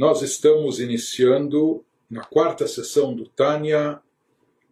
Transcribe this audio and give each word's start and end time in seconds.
Nós 0.00 0.22
estamos 0.22 0.80
iniciando 0.80 1.84
na 2.08 2.24
quarta 2.24 2.66
sessão 2.66 3.14
do 3.14 3.26
Tânia, 3.28 4.00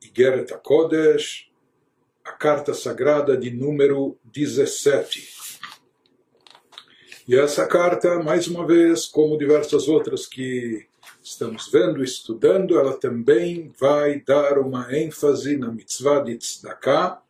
Igeret 0.02 0.54
HaKodesh, 0.54 1.50
a 2.24 2.32
carta 2.32 2.72
sagrada 2.72 3.36
de 3.36 3.50
número 3.50 4.16
17. 4.24 5.28
E 7.28 7.36
essa 7.36 7.66
carta, 7.66 8.22
mais 8.22 8.48
uma 8.48 8.66
vez, 8.66 9.04
como 9.04 9.36
diversas 9.36 9.86
outras 9.86 10.26
que 10.26 10.86
estamos 11.22 11.70
vendo, 11.70 12.02
estudando, 12.02 12.78
ela 12.78 12.96
também 12.96 13.70
vai 13.78 14.20
dar 14.20 14.58
uma 14.58 14.96
ênfase 14.96 15.58
na 15.58 15.70
mitzvah 15.70 16.20
de 16.20 16.38
tzedakah, 16.38 17.20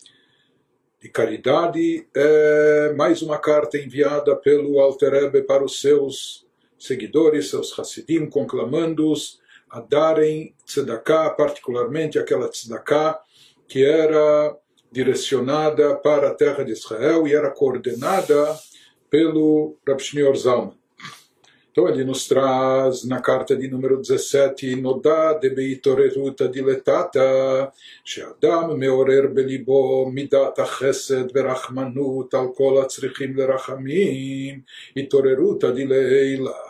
de 1.02 1.08
caridade. 1.08 2.06
É 2.14 2.94
mais 2.96 3.22
uma 3.22 3.38
carta 3.38 3.76
enviada 3.76 4.36
pelo 4.36 4.78
Alter 4.78 5.10
Rebbe 5.10 5.42
para 5.42 5.64
os 5.64 5.80
seus 5.80 6.46
seguidores, 6.78 7.50
seus 7.50 7.78
Hassidim, 7.78 8.26
conclamando-os 8.26 9.40
a 9.70 9.80
darem 9.80 10.54
tzedakah, 10.64 11.30
particularmente 11.30 12.18
aquela 12.18 12.48
tzedakah 12.48 13.18
que 13.66 13.84
era 13.84 14.56
direcionada 14.90 15.96
para 15.96 16.28
a 16.28 16.34
terra 16.34 16.64
de 16.64 16.72
Israel 16.72 17.26
e 17.26 17.34
era 17.34 17.50
coordenada 17.50 18.58
pelo 19.10 19.76
Rav 19.86 20.00
Shneor 20.00 20.36
Zalman. 20.36 20.78
Então 21.70 21.88
ele 21.88 22.04
nos 22.04 22.26
traz 22.26 23.04
na 23.04 23.20
carta 23.20 23.54
de 23.54 23.68
número 23.68 23.98
17, 23.98 24.74
Nodá 24.76 25.34
de 25.34 25.48
Beitoreruta 25.48 26.48
diletata, 26.48 27.72
Sheadam 28.04 28.76
meorer 28.76 29.28
belibo 29.28 30.10
midat 30.10 30.56
chesed 30.78 31.30
verachmanut 31.32 32.34
al 32.34 32.52
kol 32.52 32.80
atzrichim 32.80 33.36
lerachamim, 33.36 34.64
Itoreruta 34.96 35.70
dileila. 35.70 36.67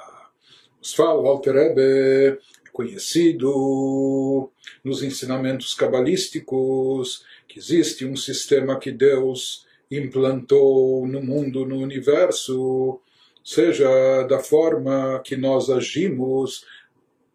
Nos 0.80 0.94
fala 0.94 1.20
o 1.20 1.26
Alter 1.26 1.54
Rebbe, 1.54 2.38
conhecido 2.72 4.50
nos 4.84 5.02
ensinamentos 5.02 5.74
cabalísticos, 5.74 7.24
que 7.48 7.58
existe 7.58 8.04
um 8.04 8.14
sistema 8.14 8.78
que 8.78 8.92
Deus 8.92 9.66
implantou 9.90 11.06
no 11.06 11.20
mundo, 11.20 11.66
no 11.66 11.78
universo, 11.78 13.00
seja 13.42 14.22
da 14.24 14.38
forma 14.38 15.20
que 15.24 15.36
nós 15.36 15.68
agimos, 15.68 16.64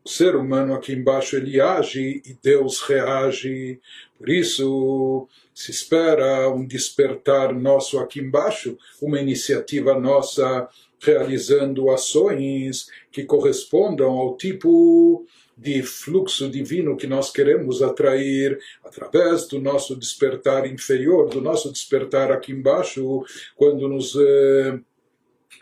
o 0.06 0.10
ser 0.10 0.36
humano 0.36 0.74
aqui 0.74 0.94
embaixo 0.94 1.36
ele 1.36 1.60
age 1.60 2.22
e 2.26 2.38
Deus 2.42 2.82
reage. 2.82 3.80
Por 4.18 4.30
isso 4.30 5.28
se 5.54 5.72
espera 5.72 6.50
um 6.50 6.66
despertar 6.66 7.54
nosso 7.54 7.98
aqui 8.00 8.20
embaixo, 8.20 8.78
uma 9.02 9.20
iniciativa 9.20 9.98
nossa 9.98 10.68
realizando 11.04 11.92
ações 11.92 12.88
que 13.12 13.24
correspondam 13.24 14.12
ao 14.12 14.38
tipo 14.38 15.26
de 15.56 15.84
fluxo 15.84 16.50
divino 16.50 16.98
que 16.98 17.06
nós 17.06 17.32
queremos 17.32 17.84
atrair 17.84 18.58
através 18.84 19.48
do 19.48 19.60
nosso 19.60 19.96
despertar 19.96 20.66
inferior, 20.66 21.30
do 21.30 21.42
nosso 21.42 21.72
despertar 21.72 22.32
aqui 22.32 22.52
embaixo, 22.52 23.24
quando 23.56 23.88
nos 23.88 24.16
eh, 24.16 24.80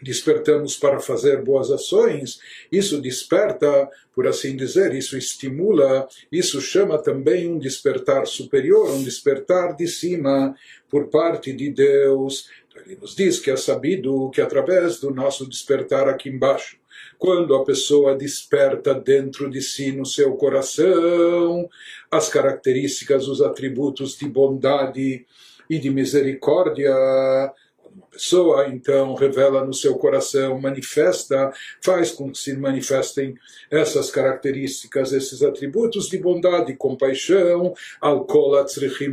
despertamos 0.01 0.75
para 0.75 0.99
fazer 0.99 1.43
boas 1.43 1.71
ações, 1.71 2.39
isso 2.71 3.01
desperta, 3.01 3.89
por 4.13 4.27
assim 4.27 4.55
dizer, 4.55 4.93
isso 4.93 5.17
estimula, 5.17 6.07
isso 6.31 6.61
chama 6.61 6.97
também 6.97 7.47
um 7.47 7.57
despertar 7.57 8.25
superior, 8.27 8.91
um 8.91 9.03
despertar 9.03 9.75
de 9.75 9.87
cima 9.87 10.55
por 10.89 11.07
parte 11.07 11.53
de 11.53 11.69
Deus. 11.69 12.49
Ele 12.85 12.97
nos 12.99 13.15
diz 13.15 13.39
que 13.39 13.51
é 13.51 13.55
sabido 13.55 14.29
que 14.31 14.41
através 14.41 14.99
do 14.99 15.11
nosso 15.11 15.47
despertar 15.47 16.07
aqui 16.07 16.29
embaixo, 16.29 16.77
quando 17.17 17.53
a 17.53 17.63
pessoa 17.63 18.15
desperta 18.15 18.95
dentro 18.95 19.49
de 19.49 19.61
si, 19.61 19.91
no 19.91 20.05
seu 20.05 20.35
coração, 20.35 21.69
as 22.09 22.29
características, 22.29 23.27
os 23.27 23.41
atributos 23.41 24.17
de 24.17 24.27
bondade 24.27 25.25
e 25.69 25.79
de 25.79 25.89
misericórdia, 25.89 26.93
uma 27.95 28.07
pessoa 28.07 28.67
então 28.67 29.13
revela 29.15 29.65
no 29.65 29.73
seu 29.73 29.95
coração, 29.95 30.59
manifesta, 30.59 31.51
faz 31.81 32.11
com 32.11 32.31
que 32.31 32.37
se 32.37 32.55
manifestem 32.55 33.35
essas 33.69 34.09
características, 34.09 35.11
esses 35.13 35.41
atributos 35.41 36.09
de 36.09 36.17
bondade, 36.17 36.75
compaixão, 36.75 37.73
al 37.99 38.25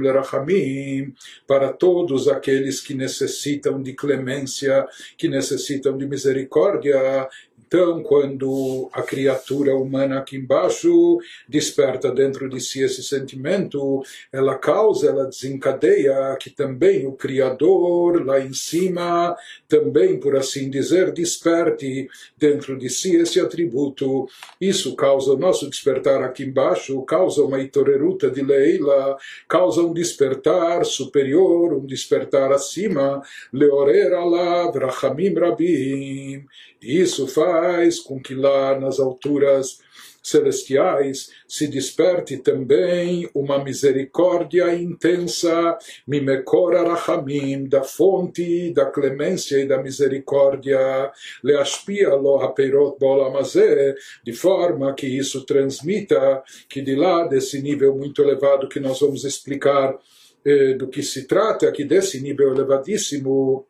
lerachamim, 0.00 1.14
para 1.46 1.72
todos 1.72 2.28
aqueles 2.28 2.80
que 2.80 2.94
necessitam 2.94 3.82
de 3.82 3.92
clemência, 3.94 4.86
que 5.16 5.28
necessitam 5.28 5.96
de 5.96 6.06
misericórdia, 6.06 7.28
então, 7.68 8.02
quando 8.02 8.88
a 8.94 9.02
criatura 9.02 9.76
humana 9.76 10.20
aqui 10.20 10.38
embaixo 10.38 11.18
desperta 11.46 12.10
dentro 12.10 12.48
de 12.48 12.58
si 12.62 12.82
esse 12.82 13.02
sentimento, 13.02 14.02
ela 14.32 14.56
causa, 14.56 15.08
ela 15.08 15.26
desencadeia 15.26 16.34
que 16.40 16.48
também 16.48 17.06
o 17.06 17.12
Criador 17.12 18.24
lá 18.24 18.40
em 18.40 18.54
cima, 18.54 19.36
também, 19.68 20.18
por 20.18 20.34
assim 20.34 20.70
dizer, 20.70 21.12
desperte 21.12 22.08
dentro 22.38 22.78
de 22.78 22.88
si 22.88 23.16
esse 23.16 23.38
atributo. 23.38 24.26
Isso 24.58 24.96
causa 24.96 25.34
o 25.34 25.38
nosso 25.38 25.68
despertar 25.68 26.22
aqui 26.22 26.44
embaixo, 26.44 27.02
causa 27.02 27.42
uma 27.42 27.60
itoreruta 27.60 28.30
de 28.30 28.40
Leila, 28.40 29.18
causa 29.46 29.82
um 29.82 29.92
despertar 29.92 30.86
superior, 30.86 31.74
um 31.74 31.84
despertar 31.84 32.50
acima, 32.50 33.22
leorer 33.52 34.14
alav 34.14 34.74
rachamim 34.74 35.34
rabim. 35.34 36.46
Isso 36.80 37.26
faz 37.26 37.98
com 37.98 38.20
que 38.20 38.34
lá 38.34 38.78
nas 38.78 39.00
alturas 39.00 39.78
celestiais 40.22 41.30
se 41.46 41.66
desperte 41.66 42.36
também 42.38 43.28
uma 43.34 43.62
misericórdia 43.62 44.74
intensa, 44.74 45.78
mimekora 46.06 46.82
rachamim, 46.82 47.68
da 47.68 47.82
fonte 47.82 48.72
da 48.72 48.86
clemência 48.86 49.58
e 49.58 49.66
da 49.66 49.82
misericórdia, 49.82 51.10
leashpia 51.42 52.14
lo 52.14 52.40
hapeirot 52.42 52.98
bolamazé, 52.98 53.94
de 54.24 54.32
forma 54.32 54.94
que 54.94 55.06
isso 55.06 55.44
transmita 55.44 56.42
que 56.68 56.82
de 56.82 56.94
lá 56.94 57.26
desse 57.26 57.60
nível 57.62 57.96
muito 57.96 58.22
elevado 58.22 58.68
que 58.68 58.80
nós 58.80 59.00
vamos 59.00 59.24
explicar 59.24 59.96
eh, 60.44 60.74
do 60.74 60.88
que 60.88 61.02
se 61.02 61.26
trata, 61.26 61.72
que 61.72 61.84
desse 61.84 62.20
nível 62.20 62.52
elevadíssimo 62.54 63.66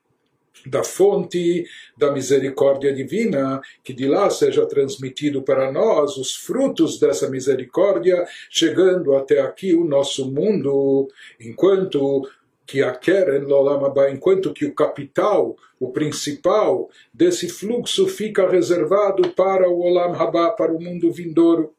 da 0.66 0.82
fonte 0.82 1.64
da 1.96 2.12
misericórdia 2.12 2.92
divina, 2.92 3.60
que 3.82 3.92
de 3.92 4.06
lá 4.06 4.28
seja 4.30 4.66
transmitido 4.66 5.42
para 5.42 5.70
nós 5.70 6.16
os 6.16 6.34
frutos 6.34 6.98
dessa 6.98 7.28
misericórdia, 7.30 8.26
chegando 8.50 9.14
até 9.14 9.40
aqui 9.40 9.74
o 9.74 9.84
nosso 9.84 10.30
mundo, 10.30 11.08
enquanto 11.40 12.28
que 12.66 12.82
a 12.82 12.94
Keren 12.94 13.46
Lolamaba, 13.46 14.10
enquanto 14.10 14.52
que 14.52 14.66
o 14.66 14.74
capital, 14.74 15.56
o 15.80 15.90
principal 15.90 16.90
desse 17.14 17.48
fluxo 17.48 18.06
fica 18.06 18.48
reservado 18.48 19.30
para 19.30 19.70
o 19.70 19.80
Olam 19.80 20.12
Haba, 20.12 20.50
para 20.50 20.72
o 20.72 20.80
mundo 20.80 21.10
vindouro. 21.10 21.72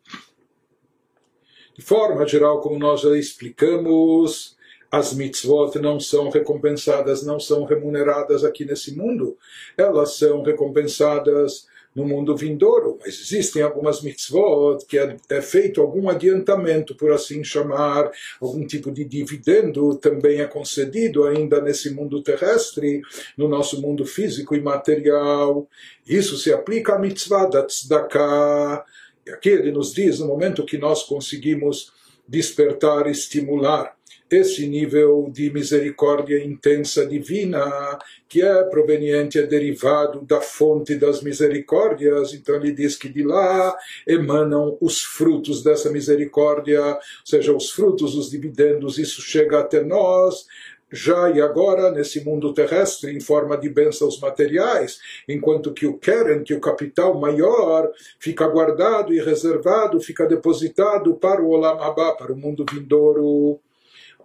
De 1.78 1.86
forma 1.86 2.28
geral, 2.28 2.59
como 2.59 2.80
nós 2.80 3.01
já 3.01 3.16
explicamos, 3.16 4.57
as 4.91 5.13
mitzvot 5.13 5.77
não 5.79 6.00
são 6.00 6.29
recompensadas, 6.29 7.23
não 7.23 7.39
são 7.39 7.63
remuneradas 7.66 8.44
aqui 8.44 8.66
nesse 8.66 8.95
mundo, 8.95 9.38
elas 9.77 10.16
são 10.17 10.41
recompensadas 10.41 11.67
no 11.95 12.05
mundo 12.05 12.38
vindouro, 12.38 12.97
mas 13.01 13.19
existem 13.19 13.61
algumas 13.61 14.01
mitzvot 14.01 14.85
que 14.88 14.97
é, 14.97 15.17
é, 15.29 15.41
feito 15.41 15.81
algum 15.81 16.07
adiantamento, 16.09 16.95
por 16.95 17.11
assim 17.11 17.44
chamar, 17.44 18.11
algum 18.39 18.66
tipo 18.66 18.91
de 18.91 19.03
dividendo 19.03 19.95
também 19.97 20.39
é 20.39 20.45
concedido 20.45 21.25
ainda 21.25 21.59
nesse 21.59 21.89
mundo 21.89 22.21
terrestre, 22.21 23.01
no 23.36 23.47
nosso 23.47 23.81
mundo 23.81 24.06
físico 24.06 24.56
e 24.56 24.62
material. 24.62 25.68
Isso 26.07 26.38
se 26.38 26.53
aplica 26.53 26.94
à 26.94 27.00
mitzvah 27.00 27.47
da 27.47 27.65
tzedakah. 27.65 28.86
E 29.25 29.31
aqui 29.31 29.50
ele 29.50 29.71
nos 29.71 29.94
diz, 29.94 30.19
no 30.19 30.27
momento 30.27 30.65
que 30.65 30.77
nós 30.77 31.03
conseguimos 31.03 31.91
despertar, 32.27 33.07
estimular 33.07 33.95
esse 34.29 34.67
nível 34.67 35.29
de 35.31 35.51
misericórdia 35.51 36.43
intensa 36.43 37.05
divina, 37.05 37.97
que 38.27 38.41
é 38.41 38.63
proveniente, 38.63 39.39
é 39.39 39.43
derivado 39.43 40.21
da 40.21 40.39
fonte 40.39 40.95
das 40.95 41.21
misericórdias. 41.21 42.33
Então 42.33 42.55
ele 42.55 42.71
diz 42.71 42.95
que 42.95 43.09
de 43.09 43.23
lá 43.23 43.75
emanam 44.07 44.77
os 44.79 45.01
frutos 45.01 45.63
dessa 45.63 45.89
misericórdia, 45.89 46.83
ou 46.83 46.99
seja, 47.25 47.53
os 47.53 47.71
frutos, 47.71 48.15
os 48.15 48.29
dividendos, 48.29 48.97
isso 48.97 49.21
chega 49.21 49.59
até 49.59 49.83
nós 49.83 50.45
já 50.91 51.29
e 51.29 51.41
agora 51.41 51.91
nesse 51.91 52.23
mundo 52.23 52.53
terrestre 52.53 53.15
em 53.15 53.19
forma 53.19 53.57
de 53.57 53.69
bênçãos 53.69 54.19
materiais, 54.19 54.99
enquanto 55.27 55.73
que 55.73 55.85
o 55.85 55.97
Keren, 55.97 56.43
que 56.43 56.53
o 56.53 56.59
capital 56.59 57.19
maior, 57.19 57.91
fica 58.19 58.47
guardado 58.47 59.13
e 59.13 59.19
reservado, 59.19 60.01
fica 60.01 60.25
depositado 60.25 61.15
para 61.15 61.41
o 61.41 61.49
Olam 61.49 61.79
Abba, 61.81 62.15
para 62.15 62.33
o 62.33 62.37
mundo 62.37 62.65
vindouro 62.71 63.59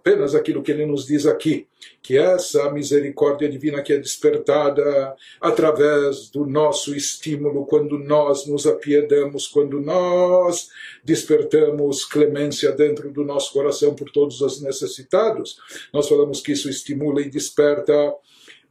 apenas 0.05 0.35
aquilo 0.35 0.61
que 0.61 0.71
ele 0.71 0.85
nos 0.85 1.07
diz 1.07 1.25
aqui, 1.25 1.65
que 1.99 2.15
essa 2.15 2.69
misericórdia 2.69 3.49
divina 3.49 3.81
que 3.81 3.91
é 3.91 3.97
despertada 3.97 5.15
através 5.41 6.29
do 6.29 6.45
nosso 6.45 6.95
estímulo, 6.95 7.65
quando 7.65 7.97
nós 7.97 8.45
nos 8.45 8.67
apiedamos, 8.67 9.47
quando 9.47 9.81
nós 9.81 10.69
despertamos 11.03 12.05
clemência 12.05 12.71
dentro 12.71 13.11
do 13.11 13.25
nosso 13.25 13.51
coração 13.51 13.95
por 13.95 14.11
todos 14.11 14.41
os 14.41 14.61
necessitados, 14.61 15.57
nós 15.91 16.07
falamos 16.07 16.39
que 16.39 16.51
isso 16.51 16.69
estimula 16.69 17.19
e 17.21 17.29
desperta 17.29 18.13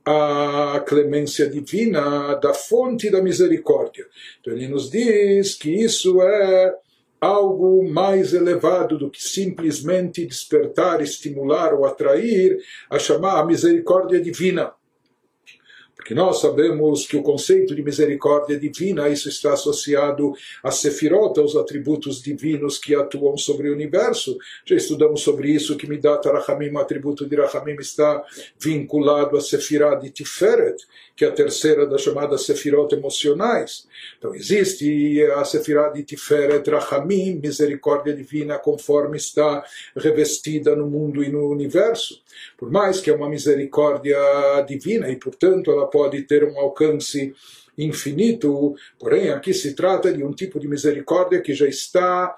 a 0.04 0.84
clemência 0.86 1.50
divina 1.50 2.34
da 2.34 2.54
fonte 2.54 3.10
da 3.10 3.20
misericórdia. 3.20 4.06
Então 4.40 4.52
ele 4.52 4.69
nos 4.69 4.88
diz 4.88 5.54
que 5.54 5.70
isso 5.70 6.22
é 6.22 6.76
algo 7.25 7.88
mais 7.88 8.35
elevado 8.35 8.99
do 8.99 9.11
que 9.11 9.23
simplesmente 9.23 10.26
despertar, 10.26 11.00
estimular 11.00 11.73
ou 11.73 11.87
atrair 11.87 12.59
a 12.91 12.99
chamar 12.99 13.41
a 13.41 13.47
misericórdia 13.47 14.21
divina. 14.21 14.73
Porque 16.05 16.15
nós 16.15 16.43
sabemos 16.43 17.06
que 17.06 17.17
o 17.17 17.23
conceito 17.23 17.75
de 17.75 17.83
misericórdia 17.83 18.59
divina, 18.59 19.09
isso 19.09 19.27
está 19.27 19.55
associado 19.55 20.35
a 20.62 20.71
Sefirot, 20.71 21.41
aos 21.41 21.56
atributos 21.56 22.23
divinos 22.23 22.77
que 22.77 22.95
atuam 22.95 23.39
sobre 23.39 23.71
o 23.71 23.73
universo. 23.73 24.37
Já 24.67 24.77
estudamos 24.77 25.23
sobre 25.23 25.51
isso, 25.51 25.79
que 25.79 25.89
Midat 25.89 26.29
Rachamim, 26.29 26.69
o 26.73 26.79
atributo 26.79 27.27
de 27.27 27.37
Rachamim, 27.37 27.77
está 27.81 28.23
vinculado 28.61 29.35
a 29.39 29.41
Sefirah 29.41 29.95
de 29.95 30.11
Tiferet, 30.11 30.77
que 31.17 31.25
é 31.25 31.29
a 31.29 31.33
terceira 31.33 31.87
das 31.87 32.03
chamadas 32.03 32.43
Sefirot 32.43 32.95
emocionais. 32.95 33.87
Então 34.19 34.35
existe 34.35 35.23
a 35.37 35.43
Sefirah 35.43 35.89
de 35.89 36.03
Tiferet 36.03 36.69
Rachamim, 36.69 37.41
misericórdia 37.43 38.12
divina, 38.12 38.59
conforme 38.59 39.17
está 39.17 39.65
revestida 39.97 40.77
no 40.77 40.87
mundo 40.87 41.25
e 41.25 41.31
no 41.31 41.49
universo. 41.49 42.23
Por 42.59 42.71
mais 42.71 43.01
que 43.01 43.09
é 43.09 43.15
uma 43.15 43.29
misericórdia 43.29 44.19
divina 44.67 45.09
e, 45.09 45.17
portanto, 45.17 45.71
ela 45.71 45.87
pode 45.94 46.23
ter 46.23 46.43
um 46.43 46.58
alcance 46.58 47.32
infinito, 47.79 48.75
porém 48.99 49.31
aqui 49.31 49.55
se 49.55 49.75
trata 49.75 50.12
de 50.12 50.25
um 50.25 50.32
tipo 50.32 50.58
de 50.58 50.67
misericórdia 50.67 51.41
que 51.41 51.55
já 51.55 51.69
está 51.69 52.37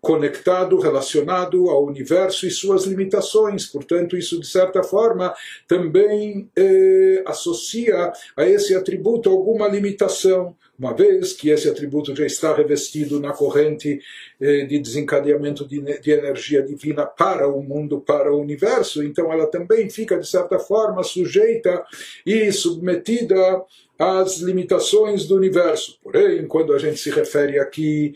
conectado, 0.00 0.78
relacionado 0.78 1.68
ao 1.70 1.84
universo 1.84 2.46
e 2.46 2.52
suas 2.52 2.84
limitações. 2.84 3.66
Portanto, 3.66 4.16
isso 4.16 4.38
de 4.38 4.46
certa 4.46 4.84
forma 4.84 5.34
também 5.66 6.48
eh, 6.56 7.20
associa 7.26 8.12
a 8.36 8.46
esse 8.46 8.76
atributo 8.76 9.28
alguma 9.28 9.66
limitação 9.66 10.54
uma 10.78 10.94
vez 10.94 11.32
que 11.32 11.50
esse 11.50 11.68
atributo 11.68 12.14
já 12.14 12.24
está 12.24 12.54
revestido 12.54 13.18
na 13.18 13.32
corrente 13.32 14.00
eh, 14.40 14.64
de 14.64 14.78
desencadeamento 14.78 15.66
de, 15.66 15.80
de, 16.00 16.10
energia 16.12 16.62
divina 16.62 17.04
para 17.04 17.48
o 17.48 17.60
mundo, 17.62 18.00
para 18.00 18.32
o 18.32 18.40
universo, 18.40 19.02
então 19.02 19.32
ela 19.32 19.46
também 19.46 19.90
fica, 19.90 20.16
de 20.16 20.28
certa 20.28 20.58
forma, 20.58 21.02
sujeita 21.02 21.84
e 22.24 22.52
submetida 22.52 23.64
às 23.98 24.38
limitações 24.38 25.26
do 25.26 25.34
universo. 25.34 25.98
Porém, 26.00 26.46
quando 26.46 26.72
a 26.72 26.78
gente 26.78 26.98
se 26.98 27.10
refere 27.10 27.58
aqui 27.58 28.14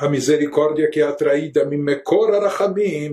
a 0.00 0.08
misericórdia 0.08 0.88
que 0.88 1.00
é 1.00 1.04
atraída 1.04 1.68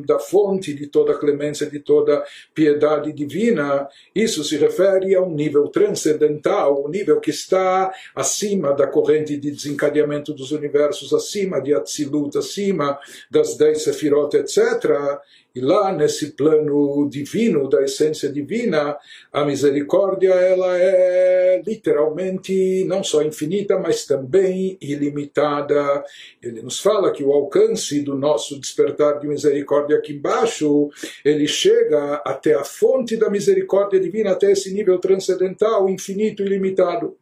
da 0.05 0.19
fonte 0.19 0.73
de 0.73 0.87
toda 0.87 1.17
clemência, 1.17 1.67
de 1.67 1.79
toda 1.79 2.23
piedade 2.55 3.11
divina, 3.11 3.89
isso 4.15 4.41
se 4.41 4.55
refere 4.55 5.13
a 5.13 5.21
um 5.21 5.33
nível 5.33 5.67
transcendental, 5.67 6.85
um 6.85 6.87
nível 6.87 7.19
que 7.19 7.29
está 7.29 7.91
acima 8.15 8.73
da 8.73 8.87
corrente 8.87 9.35
de 9.35 9.51
desencadeamento 9.51 10.33
dos 10.33 10.51
universos, 10.51 11.13
acima 11.13 11.61
de 11.61 11.73
Atzilut, 11.73 12.37
acima 12.37 12.97
das 13.29 13.57
dez 13.57 13.83
sefirot, 13.83 14.37
etc. 14.37 15.19
E 15.57 15.59
lá 15.59 15.91
nesse 15.91 16.33
plano 16.33 17.09
divino, 17.09 17.67
da 17.67 17.81
essência 17.81 18.31
divina, 18.31 18.95
a 19.33 19.43
misericórdia 19.43 20.29
ela 20.29 20.77
é 20.77 21.63
literalmente 21.65 22.83
não 22.85 23.03
só 23.03 23.23
infinita, 23.23 23.79
mas 23.79 24.05
também 24.05 24.77
ilimitada. 24.79 26.03
Ele 26.43 26.61
nos 26.61 26.76
fala 26.81 27.11
que 27.11 27.23
o 27.23 27.31
alcance 27.31 28.01
do 28.01 28.15
nosso 28.15 28.59
despertar 28.59 29.19
de 29.19 29.27
misericórdia 29.27 29.97
aqui 29.97 30.13
embaixo, 30.13 30.89
ele 31.23 31.47
chega 31.47 32.21
até 32.25 32.53
a 32.53 32.63
fonte 32.63 33.17
da 33.17 33.29
misericórdia 33.29 33.99
divina, 33.99 34.31
até 34.31 34.51
esse 34.51 34.73
nível 34.73 34.99
transcendental, 34.99 35.89
infinito 35.89 36.43
e 36.43 36.45
ilimitado. 36.45 37.17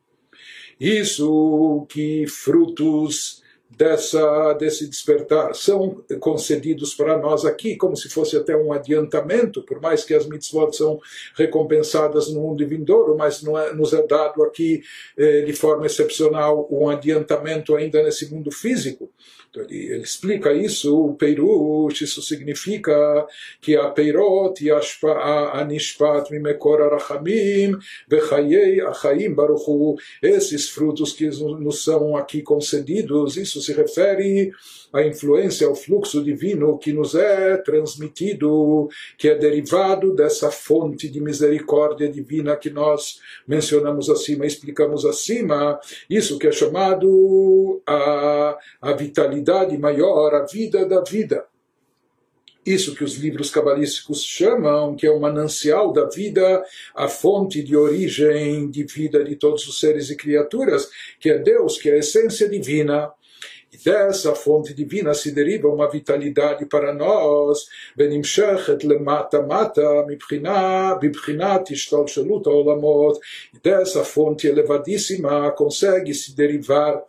Isso 0.80 1.86
que 1.90 2.26
frutos 2.28 3.44
dessa, 3.78 4.54
desse 4.54 4.88
despertar 4.88 5.54
são 5.54 6.04
concedidos 6.20 6.94
para 6.94 7.18
nós 7.18 7.46
aqui 7.46 7.76
como 7.76 7.96
se 7.96 8.10
fosse 8.10 8.38
até 8.38 8.56
um 8.56 8.72
adiantamento, 8.72 9.64
por 9.64 9.82
mais 9.82 10.04
que 10.04 10.14
as 10.14 10.26
mitzvot 10.26 10.76
são 10.76 11.00
recompensadas 11.36 12.32
no 12.32 12.42
mundo 12.42 12.66
vindouro, 12.68 13.16
mas 13.18 13.44
é, 13.44 13.74
nos 13.74 13.94
é 13.94 14.06
dado 14.06 14.44
aqui 14.44 14.82
eh, 15.18 15.42
de 15.42 15.54
forma 15.54 15.86
excepcional 15.86 16.68
um 16.72 16.90
adiantamento 16.90 17.76
ainda 17.76 18.02
nesse 18.02 18.32
mundo 18.34 18.52
físico. 18.52 19.10
Então 19.56 19.64
ele, 19.64 19.86
ele 19.86 20.04
explica 20.04 20.54
isso, 20.54 20.98
o 20.98 21.14
Peirush, 21.16 22.02
isso 22.02 22.22
significa 22.22 23.26
que 23.62 23.76
a 23.78 23.90
Peirot 23.90 24.62
e 24.62 24.70
a 24.70 25.66
Nishpat 25.66 26.30
Mimekor 26.32 26.82
Arachamim 26.82 27.78
Vechayei 28.08 28.82
Achaim 28.82 29.34
Baruchu, 29.34 29.96
esses 30.22 30.70
frutos 30.70 31.14
que 31.14 31.28
nos 31.28 31.84
são 31.84 32.18
aqui 32.18 32.42
concedidos, 32.42 33.38
isso 33.38 33.62
se 33.62 33.72
refere 33.74 34.52
à 34.96 35.06
influência, 35.06 35.68
ao 35.68 35.76
fluxo 35.76 36.24
divino 36.24 36.78
que 36.78 36.94
nos 36.94 37.16
é 37.16 37.58
transmitido, 37.58 38.88
que 39.18 39.28
é 39.28 39.36
derivado 39.36 40.16
dessa 40.16 40.50
fonte 40.50 41.10
de 41.10 41.20
misericórdia 41.20 42.08
divina 42.08 42.56
que 42.56 42.70
nós 42.70 43.20
mencionamos 43.46 44.10
acima, 44.10 44.46
explicamos 44.46 45.06
acima, 45.06 45.78
isso 46.10 46.40
que 46.40 46.48
é 46.48 46.52
chamado 46.52 47.82
a, 47.86 48.58
a 48.82 48.94
vitalidade 48.94 49.78
maior, 49.78 50.34
a 50.34 50.46
vida 50.46 50.86
da 50.86 51.02
vida. 51.02 51.46
Isso 52.66 52.96
que 52.96 53.04
os 53.04 53.16
livros 53.18 53.52
cabalísticos 53.52 54.24
chamam, 54.24 54.96
que 54.96 55.06
é 55.06 55.12
o 55.12 55.20
manancial 55.20 55.94
da 55.94 56.06
vida, 56.06 56.64
a 56.96 57.08
fonte 57.08 57.62
de 57.62 57.76
origem 57.76 58.72
de 58.72 58.84
vida 58.84 59.24
de 59.24 59.36
todos 59.36 59.68
os 59.68 59.80
seres 59.80 60.10
e 60.10 60.16
criaturas, 60.16 60.90
que 61.20 61.30
é 61.30 61.38
Deus, 61.38 61.78
que 61.78 61.90
é 61.90 61.94
a 61.94 61.98
essência 62.00 62.50
divina. 62.50 63.12
E 63.75 63.77
dessa 63.85 64.35
fonte 64.35 64.75
divina 64.75 65.15
se 65.15 65.33
deriva 65.33 65.69
uma 65.69 65.89
vitalidade 65.89 66.67
para 66.67 66.93
nós, 66.93 67.69
ונמשכת 67.97 68.85
למטה-מטה 68.85 70.03
מבחינת 71.03 71.71
השתלשלות 71.71 72.47
העולמות. 72.47 73.19
E 73.55 73.59
dessa 73.63 74.05
fonte 74.05 74.47
elevadíssima 74.47 75.51
consegue 75.53 76.15
se 76.15 76.35
derivar 76.35 77.03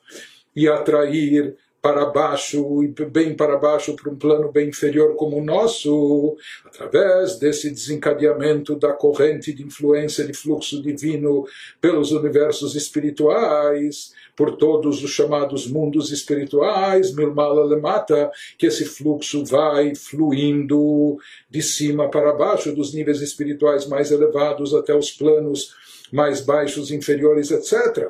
e 0.56 0.68
atrair 0.68 1.56
para 1.82 2.06
baixo 2.06 2.84
e 2.84 2.88
bem 3.06 3.34
para 3.34 3.58
baixo 3.58 3.96
para 3.96 4.12
um 4.12 4.16
plano 4.16 4.52
bem 4.52 4.70
inferior 4.70 5.16
como 5.16 5.38
o 5.38 5.44
nosso, 5.44 6.38
através 6.64 7.40
desse 7.40 7.72
desencadeamento 7.72 8.76
da 8.76 8.94
corrente 8.94 9.52
de 9.52 9.64
influência 9.64 10.24
de 10.24 10.34
fluxo 10.34 10.80
divino 10.82 11.44
pelos 11.82 12.12
universos 12.12 12.76
espirituais, 12.76 14.14
por 14.37 14.57
todos 14.57 15.03
os 15.03 15.11
chamados 15.11 15.67
mundos 15.67 16.13
espirituais, 16.13 17.15
Milmala 17.15 17.65
Lemata, 17.65 18.31
que 18.59 18.67
esse 18.67 18.85
fluxo 18.85 19.45
vai 19.45 19.95
fluindo 19.95 21.17
de 21.51 21.63
cima 21.63 22.11
para 22.11 22.35
baixo, 22.35 22.75
dos 22.75 22.93
níveis 22.93 23.21
espirituais 23.23 23.87
mais 23.87 24.11
elevados 24.11 24.75
até 24.75 24.95
os 24.95 25.11
planos 25.11 25.75
mais 26.13 26.41
baixos, 26.41 26.91
inferiores, 26.91 27.51
etc. 27.51 28.09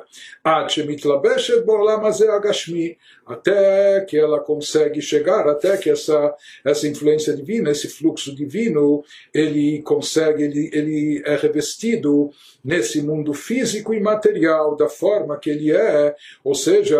Até 3.27 4.05
que 4.07 4.17
ela 4.17 4.39
consegue 4.39 5.01
chegar, 5.01 5.47
até 5.47 5.75
que 5.75 5.89
essa, 5.89 6.33
essa 6.63 6.87
influência 6.87 7.35
divina, 7.35 7.69
esse 7.69 7.89
fluxo 7.89 8.33
divino, 8.33 9.03
ele 9.33 9.81
consegue, 9.81 10.43
ele, 10.43 10.69
ele 10.71 11.23
é 11.25 11.35
revestido 11.35 12.29
nesse 12.63 13.01
mundo 13.01 13.33
físico 13.33 13.93
e 13.93 13.99
material 13.99 14.75
da 14.75 14.87
forma 14.87 15.37
que 15.37 15.49
ele 15.49 15.71
é, 15.71 16.15
ou 16.43 16.55
seja, 16.55 16.97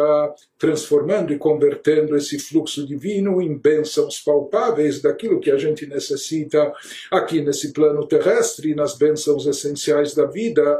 transformando 0.57 1.31
e 1.31 1.38
convertendo 1.38 2.15
esse 2.15 2.39
fluxo 2.39 2.86
divino 2.86 3.41
em 3.41 3.57
bênçãos 3.57 4.19
palpáveis 4.19 5.01
daquilo 5.01 5.39
que 5.39 5.51
a 5.51 5.57
gente 5.57 5.86
necessita 5.86 6.74
aqui 7.12 7.41
nesse 7.41 7.72
plano 7.72 8.05
terrestre, 8.07 8.75
nas 8.75 8.98
bênçãos 8.98 9.46
essenciais 9.46 10.13
da 10.13 10.25
vida, 10.25 10.79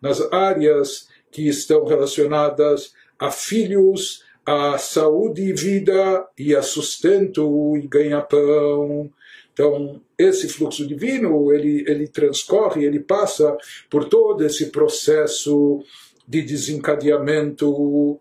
nas 0.00 0.20
áreas 0.32 1.12
que 1.34 1.48
estão 1.48 1.84
relacionadas 1.84 2.94
a 3.18 3.28
filhos, 3.28 4.22
a 4.46 4.78
saúde 4.78 5.42
e 5.42 5.52
vida 5.52 6.24
e 6.38 6.54
a 6.54 6.62
sustento 6.62 7.76
e 7.76 7.88
ganha-pão. 7.88 9.10
Então, 9.52 10.00
esse 10.16 10.48
fluxo 10.48 10.86
divino, 10.86 11.52
ele, 11.52 11.84
ele 11.88 12.06
transcorre, 12.06 12.84
ele 12.84 13.00
passa 13.00 13.56
por 13.90 14.08
todo 14.08 14.46
esse 14.46 14.66
processo 14.66 15.82
de 16.26 16.40
desencadeamento 16.40 18.20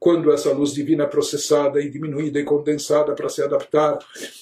quando 0.00 0.32
essa 0.32 0.50
luz 0.50 0.72
divina 0.72 1.04
é 1.04 1.06
processada 1.06 1.78
e 1.78 1.90
diminuída 1.90 2.40
e 2.40 2.44
condensada 2.44 3.14
para 3.14 3.28
se 3.28 3.42
adaptar 3.42 3.98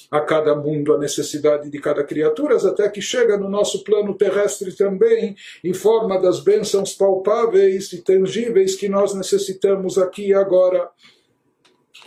a 0.09 0.21
cada 0.21 0.55
mundo, 0.55 0.95
a 0.95 0.99
necessidade 0.99 1.69
de 1.69 1.79
cada 1.81 2.05
criatura, 2.05 2.57
até 2.57 2.89
que 2.89 3.03
chega 3.03 3.37
no 3.37 3.49
nosso 3.49 3.83
plano 3.83 4.15
terrestre 4.15 4.73
também, 4.77 5.35
em 5.65 5.75
forma 5.75 6.19
das 6.21 6.39
bênçãos 6.39 6.95
palpáveis 6.95 7.93
e 7.93 8.01
tangíveis 8.01 8.77
que 8.77 8.89
nós 8.89 9.13
necessitamos 9.15 9.99
aqui 9.99 10.29
e 10.29 10.35
agora. 10.35 10.89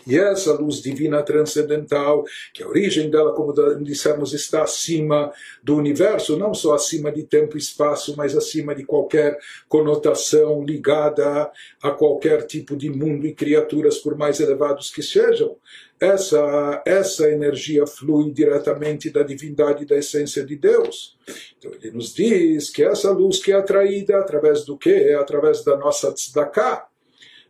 E 0.08 0.18
essa 0.18 0.54
luz 0.54 0.82
divina 0.82 1.22
transcendental, 1.24 2.24
que 2.54 2.64
a 2.64 2.68
origem 2.68 3.10
dela, 3.10 3.34
como 3.34 3.54
dissemos, 3.84 4.34
está 4.34 4.64
acima 4.64 5.32
do 5.64 5.76
universo, 5.76 6.38
não 6.38 6.54
só 6.54 6.74
acima 6.74 7.12
de 7.12 7.24
tempo 7.24 7.56
e 7.56 7.60
espaço, 7.60 8.16
mas 8.18 8.36
acima 8.36 8.74
de 8.74 8.84
qualquer 8.84 9.38
conotação 9.68 10.64
ligada 10.64 11.52
a 11.82 11.92
qualquer 11.92 12.46
tipo 12.46 12.76
de 12.76 12.90
mundo 12.90 13.28
e 13.28 13.34
criaturas, 13.34 13.98
por 13.98 14.18
mais 14.18 14.40
elevados 14.40 14.90
que 14.90 15.04
sejam. 15.04 15.56
Essa, 16.00 16.82
essa 16.84 17.30
energia 17.30 17.86
flui 17.86 18.32
diretamente 18.32 19.12
da 19.12 19.22
divindade 19.22 19.86
da 19.86 19.96
essência 19.96 20.44
de 20.44 20.56
Deus. 20.56 21.16
Então 21.60 21.72
ele 21.76 21.92
nos 21.92 22.12
diz 22.12 22.72
que 22.72 22.84
essa 22.84 23.12
luz 23.12 23.38
que 23.38 23.52
é 23.52 23.56
atraída 23.56 24.18
através 24.18 24.66
do 24.66 24.76
que? 24.76 24.90
É 24.90 25.14
através 25.14 25.64
da 25.64 25.78
nossa 25.78 26.12
tzedakah 26.12 26.91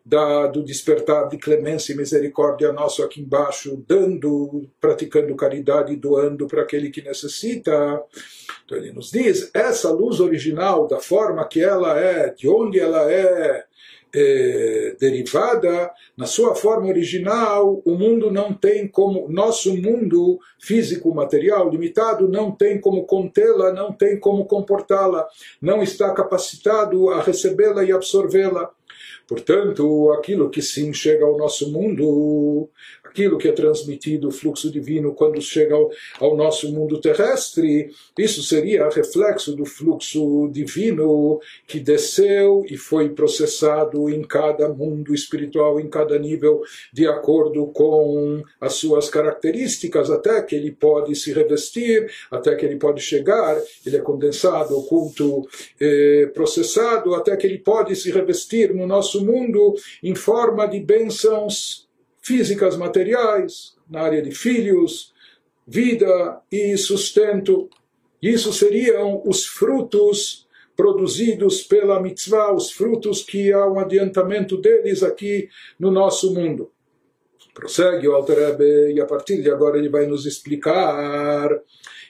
da, 0.05 0.47
do 0.47 0.63
despertar 0.63 1.27
de 1.27 1.37
clemência 1.37 1.93
e 1.93 1.97
misericórdia 1.97 2.71
nosso 2.71 3.03
aqui 3.03 3.21
embaixo, 3.21 3.83
dando, 3.87 4.67
praticando 4.79 5.35
caridade, 5.35 5.95
doando 5.95 6.47
para 6.47 6.63
aquele 6.63 6.89
que 6.89 7.01
necessita. 7.01 8.01
Então 8.65 8.77
ele 8.77 8.91
nos 8.91 9.11
diz, 9.11 9.49
essa 9.53 9.91
luz 9.91 10.19
original, 10.19 10.87
da 10.87 10.99
forma 10.99 11.47
que 11.47 11.61
ela 11.61 11.99
é, 11.99 12.33
de 12.33 12.47
onde 12.47 12.79
ela 12.79 13.11
é, 13.11 13.65
é, 14.13 14.95
derivada, 14.99 15.91
na 16.17 16.25
sua 16.25 16.53
forma 16.55 16.87
original, 16.87 17.81
o 17.85 17.95
mundo 17.95 18.29
não 18.29 18.53
tem 18.53 18.87
como, 18.87 19.29
nosso 19.29 19.75
mundo 19.75 20.39
físico, 20.59 21.13
material, 21.13 21.69
limitado, 21.69 22.27
não 22.27 22.51
tem 22.51 22.79
como 22.79 23.05
contê-la, 23.05 23.71
não 23.71 23.93
tem 23.93 24.19
como 24.19 24.45
comportá-la, 24.45 25.27
não 25.61 25.81
está 25.81 26.13
capacitado 26.13 27.09
a 27.09 27.21
recebê-la 27.21 27.83
e 27.83 27.91
absorvê-la. 27.91 28.69
Portanto, 29.31 30.11
aquilo 30.11 30.49
que 30.49 30.61
sim 30.61 30.91
chega 30.91 31.23
ao 31.23 31.37
nosso 31.37 31.71
mundo, 31.71 32.67
aquilo 33.11 33.37
que 33.37 33.49
é 33.49 33.51
transmitido, 33.51 34.29
o 34.29 34.31
fluxo 34.31 34.71
divino, 34.71 35.13
quando 35.13 35.41
chega 35.41 35.75
ao, 35.75 35.91
ao, 36.19 36.35
nosso 36.35 36.71
mundo 36.71 36.99
terrestre, 36.99 37.91
isso 38.17 38.41
seria 38.41 38.89
reflexo 38.89 39.53
do 39.53 39.65
fluxo 39.65 40.49
divino 40.51 41.39
que 41.67 41.79
desceu 41.79 42.63
e 42.69 42.77
foi 42.77 43.09
processado 43.09 44.09
em 44.09 44.23
cada 44.23 44.69
mundo 44.69 45.13
espiritual, 45.13 45.79
em 45.79 45.89
cada 45.89 46.17
nível, 46.17 46.61
de 46.93 47.05
acordo 47.05 47.67
com 47.67 48.41
as 48.59 48.73
suas 48.75 49.09
características, 49.09 50.09
até 50.09 50.41
que 50.41 50.55
ele 50.55 50.71
pode 50.71 51.13
se 51.15 51.33
revestir, 51.33 52.09
até 52.31 52.55
que 52.55 52.65
ele 52.65 52.77
pode 52.77 53.01
chegar, 53.01 53.61
ele 53.85 53.97
é 53.97 53.99
condensado, 53.99 54.77
oculto, 54.77 55.45
eh, 55.79 56.31
processado, 56.33 57.13
até 57.13 57.35
que 57.35 57.45
ele 57.45 57.59
pode 57.59 57.93
se 57.95 58.09
revestir 58.09 58.73
no 58.73 58.87
nosso 58.87 59.23
mundo 59.25 59.75
em 60.01 60.15
forma 60.15 60.65
de 60.65 60.79
bênçãos 60.79 61.90
físicas, 62.21 62.77
materiais, 62.77 63.75
na 63.89 64.01
área 64.01 64.21
de 64.21 64.31
filhos, 64.31 65.13
vida 65.67 66.41
e 66.51 66.77
sustento. 66.77 67.69
Isso 68.21 68.53
seriam 68.53 69.21
os 69.25 69.45
frutos 69.45 70.47
produzidos 70.75 71.61
pela 71.61 72.01
mitzvah, 72.01 72.53
os 72.53 72.71
frutos 72.71 73.23
que 73.23 73.51
há 73.51 73.67
um 73.67 73.79
adiantamento 73.79 74.57
deles 74.57 75.03
aqui 75.03 75.49
no 75.79 75.91
nosso 75.91 76.33
mundo. 76.33 76.71
Prossegue 77.53 78.07
o 78.07 78.13
Alter 78.13 78.37
Rebbe, 78.37 78.93
e 78.93 79.01
a 79.01 79.05
partir 79.05 79.41
de 79.41 79.51
agora 79.51 79.77
ele 79.77 79.89
vai 79.89 80.05
nos 80.05 80.25
explicar 80.25 81.49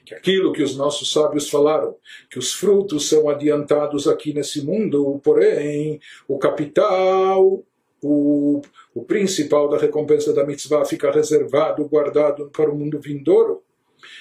que 0.05 0.13
aquilo 0.13 0.53
que 0.53 0.61
os 0.61 0.75
nossos 0.75 1.11
sábios 1.11 1.49
falaram, 1.49 1.95
que 2.29 2.37
os 2.37 2.53
frutos 2.53 3.09
são 3.09 3.27
adiantados 3.27 4.07
aqui 4.07 4.33
nesse 4.33 4.63
mundo, 4.63 5.19
porém 5.23 5.99
o 6.27 6.37
capital, 6.37 7.63
o, 8.01 8.61
o 8.93 9.03
principal 9.03 9.69
da 9.69 9.77
recompensa 9.77 10.33
da 10.33 10.45
mitzvah 10.45 10.85
fica 10.85 11.11
reservado, 11.11 11.87
guardado 11.87 12.49
para 12.49 12.69
o 12.69 12.75
mundo 12.75 12.99
vindouro. 12.99 13.63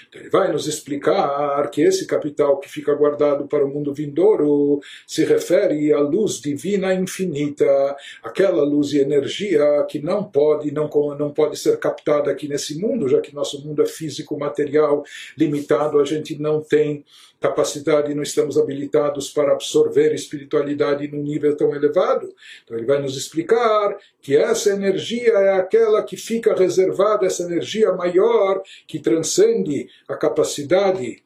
Então 0.08 0.20
ele 0.20 0.30
vai 0.30 0.52
nos 0.52 0.66
explicar 0.66 1.68
que 1.70 1.80
esse 1.80 2.06
capital 2.06 2.58
que 2.58 2.68
fica 2.68 2.94
guardado 2.94 3.46
para 3.46 3.64
o 3.64 3.68
mundo 3.68 3.94
vindouro 3.94 4.80
se 5.06 5.24
refere 5.24 5.92
à 5.92 6.00
luz 6.00 6.40
divina 6.40 6.94
infinita, 6.94 7.96
aquela 8.22 8.62
luz 8.62 8.92
e 8.92 8.98
energia 8.98 9.84
que 9.88 9.98
não 9.98 10.24
pode, 10.24 10.70
não, 10.72 10.88
não 11.18 11.32
pode 11.32 11.58
ser 11.58 11.78
captada 11.78 12.30
aqui 12.30 12.48
nesse 12.48 12.78
mundo, 12.78 13.08
já 13.08 13.20
que 13.20 13.34
nosso 13.34 13.64
mundo 13.66 13.82
é 13.82 13.86
físico, 13.86 14.38
material, 14.38 15.02
limitado, 15.36 15.98
a 15.98 16.04
gente 16.04 16.38
não 16.40 16.60
tem 16.60 17.04
capacidade, 17.40 18.14
não 18.14 18.22
estamos 18.22 18.58
habilitados 18.58 19.30
para 19.30 19.52
absorver 19.52 20.14
espiritualidade 20.14 21.08
num 21.08 21.22
nível 21.22 21.56
tão 21.56 21.74
elevado. 21.74 22.32
Então 22.62 22.76
ele 22.76 22.86
vai 22.86 23.00
nos 23.00 23.16
explicar 23.16 23.96
que 24.20 24.36
essa 24.36 24.70
energia 24.70 25.32
é 25.32 25.54
aquela 25.54 26.02
que 26.02 26.16
fica 26.16 26.54
reservada, 26.54 27.26
essa 27.26 27.42
energia 27.44 27.92
maior 27.92 28.62
que 28.86 28.98
transcende 28.98 29.88
a 30.06 30.16
capacidade 30.16 31.22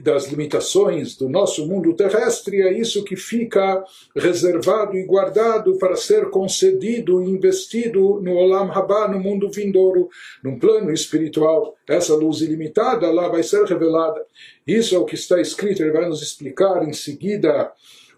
das 0.00 0.28
limitações 0.28 1.14
do 1.14 1.28
nosso 1.28 1.66
mundo 1.66 1.94
terrestre, 1.94 2.62
é 2.62 2.72
isso 2.72 3.04
que 3.04 3.16
fica 3.16 3.84
reservado 4.16 4.96
e 4.96 5.04
guardado 5.04 5.76
para 5.76 5.94
ser 5.94 6.30
concedido 6.30 7.22
e 7.22 7.28
investido 7.28 8.18
no 8.22 8.34
Olam 8.34 8.70
Haba, 8.72 9.08
no 9.08 9.20
mundo 9.20 9.50
vindouro, 9.50 10.08
num 10.42 10.58
plano 10.58 10.90
espiritual. 10.90 11.76
Essa 11.86 12.14
luz 12.14 12.40
ilimitada 12.40 13.10
lá 13.10 13.28
vai 13.28 13.42
ser 13.42 13.64
revelada. 13.64 14.24
Isso 14.66 14.94
é 14.94 14.98
o 14.98 15.04
que 15.04 15.16
está 15.16 15.38
escrito, 15.38 15.82
ele 15.82 15.92
vai 15.92 16.08
nos 16.08 16.22
explicar 16.22 16.82
em 16.88 16.94
seguida 16.94 17.70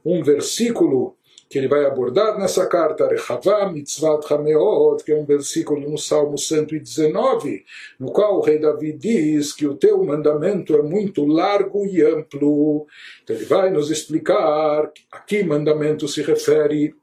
um 0.05 0.23
versículo 0.23 1.16
que 1.49 1.59
ele 1.59 1.69
vai 1.69 1.85
abordar 1.85 2.39
nessa 2.39 2.67
carta, 2.67 3.09
Rechavá 3.09 3.71
Mitzvat 3.71 4.33
Hameot, 4.33 5.05
que 5.05 5.13
é 5.13 5.17
um 5.17 5.25
versículo 5.25 5.89
no 5.89 5.97
Salmo 5.97 6.37
119, 6.37 7.65
no 8.01 8.11
qual 8.11 8.39
o 8.39 8.43
rei 8.43 8.59
Davi 8.59 8.93
diz 8.93 9.53
que 9.53 9.67
o 9.67 9.77
teu 9.77 10.03
mandamento 10.05 10.75
é 10.75 10.83
muito 10.83 11.25
largo 11.25 11.87
e 11.87 12.03
amplo. 12.03 12.87
Então 13.23 13.37
ele 13.37 13.45
vai 13.45 13.71
nos 13.71 13.91
explicar 13.91 14.91
a 15.13 15.19
que 15.21 15.45
mandamento 15.45 16.09
se 16.09 16.23
refere 16.23 16.95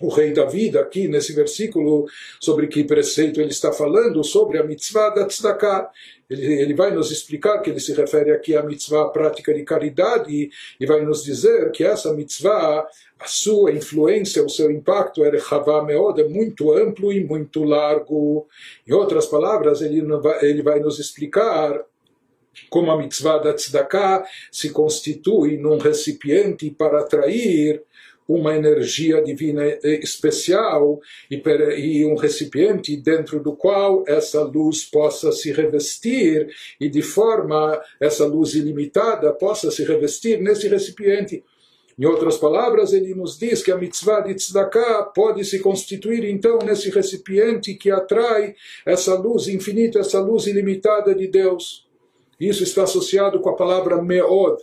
o 0.00 0.08
rei 0.08 0.32
Davi, 0.32 0.76
aqui 0.76 1.08
nesse 1.08 1.32
versículo, 1.32 2.06
sobre 2.40 2.66
que 2.66 2.84
preceito 2.84 3.40
ele 3.40 3.50
está 3.50 3.72
falando, 3.72 4.22
sobre 4.24 4.58
a 4.58 4.64
mitzvah 4.64 5.10
da 5.10 5.26
tzedakah. 5.26 5.90
Ele, 6.28 6.60
ele 6.60 6.74
vai 6.74 6.92
nos 6.92 7.10
explicar 7.10 7.60
que 7.60 7.70
ele 7.70 7.80
se 7.80 7.92
refere 7.92 8.32
aqui 8.32 8.56
à 8.56 8.62
mitzvah 8.62 9.08
prática 9.10 9.54
de 9.54 9.62
caridade 9.62 10.50
e 10.80 10.86
vai 10.86 11.04
nos 11.04 11.22
dizer 11.22 11.70
que 11.70 11.84
essa 11.84 12.12
mitzvah, 12.12 12.86
a 13.18 13.26
sua 13.26 13.72
influência, 13.72 14.44
o 14.44 14.48
seu 14.48 14.70
impacto 14.70 15.24
é 15.24 15.30
meod, 15.30 16.20
é 16.20 16.28
muito 16.28 16.72
amplo 16.72 17.12
e 17.12 17.22
muito 17.22 17.62
largo. 17.62 18.46
Em 18.86 18.92
outras 18.92 19.26
palavras, 19.26 19.80
ele, 19.80 20.02
ele 20.42 20.62
vai 20.62 20.80
nos 20.80 20.98
explicar 20.98 21.84
como 22.70 22.90
a 22.90 22.96
mitzvah 22.96 23.38
da 23.38 23.52
tzedakah 23.52 24.24
se 24.50 24.70
constitui 24.70 25.56
num 25.56 25.76
recipiente 25.76 26.70
para 26.70 27.00
atrair 27.00 27.82
uma 28.28 28.56
energia 28.56 29.22
divina 29.22 29.62
especial 29.82 31.00
e, 31.30 31.42
e, 31.76 32.06
um 32.06 32.14
recipiente 32.14 32.96
dentro 32.96 33.42
do 33.42 33.54
qual 33.54 34.02
essa 34.06 34.42
luz 34.42 34.84
possa 34.84 35.30
se 35.30 35.52
revestir 35.52 36.48
e 36.80 36.88
de 36.88 37.02
forma 37.02 37.80
essa 38.00 38.24
luz 38.24 38.54
ilimitada 38.54 39.32
possa 39.32 39.70
se 39.70 39.84
revestir 39.84 40.40
nesse 40.40 40.68
recipiente. 40.68 41.44
Em 41.96 42.06
outras 42.06 42.36
palavras, 42.36 42.92
ele 42.92 43.14
nos 43.14 43.38
diz 43.38 43.62
que 43.62 43.70
a 43.70 43.76
mitzvah 43.76 44.20
de 44.20 44.34
tzedakah 44.34 45.04
pode 45.14 45.44
se 45.44 45.60
constituir 45.60 46.24
então 46.24 46.58
nesse 46.58 46.90
recipiente 46.90 47.74
que 47.74 47.90
atrai 47.90 48.54
essa 48.84 49.14
luz 49.14 49.46
infinita, 49.46 50.00
essa 50.00 50.18
luz 50.18 50.46
ilimitada 50.46 51.14
de 51.14 51.28
Deus. 51.28 51.86
Isso 52.40 52.64
está 52.64 52.82
associado 52.82 53.38
com 53.40 53.48
a 53.48 53.54
palavra 53.54 54.02
meod, 54.02 54.60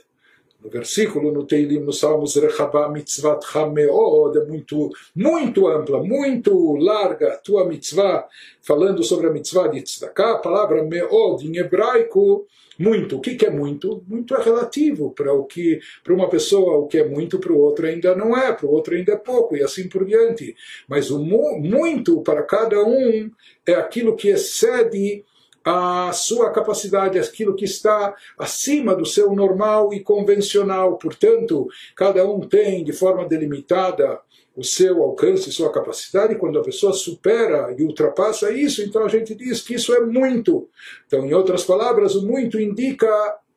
no 0.63 0.69
versículo 0.69 1.31
no 1.31 1.45
Teilim, 1.45 1.79
no 1.79 1.91
Salmos, 1.91 2.35
Rechabá 2.35 2.87
mitzvat 2.89 3.43
hameod, 3.53 4.37
é 4.37 4.45
muito, 4.45 4.89
muito 5.15 5.67
ampla, 5.67 6.03
muito 6.03 6.75
larga, 6.77 7.39
tua 7.43 7.65
mitzvah, 7.65 8.27
falando 8.61 9.03
sobre 9.03 9.27
a 9.27 9.31
mitzvah 9.31 9.67
de 9.67 9.81
tzedakah, 9.81 10.33
a 10.33 10.37
palavra 10.37 10.83
meod 10.83 11.43
em 11.45 11.57
hebraico, 11.57 12.45
muito. 12.77 13.17
O 13.17 13.21
que, 13.21 13.35
que 13.35 13.45
é 13.45 13.49
muito? 13.49 14.03
Muito 14.07 14.35
é 14.35 14.43
relativo 14.43 15.11
para 15.11 15.31
o 15.33 15.45
que 15.45 15.79
para 16.03 16.13
uma 16.13 16.27
pessoa 16.29 16.77
o 16.77 16.87
que 16.87 16.97
é 16.97 17.07
muito 17.07 17.37
para 17.39 17.53
o 17.53 17.59
outro 17.59 17.85
ainda 17.85 18.15
não 18.15 18.35
é, 18.35 18.51
para 18.51 18.65
o 18.65 18.71
outro 18.71 18.95
ainda 18.95 19.13
é 19.13 19.17
pouco 19.17 19.55
e 19.55 19.63
assim 19.63 19.87
por 19.87 20.03
diante. 20.03 20.55
Mas 20.87 21.11
o 21.11 21.19
mu 21.19 21.59
muito 21.59 22.21
para 22.21 22.41
cada 22.41 22.83
um 22.83 23.29
é 23.67 23.73
aquilo 23.73 24.15
que 24.15 24.29
excede 24.29 25.23
a 25.63 26.11
sua 26.13 26.51
capacidade, 26.51 27.19
aquilo 27.19 27.55
que 27.55 27.65
está 27.65 28.15
acima 28.37 28.95
do 28.95 29.05
seu 29.05 29.33
normal 29.35 29.93
e 29.93 29.99
convencional. 29.99 30.97
Portanto, 30.97 31.67
cada 31.95 32.25
um 32.25 32.39
tem 32.41 32.83
de 32.83 32.93
forma 32.93 33.27
delimitada 33.27 34.19
o 34.55 34.63
seu 34.63 35.01
alcance, 35.01 35.51
sua 35.51 35.71
capacidade, 35.71 36.35
quando 36.35 36.59
a 36.59 36.63
pessoa 36.63 36.91
supera 36.91 37.73
e 37.77 37.83
ultrapassa 37.83 38.51
isso, 38.51 38.81
então 38.81 39.05
a 39.05 39.07
gente 39.07 39.33
diz 39.33 39.61
que 39.61 39.75
isso 39.75 39.93
é 39.93 40.01
muito. 40.01 40.67
Então, 41.07 41.25
em 41.25 41.33
outras 41.33 41.63
palavras, 41.63 42.15
o 42.15 42.27
muito 42.27 42.59
indica 42.59 43.07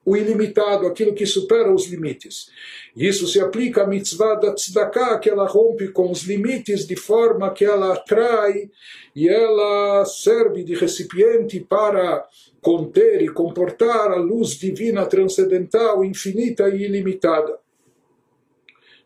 o 0.04 0.16
ilimitado, 0.16 0.86
aquilo 0.86 1.14
que 1.14 1.24
supera 1.24 1.72
os 1.72 1.86
limites. 1.86 2.50
Isso 2.96 3.26
se 3.26 3.40
aplica 3.40 3.82
à 3.82 3.86
mitzvah 3.86 4.34
da 4.34 4.52
tzedakah, 4.52 5.18
que 5.18 5.30
ela 5.30 5.46
rompe 5.46 5.88
com 5.88 6.10
os 6.10 6.22
limites 6.22 6.86
de 6.86 6.94
forma 6.94 7.52
que 7.52 7.64
ela 7.64 7.94
atrai 7.94 8.70
e 9.16 9.28
ela 9.28 10.04
serve 10.04 10.62
de 10.62 10.74
recipiente 10.74 11.58
para 11.60 12.24
conter 12.60 13.22
e 13.22 13.28
comportar 13.28 14.10
a 14.10 14.16
luz 14.16 14.50
divina 14.50 15.06
transcendental, 15.06 16.04
infinita 16.04 16.68
e 16.68 16.84
ilimitada. 16.84 17.58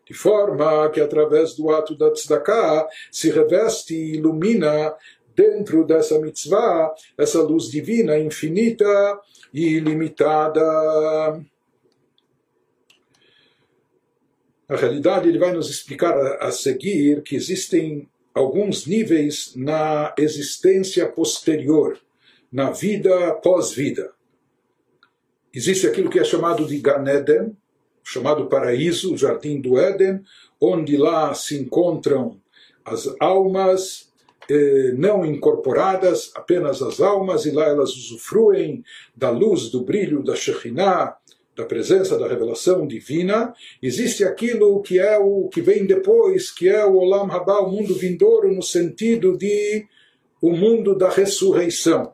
De 0.05 0.13
forma 0.13 0.89
que 0.89 0.99
através 0.99 1.55
do 1.55 1.69
ato 1.69 1.95
da 1.95 2.11
tzedakah 2.11 2.87
se 3.11 3.29
reveste 3.29 3.93
e 3.93 4.15
ilumina 4.15 4.95
dentro 5.39 5.85
dessa 5.85 6.19
mitzvah 6.19 6.93
essa 7.17 7.41
luz 7.41 7.71
divina 7.71 8.19
infinita 8.19 8.85
e 9.53 9.77
ilimitada. 9.77 11.41
Na 14.67 14.75
realidade, 14.75 15.29
ele 15.29 15.39
vai 15.39 15.53
nos 15.53 15.69
explicar 15.69 16.13
a, 16.43 16.51
seguir 16.51 17.23
que 17.23 17.37
existem 17.37 18.09
alguns 18.33 18.85
níveis 18.85 19.53
na 19.55 20.13
existência 20.17 21.07
posterior, 21.07 21.97
na 22.51 22.71
vida 22.71 23.33
pós-vida. 23.35 24.11
Existe 25.53 25.87
aquilo 25.87 26.09
que 26.09 26.19
é 26.19 26.23
chamado 26.25 26.65
de 26.65 26.77
Gan 26.79 27.05
Eden, 27.07 27.57
chamado 28.03 28.47
paraíso, 28.47 29.13
o 29.13 29.17
jardim 29.17 29.61
do 29.61 29.79
Éden, 29.79 30.21
onde 30.59 30.97
lá 30.97 31.33
se 31.33 31.57
encontram 31.57 32.39
as 32.83 33.07
almas 33.19 34.08
eh, 34.49 34.93
não 34.97 35.25
incorporadas, 35.25 36.31
apenas 36.35 36.81
as 36.81 36.99
almas, 36.99 37.45
e 37.45 37.51
lá 37.51 37.65
elas 37.65 37.91
usufruem 37.91 38.83
da 39.15 39.29
luz, 39.29 39.69
do 39.69 39.83
brilho 39.83 40.23
da 40.23 40.35
Shekhinah, 40.35 41.15
da 41.55 41.65
presença 41.65 42.17
da 42.17 42.27
revelação 42.27 42.87
divina, 42.87 43.53
existe 43.83 44.23
aquilo 44.23 44.81
que 44.81 44.97
é 44.97 45.17
o 45.17 45.49
que 45.49 45.61
vem 45.61 45.85
depois, 45.85 46.49
que 46.51 46.69
é 46.69 46.85
o 46.85 46.95
Olam 46.95 47.29
Haba, 47.29 47.59
o 47.59 47.69
mundo 47.69 47.93
vindouro, 47.95 48.53
no 48.53 48.63
sentido 48.63 49.37
de 49.37 49.85
o 50.41 50.51
mundo 50.51 50.97
da 50.97 51.09
ressurreição. 51.09 52.13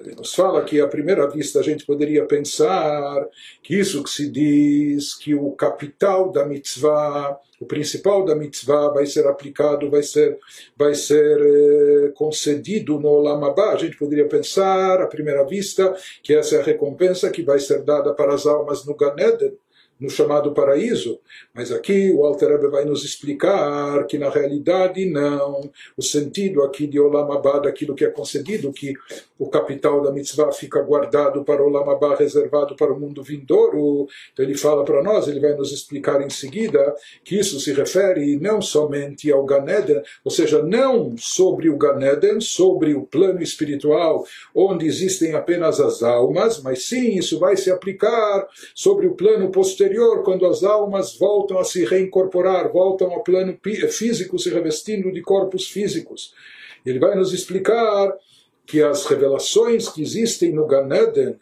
Ele 0.00 0.14
nos 0.14 0.34
fala 0.34 0.64
que 0.64 0.80
à 0.80 0.88
primeira 0.88 1.28
vista 1.28 1.60
a 1.60 1.62
gente 1.62 1.84
poderia 1.84 2.24
pensar 2.24 3.26
que 3.62 3.78
isso 3.78 4.02
que 4.02 4.10
se 4.10 4.30
diz 4.30 5.14
que 5.14 5.34
o 5.34 5.52
capital 5.52 6.30
da 6.30 6.44
mitzvah, 6.44 7.38
o 7.60 7.66
principal 7.66 8.24
da 8.24 8.34
mitzvah 8.34 8.88
vai 8.88 9.06
ser 9.06 9.26
aplicado, 9.26 9.90
vai 9.90 10.02
ser, 10.02 10.38
vai 10.76 10.94
ser 10.94 11.38
eh, 11.40 12.12
concedido 12.14 12.98
no 12.98 13.08
Olam 13.08 13.44
Abba. 13.44 13.72
A 13.72 13.76
gente 13.76 13.96
poderia 13.96 14.28
pensar 14.28 15.00
à 15.00 15.06
primeira 15.06 15.44
vista 15.44 15.94
que 16.22 16.34
essa 16.34 16.56
é 16.56 16.60
a 16.60 16.64
recompensa 16.64 17.30
que 17.30 17.42
vai 17.42 17.58
ser 17.58 17.82
dada 17.82 18.12
para 18.14 18.34
as 18.34 18.46
almas 18.46 18.84
no 18.84 18.94
Gan 18.94 19.14
Eden 19.18 19.56
no 19.98 20.10
chamado 20.10 20.52
paraíso, 20.52 21.18
mas 21.54 21.72
aqui 21.72 22.12
o 22.12 22.24
Alter 22.24 22.50
Rebbe 22.50 22.68
vai 22.68 22.84
nos 22.84 23.02
explicar 23.02 24.06
que 24.06 24.18
na 24.18 24.28
realidade 24.28 25.06
não, 25.06 25.70
o 25.96 26.02
sentido 26.02 26.62
aqui 26.62 26.86
de 26.86 27.00
Olam 27.00 27.32
Abba, 27.32 27.60
daquilo 27.60 27.94
que 27.94 28.04
é 28.04 28.10
concedido, 28.10 28.72
que 28.72 28.92
o 29.38 29.48
capital 29.48 30.02
da 30.02 30.12
mitzvah 30.12 30.52
fica 30.52 30.82
guardado 30.82 31.44
para 31.44 31.62
Olam 31.62 31.88
Abba, 31.88 32.14
reservado 32.14 32.76
para 32.76 32.92
o 32.92 33.00
mundo 33.00 33.22
vindouro, 33.22 34.06
então 34.32 34.44
ele 34.44 34.56
fala 34.56 34.84
para 34.84 35.02
nós, 35.02 35.28
ele 35.28 35.40
vai 35.40 35.54
nos 35.54 35.72
explicar 35.72 36.20
em 36.20 36.30
seguida, 36.30 36.94
que 37.24 37.38
isso 37.38 37.58
se 37.58 37.72
refere 37.72 38.36
não 38.36 38.60
somente 38.60 39.32
ao 39.32 39.44
Ganeden, 39.46 40.02
ou 40.22 40.30
seja, 40.30 40.62
não 40.62 41.16
sobre 41.16 41.70
o 41.70 41.76
Ganeden, 41.78 42.38
sobre 42.40 42.94
o 42.94 43.06
plano 43.06 43.42
espiritual, 43.42 44.26
onde 44.54 44.86
existem 44.86 45.34
apenas 45.34 45.80
as 45.80 46.02
almas, 46.02 46.62
mas 46.62 46.84
sim, 46.84 47.16
isso 47.16 47.38
vai 47.38 47.56
se 47.56 47.70
aplicar 47.70 48.46
sobre 48.74 49.06
o 49.06 49.14
plano 49.14 49.50
posterior 49.50 49.85
posterior, 49.86 50.22
quando 50.24 50.46
as 50.46 50.64
almas 50.64 51.16
voltam 51.16 51.58
a 51.58 51.64
se 51.64 51.84
reincorporar, 51.84 52.72
voltam 52.72 53.12
ao 53.12 53.22
plano 53.22 53.56
físico, 53.90 54.38
se 54.38 54.50
revestindo 54.50 55.12
de 55.12 55.22
corpos 55.22 55.68
físicos. 55.68 56.34
Ele 56.84 56.98
vai 56.98 57.14
nos 57.14 57.32
explicar 57.32 58.12
que 58.66 58.82
as 58.82 59.06
revelações 59.06 59.88
que 59.88 60.02
existem 60.02 60.52
no 60.52 60.66
Gan 60.66 60.88
Eden, 60.92 61.36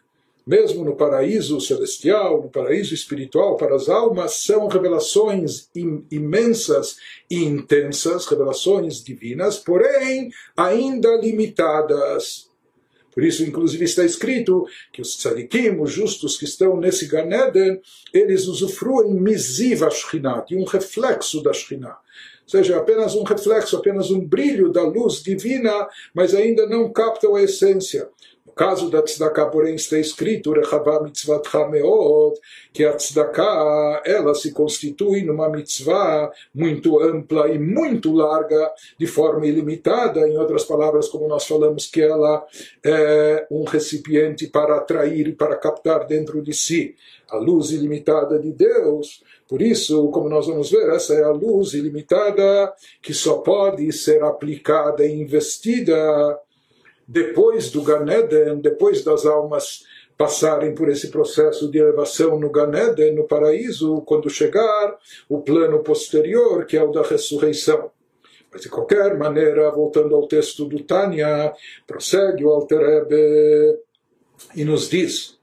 mesmo 0.46 0.84
no 0.84 0.94
paraíso 0.94 1.58
celestial, 1.58 2.42
no 2.42 2.50
paraíso 2.50 2.92
espiritual 2.92 3.56
para 3.56 3.74
as 3.74 3.88
almas, 3.88 4.44
são 4.44 4.68
revelações 4.68 5.70
imensas 6.10 6.96
e 7.30 7.42
intensas, 7.44 8.26
revelações 8.26 9.02
divinas, 9.02 9.56
porém 9.56 10.30
ainda 10.54 11.16
limitadas. 11.16 12.50
Por 13.14 13.22
isso, 13.22 13.44
inclusive, 13.44 13.84
está 13.84 14.04
escrito 14.04 14.66
que 14.92 15.00
os 15.00 15.16
tzadikim, 15.16 15.80
os 15.80 15.92
justos 15.92 16.36
que 16.36 16.44
estão 16.44 16.76
nesse 16.76 17.06
Ganeden, 17.06 17.80
eles 18.12 18.46
usufruem 18.46 19.14
misiva 19.14 19.88
Shekhinah, 19.88 20.44
de 20.46 20.56
um 20.56 20.64
reflexo 20.64 21.42
da 21.42 21.52
Shekhinah. 21.52 21.98
Ou 22.44 22.48
seja, 22.48 22.76
apenas 22.76 23.14
um 23.14 23.22
reflexo, 23.22 23.76
apenas 23.76 24.10
um 24.10 24.20
brilho 24.20 24.70
da 24.70 24.82
luz 24.82 25.22
divina, 25.22 25.88
mas 26.12 26.34
ainda 26.34 26.66
não 26.66 26.92
captam 26.92 27.36
a 27.36 27.42
essência 27.42 28.08
caso 28.54 28.90
da 28.90 29.02
tzedakah, 29.02 29.46
porém, 29.46 29.74
está 29.74 29.98
escrito 29.98 30.52
Rechavá 30.52 31.02
mitzvatcha 31.02 31.68
meod, 31.68 32.38
que 32.72 32.84
a 32.84 32.94
tzedakah, 32.94 34.02
ela 34.04 34.34
se 34.34 34.52
constitui 34.52 35.22
numa 35.22 35.48
mitzvah 35.48 36.30
muito 36.54 37.00
ampla 37.00 37.48
e 37.48 37.58
muito 37.58 38.12
larga, 38.12 38.72
de 38.98 39.06
forma 39.06 39.46
ilimitada, 39.46 40.28
em 40.28 40.36
outras 40.38 40.64
palavras, 40.64 41.08
como 41.08 41.28
nós 41.28 41.46
falamos, 41.46 41.86
que 41.86 42.00
ela 42.00 42.44
é 42.84 43.46
um 43.50 43.64
recipiente 43.64 44.46
para 44.46 44.76
atrair 44.76 45.28
e 45.28 45.32
para 45.32 45.56
captar 45.56 46.06
dentro 46.06 46.42
de 46.42 46.52
si 46.52 46.94
a 47.28 47.36
luz 47.36 47.70
ilimitada 47.70 48.38
de 48.38 48.52
Deus. 48.52 49.22
Por 49.48 49.60
isso, 49.60 50.08
como 50.10 50.28
nós 50.28 50.46
vamos 50.46 50.70
ver, 50.70 50.88
essa 50.90 51.14
é 51.14 51.22
a 51.22 51.30
luz 51.30 51.74
ilimitada 51.74 52.72
que 53.02 53.12
só 53.12 53.38
pode 53.38 53.90
ser 53.92 54.22
aplicada 54.22 55.04
e 55.04 55.20
investida 55.20 56.38
depois 57.06 57.70
do 57.70 57.82
Ganeden, 57.82 58.60
depois 58.60 59.04
das 59.04 59.26
almas 59.26 59.84
passarem 60.16 60.74
por 60.74 60.88
esse 60.88 61.10
processo 61.10 61.70
de 61.70 61.78
elevação 61.78 62.38
no 62.38 62.50
Ganeden, 62.50 63.14
no 63.14 63.24
paraíso, 63.24 64.02
quando 64.02 64.30
chegar 64.30 64.96
o 65.28 65.42
plano 65.42 65.82
posterior, 65.82 66.64
que 66.66 66.76
é 66.76 66.82
o 66.82 66.92
da 66.92 67.02
ressurreição. 67.02 67.90
Mas, 68.52 68.62
de 68.62 68.68
qualquer 68.68 69.18
maneira, 69.18 69.70
voltando 69.70 70.14
ao 70.14 70.28
texto 70.28 70.64
do 70.64 70.82
Tânia, 70.84 71.52
prossegue 71.86 72.44
o 72.44 72.50
Alter 72.50 72.78
Rebbe 72.78 73.78
e 74.54 74.64
nos 74.64 74.88
diz 74.88 75.36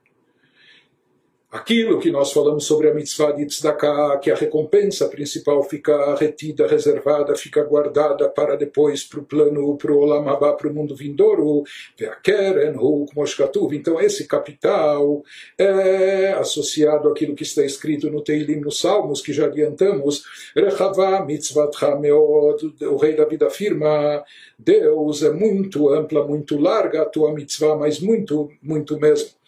aquilo 1.52 2.00
que 2.00 2.10
nós 2.10 2.32
falamos 2.32 2.64
sobre 2.64 2.88
a 2.88 2.94
mitzvah 2.94 3.30
de 3.32 3.44
tzedakah, 3.44 4.18
que 4.18 4.30
a 4.30 4.34
recompensa 4.34 5.06
principal 5.08 5.62
fica 5.62 6.14
retida, 6.14 6.66
reservada, 6.66 7.36
fica 7.36 7.62
guardada 7.62 8.26
para 8.30 8.56
depois 8.56 9.04
para 9.04 9.20
o 9.20 9.22
plano, 9.22 9.76
para 9.76 9.92
o 9.92 9.98
olam 9.98 10.26
haba, 10.30 10.54
para 10.54 10.68
o 10.68 10.74
mundo 10.74 10.96
vindouro, 10.96 11.62
ve'akeren 11.98 12.74
hu 12.78 13.04
kmoshkatuv. 13.04 13.76
Então 13.76 14.00
esse 14.00 14.26
capital 14.26 15.22
é 15.58 16.32
associado 16.32 17.10
àquilo 17.10 17.34
que 17.34 17.42
está 17.42 17.62
escrito 17.62 18.10
no 18.10 18.24
Teilim, 18.24 18.60
nos 18.60 18.80
Salmos, 18.80 19.20
que 19.20 19.34
já 19.34 19.44
adiantamos, 19.44 20.24
rechavá 20.56 21.22
mitzvat 21.22 21.76
meod, 22.00 22.74
o 22.80 22.96
rei 22.96 23.14
David 23.14 23.44
afirma, 23.44 24.24
Deus 24.58 25.22
é 25.22 25.30
muito 25.30 25.90
ampla, 25.90 26.26
muito 26.26 26.58
larga 26.58 27.02
a 27.02 27.04
tua 27.04 27.34
mitzvah, 27.34 27.76
mas 27.76 28.00
muito, 28.00 28.48
muito 28.62 28.98
mesmo. 28.98 29.41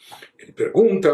Ele 0.45 0.53
pergunta, 0.53 1.11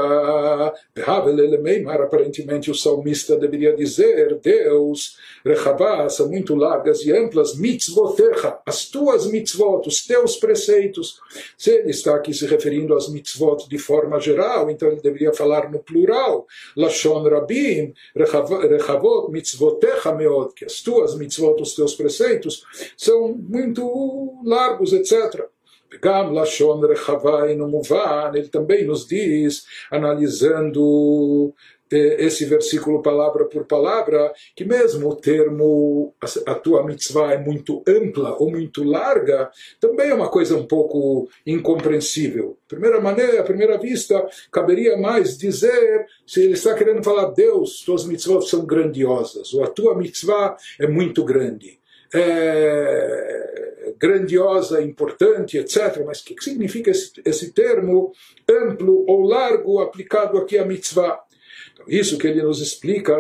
aparentemente 2.04 2.68
o 2.68 2.74
salmista 2.74 3.36
deveria 3.36 3.74
dizer, 3.74 4.40
Deus, 4.42 5.16
Rechavá, 5.44 6.08
são 6.08 6.28
muito 6.28 6.56
largas 6.56 7.02
e 7.02 7.12
amplas, 7.12 7.56
mitzvotecha, 7.56 8.58
as 8.66 8.86
tuas 8.86 9.26
mitzvot, 9.30 9.86
os 9.86 10.04
teus 10.04 10.36
preceitos. 10.36 11.20
Se 11.56 11.70
ele 11.70 11.90
está 11.90 12.16
aqui 12.16 12.34
se 12.34 12.44
referindo 12.46 12.94
às 12.94 13.08
mitzvot 13.08 13.68
de 13.68 13.78
forma 13.78 14.18
geral, 14.18 14.68
então 14.68 14.88
ele 14.88 15.00
deveria 15.00 15.32
falar 15.32 15.70
no 15.70 15.78
plural, 15.78 16.46
Lashon 16.76 17.22
Rabim, 17.22 17.94
Rechavot, 18.16 19.30
mitzvotecha 19.30 20.12
meod, 20.12 20.54
que 20.54 20.64
as 20.64 20.80
tuas 20.80 21.16
mitzvot, 21.16 21.62
os 21.62 21.74
teus 21.74 21.94
preceitos, 21.94 22.64
são 22.96 23.28
muito 23.28 24.40
largos, 24.44 24.92
etc. 24.92 25.48
Gam 26.00 26.30
Lashon 26.32 26.80
Rechavai 26.80 27.54
no 27.54 27.82
ele 28.34 28.48
também 28.48 28.84
nos 28.84 29.06
diz, 29.06 29.64
analisando 29.90 31.54
esse 31.90 32.44
versículo 32.44 33.02
palavra 33.02 33.44
por 33.46 33.64
palavra, 33.66 34.32
que 34.54 34.64
mesmo 34.64 35.08
o 35.08 35.16
termo 35.16 36.14
a 36.46 36.54
tua 36.54 36.84
mitzvah 36.84 37.32
é 37.32 37.38
muito 37.38 37.82
ampla 37.86 38.36
ou 38.38 38.48
muito 38.50 38.84
larga, 38.84 39.50
também 39.80 40.10
é 40.10 40.14
uma 40.14 40.28
coisa 40.28 40.56
um 40.56 40.66
pouco 40.66 41.28
incompreensível. 41.44 42.56
Primeira 42.68 43.00
maneira, 43.00 43.40
à 43.40 43.44
primeira 43.44 43.76
vista, 43.76 44.24
caberia 44.52 44.96
mais 44.96 45.36
dizer 45.36 46.06
se 46.24 46.42
ele 46.42 46.52
está 46.52 46.74
querendo 46.74 47.02
falar 47.02 47.32
Deus, 47.32 47.82
tuas 47.84 48.04
mitzvot 48.04 48.42
são 48.42 48.64
grandiosas, 48.64 49.52
ou 49.52 49.64
a 49.64 49.68
tua 49.68 49.96
mitzvah 49.96 50.56
é 50.78 50.86
muito 50.86 51.24
grande. 51.24 51.80
É 52.14 53.69
grandiosa, 54.00 54.82
importante, 54.82 55.58
etc. 55.58 56.02
Mas 56.06 56.20
o 56.20 56.24
que 56.24 56.42
significa 56.42 56.90
esse, 56.90 57.12
esse 57.24 57.52
termo 57.52 58.12
amplo 58.48 59.04
ou 59.06 59.22
largo 59.22 59.80
aplicado 59.80 60.38
aqui 60.38 60.56
à 60.58 60.64
mitzvah? 60.64 61.20
Isso 61.88 62.18
que 62.18 62.26
ele 62.26 62.42
nos 62.42 62.60
explica, 62.60 63.16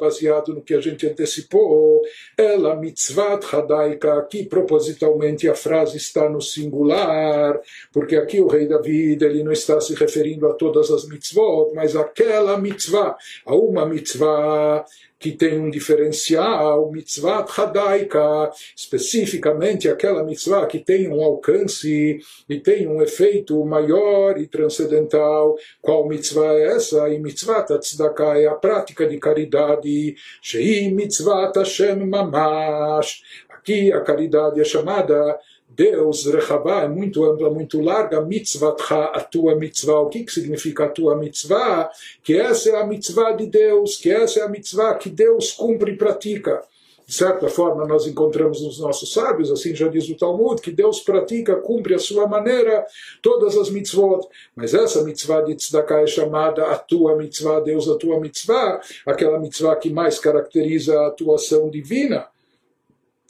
baseado 0.00 0.54
no 0.54 0.62
que 0.62 0.74
a 0.74 0.80
gente 0.80 1.06
antecipou, 1.06 2.02
ela 2.36 2.76
mitzvat 2.76 3.44
hadaika, 3.44 4.18
aqui 4.18 4.44
propositalmente 4.44 5.48
a 5.48 5.54
frase 5.54 5.96
está 5.96 6.28
no 6.28 6.40
singular, 6.40 7.58
porque 7.90 8.16
aqui 8.16 8.40
o 8.40 8.46
rei 8.46 8.66
David 8.66 9.24
ele 9.24 9.42
não 9.42 9.52
está 9.52 9.80
se 9.80 9.94
referindo 9.94 10.46
a 10.46 10.54
todas 10.54 10.90
as 10.90 11.08
mitzvot, 11.08 11.72
mas 11.74 11.96
aquela 11.96 12.58
mitzvah, 12.58 13.16
a 13.46 13.54
uma 13.54 13.86
mitzvah 13.86 14.84
que 15.22 15.30
tem 15.30 15.56
um 15.56 15.70
diferencial, 15.70 16.90
mitzvah 16.90 17.46
hadaika, 17.56 18.50
especificamente 18.76 19.88
aquela 19.88 20.24
mitzvah 20.24 20.66
que 20.66 20.80
tem 20.80 21.08
um 21.08 21.22
alcance 21.22 22.18
e 22.48 22.58
tem 22.58 22.88
um 22.88 23.00
efeito 23.00 23.64
maior 23.64 24.36
e 24.36 24.48
transcendental. 24.48 25.56
Qual 25.80 26.08
mitzvah 26.08 26.54
é 26.54 26.74
essa? 26.74 27.08
E 27.08 27.20
mitzvah 27.20 27.62
tzedakah 27.62 28.36
é 28.36 28.46
a 28.46 28.54
prática 28.54 29.06
de 29.06 29.16
caridade, 29.18 30.16
shei 30.42 30.90
mitzvah 30.92 31.52
Hashem 31.54 32.04
mamash. 32.04 33.22
Aqui 33.48 33.92
a 33.92 34.00
caridade 34.00 34.60
é 34.60 34.64
chamada 34.64 35.38
Deus, 35.74 36.26
Rechavá, 36.26 36.82
é 36.82 36.88
muito 36.88 37.24
ampla, 37.24 37.48
muito 37.50 37.80
larga, 37.80 38.20
mitzvatcha, 38.20 39.04
a 39.04 39.20
tua 39.20 39.54
mitzvah. 39.54 40.00
O 40.00 40.08
que, 40.08 40.24
que 40.24 40.32
significa 40.32 40.84
a 40.84 40.88
tua 40.88 41.16
mitzvah? 41.16 41.90
Que 42.22 42.38
essa 42.38 42.70
é 42.70 42.80
a 42.80 42.86
mitzvah 42.86 43.32
de 43.32 43.46
Deus, 43.46 43.96
que 43.96 44.10
essa 44.10 44.40
é 44.40 44.42
a 44.42 44.48
mitzvah 44.48 44.94
que 44.94 45.08
Deus 45.08 45.52
cumpre 45.52 45.92
e 45.92 45.96
pratica. 45.96 46.62
De 47.06 47.14
certa 47.14 47.48
forma, 47.48 47.86
nós 47.86 48.06
encontramos 48.06 48.62
nos 48.62 48.78
nossos 48.78 49.12
sábios, 49.12 49.50
assim 49.50 49.74
já 49.74 49.88
diz 49.88 50.08
o 50.08 50.16
Talmud, 50.16 50.60
que 50.60 50.70
Deus 50.70 51.00
pratica, 51.00 51.56
cumpre 51.56 51.94
a 51.94 51.98
sua 51.98 52.26
maneira 52.26 52.86
todas 53.20 53.56
as 53.56 53.70
mitzvot. 53.70 54.26
Mas 54.54 54.72
essa 54.72 55.02
mitzvah 55.02 55.42
de 55.42 55.54
tzedakah 55.54 56.00
é 56.00 56.06
chamada 56.06 56.66
a 56.66 56.76
tua 56.76 57.16
mitzvah, 57.16 57.60
Deus, 57.60 57.88
a 57.88 57.96
tua 57.96 58.20
mitzvah, 58.20 58.80
aquela 59.06 59.38
mitzvah 59.38 59.76
que 59.76 59.90
mais 59.90 60.18
caracteriza 60.18 60.98
a 61.00 61.08
atuação 61.08 61.68
divina 61.68 62.31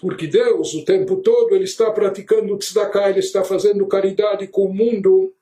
porque 0.02 0.26
Deus, 0.26 0.74
o 0.74 0.84
tempo 0.84 1.18
todo, 1.18 1.54
ele 1.54 1.62
está 1.62 1.88
praticando 1.92 2.58
tzedakah, 2.58 3.08
ele 3.08 3.20
está 3.20 3.44
fazendo 3.44 3.86
caridade 3.86 4.48
com 4.48 4.64
o 4.64 4.74
mundo 4.74 5.32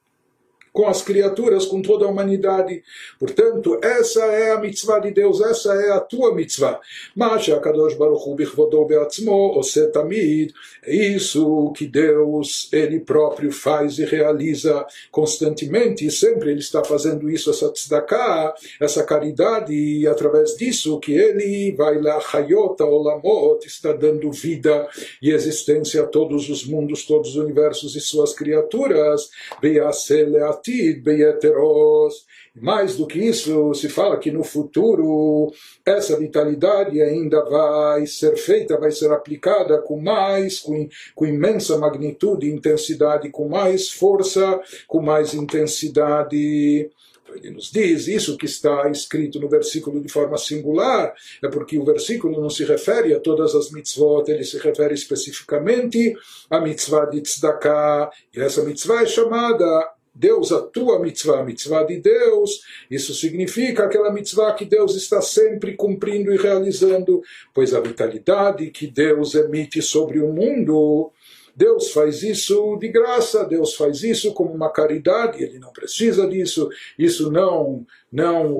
com 0.72 0.87
as 0.87 1.02
criaturas, 1.02 1.66
com 1.66 1.83
toda 1.83 2.04
a 2.04 2.09
humanidade. 2.09 2.83
Portanto, 3.18 3.78
essa 3.83 4.24
é 4.26 4.52
a 4.52 4.61
mitzvah 4.61 4.98
de 5.00 5.11
Deus, 5.11 5.40
essa 5.40 5.74
é 5.74 5.90
a 5.90 6.00
tua 6.00 6.35
mitzvah. 6.35 6.80
Mas 7.14 7.46
Kadosh 7.46 7.94
Baruch 7.94 8.28
Hu 8.28 8.35
bichvodou 8.35 8.87
beatzmo, 8.87 9.59
osetamid, 9.59 10.52
é 10.85 10.94
isso 10.94 11.72
que 11.76 11.87
Deus, 11.87 12.68
Ele 12.72 13.00
próprio 13.00 13.52
faz 13.52 13.98
e 13.98 14.04
realiza 14.04 14.87
constantemente, 15.11 16.06
e 16.06 16.11
sempre 16.11 16.50
Ele 16.50 16.61
está 16.61 16.85
fazendo 16.85 17.30
isso, 17.30 17.50
essa 17.50 17.70
tzedakah, 17.70 18.54
essa 18.80 19.02
caridade, 19.04 19.74
e 19.74 20.06
através 20.06 20.56
disso 20.56 20.98
que 21.00 21.12
Ele 21.12 21.74
vai 21.76 22.00
lá, 22.00 22.20
hayota 22.33 22.85
olamot, 22.85 23.66
está 23.66 23.92
dando 23.92 24.30
vida 24.30 24.88
e 25.20 25.30
existência 25.30 26.02
a 26.02 26.06
todos 26.06 26.48
os 26.48 26.64
mundos, 26.64 27.04
todos 27.04 27.30
os 27.30 27.37
universos 27.37 27.96
e 27.96 28.00
suas 28.00 28.33
criaturas, 28.33 29.30
ve'asele 29.62 30.38
Atid 30.60 31.02
Beyeteros. 31.02 32.26
Mais 32.54 32.96
do 32.96 33.06
que 33.06 33.18
isso, 33.18 33.72
se 33.74 33.88
fala 33.88 34.18
que 34.18 34.30
no 34.30 34.44
futuro 34.44 35.52
essa 35.86 36.18
vitalidade 36.18 37.00
ainda 37.00 37.42
vai 37.44 38.06
ser 38.06 38.36
feita, 38.36 38.78
vai 38.78 38.90
ser 38.90 39.10
aplicada 39.10 39.80
com 39.80 40.00
mais, 40.00 40.58
com, 40.58 40.88
com 41.14 41.26
imensa 41.26 41.78
magnitude 41.78 42.46
e 42.46 42.52
intensidade, 42.52 43.30
com 43.30 43.48
mais 43.48 43.90
força, 43.90 44.60
com 44.86 45.00
mais 45.00 45.32
intensidade. 45.32 46.90
Então, 47.22 47.36
ele 47.36 47.50
nos 47.50 47.70
diz 47.70 48.08
isso 48.08 48.36
que 48.36 48.46
está 48.46 48.90
escrito 48.90 49.38
no 49.38 49.48
versículo 49.48 50.00
de 50.00 50.08
forma 50.08 50.36
singular, 50.36 51.14
é 51.42 51.48
porque 51.48 51.78
o 51.78 51.84
versículo 51.84 52.40
não 52.40 52.50
se 52.50 52.64
refere 52.64 53.14
a 53.14 53.20
todas 53.20 53.54
as 53.54 53.70
mitzvot, 53.70 54.28
ele 54.28 54.44
se 54.44 54.58
refere 54.58 54.94
especificamente 54.94 56.14
à 56.50 56.60
mitzvah 56.60 57.06
de 57.06 57.20
tzedakah, 57.20 58.10
e 58.34 58.40
essa 58.40 58.64
mitzvah 58.64 59.02
é 59.02 59.06
chamada 59.06 59.99
Deus 60.14 60.52
atua 60.52 60.96
a 60.96 60.98
mitzvah, 60.98 61.40
a 61.40 61.44
mitzvah 61.44 61.84
de 61.84 61.98
Deus, 61.98 62.62
isso 62.90 63.14
significa 63.14 63.84
aquela 63.84 64.12
mitzvah 64.12 64.52
que 64.52 64.64
Deus 64.64 64.94
está 64.96 65.22
sempre 65.22 65.76
cumprindo 65.76 66.32
e 66.32 66.36
realizando, 66.36 67.22
pois 67.54 67.72
a 67.72 67.80
vitalidade 67.80 68.70
que 68.70 68.86
Deus 68.86 69.34
emite 69.34 69.80
sobre 69.80 70.20
o 70.20 70.32
mundo, 70.32 71.12
Deus 71.54 71.92
faz 71.92 72.22
isso 72.22 72.76
de 72.76 72.88
graça, 72.88 73.44
Deus 73.44 73.74
faz 73.74 74.02
isso 74.02 74.32
como 74.32 74.52
uma 74.52 74.70
caridade, 74.70 75.42
ele 75.42 75.58
não 75.58 75.72
precisa 75.72 76.26
disso, 76.26 76.68
isso 76.98 77.30
não, 77.30 77.86
não 78.10 78.54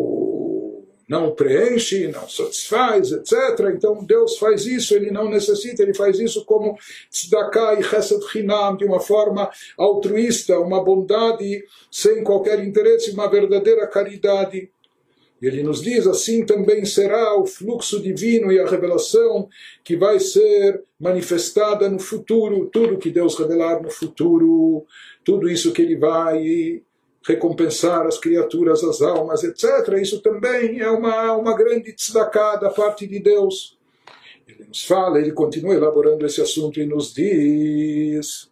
não 1.11 1.33
preenche, 1.33 2.07
não 2.07 2.29
satisfaz, 2.29 3.11
etc. 3.11 3.73
Então 3.75 4.05
Deus 4.05 4.38
faz 4.38 4.64
isso, 4.64 4.94
ele 4.94 5.11
não 5.11 5.29
necessita, 5.29 5.83
ele 5.83 5.92
faz 5.92 6.20
isso 6.20 6.44
como 6.44 6.79
tzedakah 7.11 7.81
e 7.81 7.83
chesed 7.83 8.23
hinam, 8.33 8.77
de 8.77 8.85
uma 8.85 9.01
forma 9.01 9.51
altruísta, 9.77 10.61
uma 10.61 10.85
bondade 10.85 11.64
sem 11.90 12.23
qualquer 12.23 12.64
interesse, 12.64 13.11
uma 13.11 13.29
verdadeira 13.29 13.88
caridade. 13.88 14.70
Ele 15.42 15.64
nos 15.64 15.83
diz 15.83 16.07
assim 16.07 16.46
também 16.46 16.85
será 16.85 17.37
o 17.37 17.44
fluxo 17.44 18.01
divino 18.01 18.53
e 18.53 18.61
a 18.61 18.68
revelação 18.68 19.49
que 19.83 19.96
vai 19.96 20.20
ser 20.20 20.85
manifestada 21.01 21.88
no 21.88 21.99
futuro, 21.99 22.66
tudo 22.66 22.99
que 22.99 23.11
Deus 23.11 23.37
revelar 23.37 23.83
no 23.83 23.90
futuro, 23.90 24.87
tudo 25.25 25.49
isso 25.49 25.73
que 25.73 25.83
ele 25.83 25.96
vai 25.96 26.83
recompensar 27.26 28.06
as 28.06 28.18
criaturas, 28.18 28.83
as 28.83 29.02
almas, 29.02 29.44
etc. 29.44 29.98
Isso 30.00 30.20
também 30.20 30.80
é 30.80 30.90
uma, 30.90 31.33
uma 31.35 31.56
grande 31.56 31.92
tzedakah 31.92 32.56
da 32.56 32.70
parte 32.70 33.06
de 33.06 33.18
Deus. 33.20 33.78
Ele 34.48 34.64
nos 34.64 34.85
fala, 34.85 35.20
ele 35.20 35.33
continua 35.33 35.74
elaborando 35.74 36.26
esse 36.26 36.40
assunto 36.40 36.80
e 36.80 36.87
nos 36.87 37.12
diz. 37.12 38.50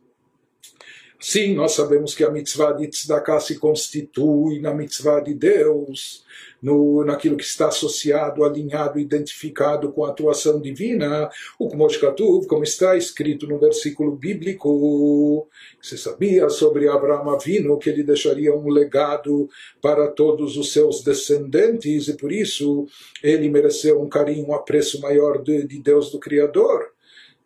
Sim, 1.20 1.54
nós 1.54 1.72
sabemos 1.72 2.14
que 2.14 2.22
a 2.22 2.30
mitzvah 2.30 2.70
de 2.70 2.86
tzedakah 2.86 3.40
se 3.40 3.58
constitui 3.58 4.60
na 4.60 4.72
mitzvah 4.72 5.18
de 5.18 5.34
Deus 5.34 6.24
no, 6.62 7.04
naquilo 7.04 7.36
que 7.36 7.42
está 7.42 7.66
associado, 7.66 8.44
alinhado, 8.44 9.00
identificado 9.00 9.90
com 9.90 10.04
a 10.04 10.10
atuação 10.10 10.60
divina, 10.60 11.28
o 11.58 11.68
Kumoshkatuv, 11.68 12.46
como 12.46 12.62
está 12.62 12.96
escrito 12.96 13.48
no 13.48 13.58
versículo 13.58 14.14
bíblico, 14.14 15.48
você 15.82 15.96
sabia 15.96 16.48
sobre 16.48 16.88
Abraão 16.88 17.30
Avino 17.30 17.78
que 17.78 17.90
ele 17.90 18.04
deixaria 18.04 18.54
um 18.54 18.68
legado 18.68 19.48
para 19.82 20.06
todos 20.06 20.56
os 20.56 20.72
seus 20.72 21.02
descendentes 21.02 22.06
e 22.06 22.16
por 22.16 22.30
isso 22.30 22.86
ele 23.24 23.50
mereceu 23.50 24.00
um 24.00 24.08
carinho, 24.08 24.46
um 24.46 24.54
apreço 24.54 25.00
maior 25.00 25.42
de, 25.42 25.66
de 25.66 25.80
Deus 25.80 26.12
do 26.12 26.20
Criador. 26.20 26.92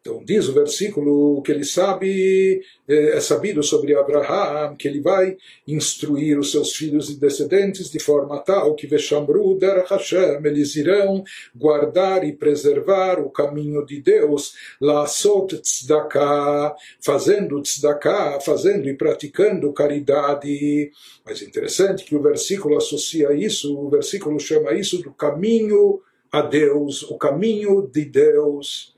Então 0.03 0.21
diz 0.25 0.49
o 0.49 0.53
versículo 0.53 1.41
que 1.43 1.53
ele 1.53 1.65
sabe, 1.65 2.61
é, 2.89 3.17
é 3.17 3.21
sabido 3.21 3.63
sobre 3.63 3.95
Abraham, 3.95 4.75
que 4.75 4.89
ele 4.89 5.01
vai 5.01 5.37
instruir 5.67 6.41
os 6.41 6.51
seus 6.51 6.75
filhos 6.75 7.09
e 7.09 7.21
descendentes 7.21 7.89
de 7.89 8.01
forma 8.01 8.41
tal 8.41 8.75
que 8.75 8.89
Veshamru 8.89 9.57
der 9.57 9.85
Hashem, 9.87 10.45
eles 10.45 10.75
irão 10.75 11.23
guardar 11.55 12.25
e 12.25 12.33
preservar 12.33 13.21
o 13.21 13.31
caminho 13.31 13.87
de 13.87 14.03
Deus, 14.03 14.55
Lasot 14.81 15.57
Tzedakah, 15.59 16.75
fazendo 17.01 17.63
Tzedakah, 17.63 18.41
fazendo 18.41 18.89
e 18.89 18.97
praticando 18.97 19.73
caridade. 19.73 20.91
Mas 21.25 21.43
interessante 21.43 22.05
que 22.05 22.17
o 22.17 22.23
versículo 22.23 22.77
associa 22.77 23.33
isso, 23.33 23.79
o 23.79 23.89
versículo 23.89 24.41
chama 24.41 24.73
isso 24.73 25.01
do 25.01 25.13
caminho 25.13 26.01
a 26.33 26.43
Deus, 26.43 27.05
o 27.05 27.17
caminho 27.17 27.89
de 27.89 28.05
Deus 28.05 28.92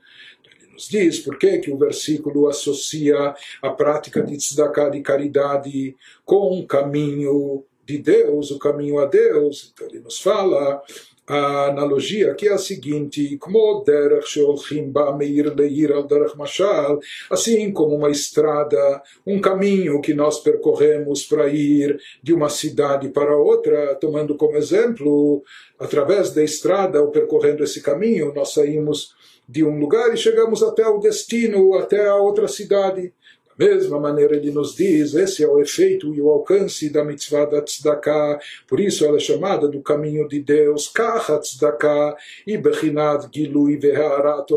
nos 0.75 0.89
diz 0.89 1.19
por 1.19 1.37
que, 1.37 1.59
que 1.59 1.71
o 1.71 1.77
versículo 1.77 2.49
associa 2.49 3.33
a 3.61 3.69
prática 3.69 4.21
de 4.21 4.35
tzedakah, 4.35 4.89
de 4.89 5.01
caridade, 5.01 5.95
com 6.25 6.59
o 6.59 6.67
caminho 6.67 7.63
de 7.85 7.97
Deus, 7.97 8.51
o 8.51 8.59
caminho 8.59 8.99
a 8.99 9.05
Deus. 9.05 9.71
Então 9.73 9.87
ele 9.87 9.99
nos 10.01 10.19
fala 10.19 10.83
a 11.27 11.69
analogia 11.69 12.31
aqui 12.31 12.47
é 12.47 12.53
a 12.53 12.57
seguinte: 12.57 13.39
assim 17.31 17.73
como 17.73 17.95
uma 17.95 18.11
estrada, 18.11 19.01
um 19.25 19.41
caminho 19.41 20.01
que 20.01 20.13
nós 20.13 20.39
percorremos 20.39 21.23
para 21.25 21.47
ir 21.47 21.99
de 22.21 22.31
uma 22.31 22.49
cidade 22.49 23.09
para 23.09 23.35
outra, 23.35 23.95
tomando 23.95 24.35
como 24.35 24.55
exemplo, 24.55 25.41
através 25.79 26.31
da 26.31 26.43
estrada 26.43 27.01
ou 27.01 27.09
percorrendo 27.09 27.63
esse 27.63 27.81
caminho, 27.81 28.33
nós 28.33 28.53
saímos 28.53 29.15
de 29.47 29.63
um 29.63 29.77
lugar 29.79 30.13
e 30.13 30.17
chegamos 30.17 30.63
até 30.63 30.87
o 30.87 30.99
destino, 30.99 31.75
até 31.75 32.07
a 32.07 32.15
outra 32.15 32.47
cidade. 32.47 33.13
Mesma 33.57 33.97
maneira 33.97 34.35
ele 34.35 34.51
nos 34.51 34.75
diz, 34.75 35.13
esse 35.13 35.41
é 35.41 35.47
o 35.47 35.61
efeito 35.61 36.13
e 36.13 36.21
o 36.21 36.29
alcance 36.29 36.89
da 36.89 37.05
mitzvah 37.05 37.45
da 37.45 37.61
tzedakah, 37.61 38.37
por 38.67 38.81
isso 38.81 39.05
ela 39.05 39.15
é 39.15 39.19
chamada 39.19 39.69
do 39.69 39.81
caminho 39.81 40.27
de 40.27 40.41
Deus, 40.41 40.89
kacha 40.89 41.39
tzedakah, 41.39 42.17
e 42.45 42.57
bechinat 42.57 43.29
gilui 43.33 43.77
veharat 43.77 44.49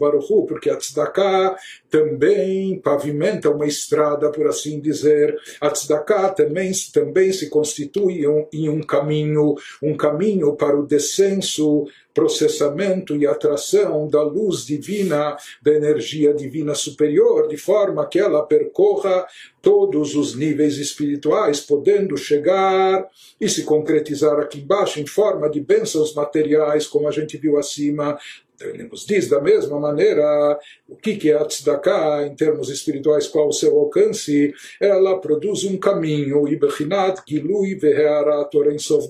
baruchu, 0.00 0.44
porque 0.44 0.70
a 0.70 0.76
tzedakah 0.76 1.54
também 1.88 2.80
pavimenta 2.80 3.48
uma 3.48 3.66
estrada, 3.66 4.28
por 4.32 4.48
assim 4.48 4.80
dizer, 4.80 5.36
a 5.60 5.70
tzedakah 5.70 6.30
também, 6.30 6.72
também 6.92 7.32
se 7.32 7.48
constitui 7.48 8.26
um, 8.26 8.48
em 8.52 8.68
um 8.68 8.82
caminho, 8.82 9.54
um 9.80 9.96
caminho 9.96 10.56
para 10.56 10.76
o 10.76 10.84
descenso 10.84 11.84
processamento 12.14 13.16
e 13.16 13.26
atração 13.26 14.08
da 14.08 14.22
luz 14.22 14.66
divina, 14.66 15.36
da 15.62 15.72
energia 15.72 16.34
divina 16.34 16.74
superior, 16.74 17.48
de 17.48 17.56
forma 17.56 18.06
que 18.06 18.18
ela 18.18 18.42
percorra 18.42 19.26
todos 19.60 20.14
os 20.14 20.34
níveis 20.34 20.76
espirituais, 20.76 21.60
podendo 21.60 22.16
chegar 22.16 23.06
e 23.40 23.48
se 23.48 23.62
concretizar 23.62 24.38
aqui 24.40 24.60
embaixo 24.60 25.00
em 25.00 25.06
forma 25.06 25.48
de 25.48 25.60
bênçãos 25.60 26.14
materiais, 26.14 26.86
como 26.86 27.08
a 27.08 27.12
gente 27.12 27.36
viu 27.36 27.56
acima, 27.58 28.18
ele 28.60 28.84
nos 28.84 29.04
diz 29.04 29.28
da 29.28 29.40
mesma 29.40 29.78
maneira 29.78 30.58
o 30.88 30.96
que, 30.96 31.30
é 31.30 31.34
a 31.34 31.44
tzedakah 31.44 32.26
em 32.26 32.34
termos 32.34 32.70
espirituais, 32.70 33.26
qual 33.26 33.48
o 33.48 33.52
seu 33.52 33.76
alcance. 33.78 34.52
Ela 34.80 35.18
produz 35.20 35.64
um 35.64 35.76
caminho, 35.76 36.46
Ibechinat 36.48 37.22
Gilui 37.26 37.78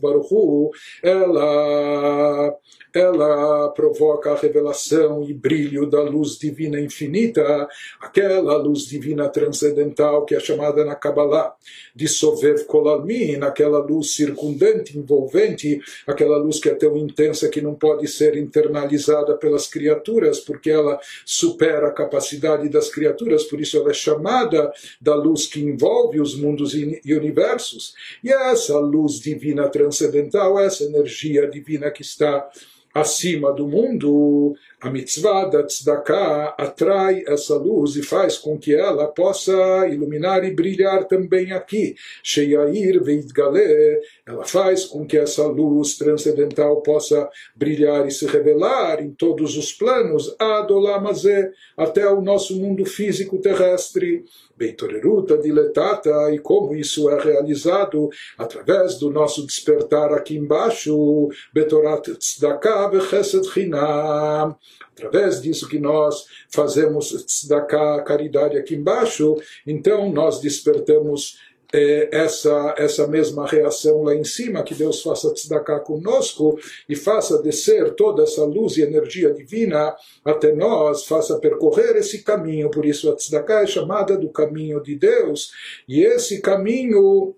Baruchu. 0.01 0.71
Ela 1.03 2.57
ela 2.95 3.69
provoca 3.71 4.33
a 4.33 4.37
revelação 4.37 5.25
e 5.29 5.33
brilho 5.33 5.87
da 5.87 6.03
luz 6.03 6.39
divina 6.39 6.81
infinita, 6.81 7.69
aquela 8.01 8.57
luz 8.57 8.87
divina 8.87 9.29
transcendental 9.29 10.25
que 10.25 10.35
é 10.35 10.41
chamada 10.41 10.85
na 10.85 10.95
Kabbalah 10.95 11.55
de 11.95 12.09
Sovev 12.09 12.65
Kolalmin, 12.65 13.43
aquela 13.43 13.79
luz 13.79 14.15
circundante, 14.15 14.99
envolvente, 14.99 15.81
aquela 16.07 16.37
luz 16.37 16.61
que 16.61 16.69
é 16.69 16.75
tão 16.75 16.97
intensa 16.97 17.49
que 17.49 17.61
não 17.61 17.75
pode 17.75 18.07
ser 18.09 18.37
internalizada 18.37 19.37
pelas 19.37 19.67
criaturas, 19.67 20.41
porque 20.41 20.71
ela 20.71 20.99
supera 21.25 21.89
a 21.89 21.93
capacidade 21.93 22.69
das 22.69 22.91
criaturas, 22.91 23.45
por 23.45 23.61
isso 23.61 23.77
ela 23.77 23.91
é 23.91 23.95
chamada 23.95 24.73
da 25.01 25.15
luz 25.15 25.47
que 25.47 25.61
envolve 25.61 26.21
os 26.21 26.37
mundos 26.37 26.75
e 26.75 27.15
universos. 27.15 27.95
E 28.23 28.31
essa 28.33 28.79
luz 28.79 29.21
divina 29.21 29.69
transcendental, 29.69 30.59
essa 30.59 30.85
energia 30.85 31.49
divina 31.49 31.91
que 31.91 32.03
está 32.03 32.49
acima 32.95 33.53
do 33.53 33.67
mundo, 33.67 34.55
a 34.83 34.91
mitzvah 34.91 35.45
da 35.45 35.63
tzedakah 35.63 36.57
atrai 36.59 37.23
essa 37.29 37.57
luz 37.57 37.95
e 37.95 38.03
faz 38.03 38.37
com 38.37 38.59
que 38.59 38.75
ela 38.75 39.07
possa 39.07 39.87
iluminar 39.89 40.45
e 40.45 40.53
brilhar 40.53 41.07
também 41.07 41.53
aqui. 41.53 41.95
Sheyair 42.21 43.01
veidgale, 43.01 44.01
ela 44.27 44.45
faz 44.45 44.85
com 44.85 45.07
que 45.07 45.17
essa 45.17 45.47
luz 45.47 45.97
transcendental 45.97 46.83
possa 46.83 47.31
brilhar 47.55 48.09
e 48.09 48.11
se 48.11 48.27
revelar 48.27 49.01
em 49.01 49.13
todos 49.13 49.57
os 49.57 49.73
planos, 49.73 50.35
adolamazé, 50.37 51.53
até 51.77 52.09
o 52.09 52.21
nosso 52.21 52.57
mundo 52.57 52.85
físico 52.85 53.39
terrestre. 53.39 54.25
Beitoreruta 54.57 55.39
diletata, 55.39 56.33
e 56.33 56.39
como 56.39 56.75
isso 56.75 57.09
é 57.09 57.21
realizado 57.21 58.09
através 58.37 58.99
do 58.99 59.11
nosso 59.11 59.47
despertar 59.47 60.13
aqui 60.13 60.37
embaixo, 60.37 61.29
Betorat 61.53 62.09
Tzedakah 62.17 62.89
vechesed 62.89 63.45
chinam, 63.47 64.57
através 64.95 65.41
disso 65.41 65.69
que 65.69 65.79
nós 65.79 66.27
fazemos 66.49 67.11
tzedakah, 67.25 68.03
caridade 68.03 68.57
aqui 68.57 68.75
embaixo, 68.75 69.37
então 69.67 70.13
nós 70.13 70.41
despertamos 70.41 71.39
é, 71.73 72.09
essa, 72.13 72.75
essa 72.77 73.07
mesma 73.07 73.47
reação 73.47 74.03
lá 74.03 74.15
em 74.15 74.25
cima, 74.25 74.63
que 74.63 74.75
Deus 74.75 75.03
faça 75.03 75.33
tzedakah 75.33 75.81
conosco 75.81 76.59
e 76.87 76.95
faça 76.95 77.43
descer 77.43 77.95
toda 77.95 78.23
essa 78.23 78.45
luz 78.45 78.77
e 78.77 78.83
energia 78.83 79.33
divina 79.33 79.97
até 80.23 80.53
nós, 80.53 81.07
faça 81.07 81.39
percorrer 81.39 81.97
esse 81.97 82.23
caminho. 82.23 82.71
Por 82.71 82.85
isso 82.85 83.11
a 83.11 83.17
tzedakah 83.17 83.63
é 83.63 83.67
chamada 83.67 84.19
do 84.19 84.29
caminho 84.29 84.83
de 84.83 84.95
Deus, 84.95 85.51
e 85.89 86.03
esse 86.03 86.43
caminho 86.43 87.35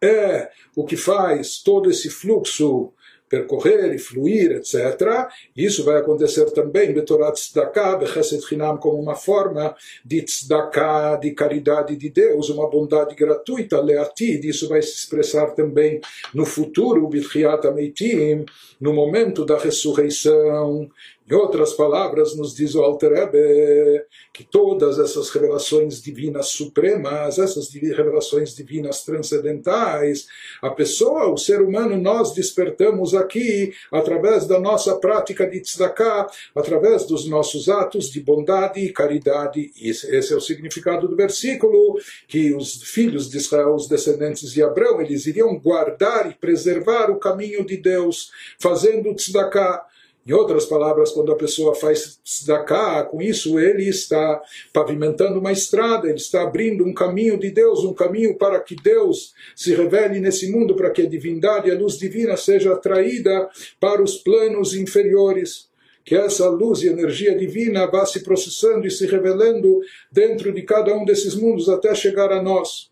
é 0.00 0.50
o 0.74 0.84
que 0.84 0.96
faz 0.96 1.58
todo 1.62 1.90
esse 1.90 2.08
fluxo 2.08 2.92
percorrer 3.32 3.94
e 3.94 3.98
fluir, 3.98 4.52
etc. 4.52 5.26
Isso 5.56 5.82
vai 5.84 5.96
acontecer 5.96 6.44
também 6.50 6.92
Betorat 6.92 7.34
Tzedakah, 7.34 7.96
Bechesed 7.96 8.44
Hinam, 8.52 8.76
como 8.76 9.00
uma 9.00 9.14
forma 9.14 9.74
de 10.04 10.20
Tzedakah, 10.20 11.16
de 11.16 11.30
caridade 11.30 11.96
de 11.96 12.10
Deus, 12.10 12.50
uma 12.50 12.68
bondade 12.68 13.14
gratuita, 13.14 13.80
Leatid. 13.80 14.46
Isso 14.46 14.68
vai 14.68 14.82
se 14.82 14.92
expressar 14.92 15.52
também 15.52 15.98
no 16.34 16.44
futuro, 16.44 17.08
Bitchiat 17.08 17.66
Ameitim, 17.66 18.44
no 18.78 18.92
momento 18.92 19.46
da 19.46 19.56
ressurreição. 19.56 20.90
Em 21.30 21.34
outras 21.34 21.72
palavras, 21.74 22.36
nos 22.36 22.54
diz 22.54 22.74
o 22.74 22.82
Alter 22.82 23.12
Ebe 23.12 24.04
que 24.34 24.42
todas 24.42 24.98
essas 24.98 25.30
revelações 25.30 26.02
divinas 26.02 26.48
supremas, 26.48 27.38
essas 27.38 27.72
revelações 27.72 28.54
divinas 28.54 29.04
transcendentais, 29.04 30.26
a 30.60 30.70
pessoa, 30.70 31.32
o 31.32 31.36
ser 31.36 31.62
humano, 31.62 31.96
nós 31.96 32.34
despertamos 32.34 33.14
aqui 33.14 33.72
através 33.92 34.46
da 34.46 34.58
nossa 34.58 34.96
prática 34.96 35.46
de 35.46 35.60
tzedakah, 35.60 36.26
através 36.54 37.06
dos 37.06 37.28
nossos 37.28 37.68
atos 37.68 38.10
de 38.10 38.20
bondade 38.20 38.80
e 38.80 38.92
caridade. 38.92 39.70
Esse 39.80 40.32
é 40.32 40.36
o 40.36 40.40
significado 40.40 41.06
do 41.06 41.14
versículo, 41.14 41.98
que 42.26 42.52
os 42.52 42.82
filhos 42.82 43.30
de 43.30 43.36
Israel, 43.36 43.74
os 43.74 43.86
descendentes 43.86 44.52
de 44.52 44.62
Abraão, 44.62 45.00
eles 45.00 45.26
iriam 45.26 45.56
guardar 45.58 46.28
e 46.28 46.34
preservar 46.34 47.10
o 47.10 47.18
caminho 47.18 47.64
de 47.64 47.76
Deus, 47.76 48.32
fazendo 48.58 49.14
tzedakah. 49.14 49.86
Em 50.24 50.32
outras 50.32 50.66
palavras, 50.66 51.10
quando 51.10 51.32
a 51.32 51.36
pessoa 51.36 51.74
faz 51.74 52.20
tzedakah, 52.24 53.04
com 53.04 53.20
isso 53.20 53.58
ele 53.58 53.88
está 53.88 54.40
pavimentando 54.72 55.40
uma 55.40 55.50
estrada, 55.50 56.08
ele 56.08 56.18
está 56.18 56.42
abrindo 56.42 56.84
um 56.84 56.94
caminho 56.94 57.36
de 57.36 57.50
Deus, 57.50 57.80
um 57.84 57.92
caminho 57.92 58.38
para 58.38 58.60
que 58.60 58.76
Deus 58.76 59.34
se 59.56 59.74
revele 59.74 60.20
nesse 60.20 60.48
mundo, 60.50 60.76
para 60.76 60.90
que 60.90 61.02
a 61.02 61.08
divindade, 61.08 61.72
a 61.72 61.74
luz 61.74 61.98
divina 61.98 62.36
seja 62.36 62.72
atraída 62.72 63.48
para 63.80 64.00
os 64.00 64.16
planos 64.16 64.74
inferiores. 64.74 65.68
Que 66.04 66.14
essa 66.14 66.48
luz 66.48 66.82
e 66.82 66.88
energia 66.88 67.36
divina 67.36 67.86
vá 67.86 68.06
se 68.06 68.20
processando 68.20 68.86
e 68.86 68.90
se 68.90 69.06
revelando 69.06 69.80
dentro 70.10 70.52
de 70.52 70.62
cada 70.62 70.94
um 70.94 71.04
desses 71.04 71.34
mundos 71.34 71.68
até 71.68 71.94
chegar 71.96 72.30
a 72.32 72.40
nós 72.40 72.91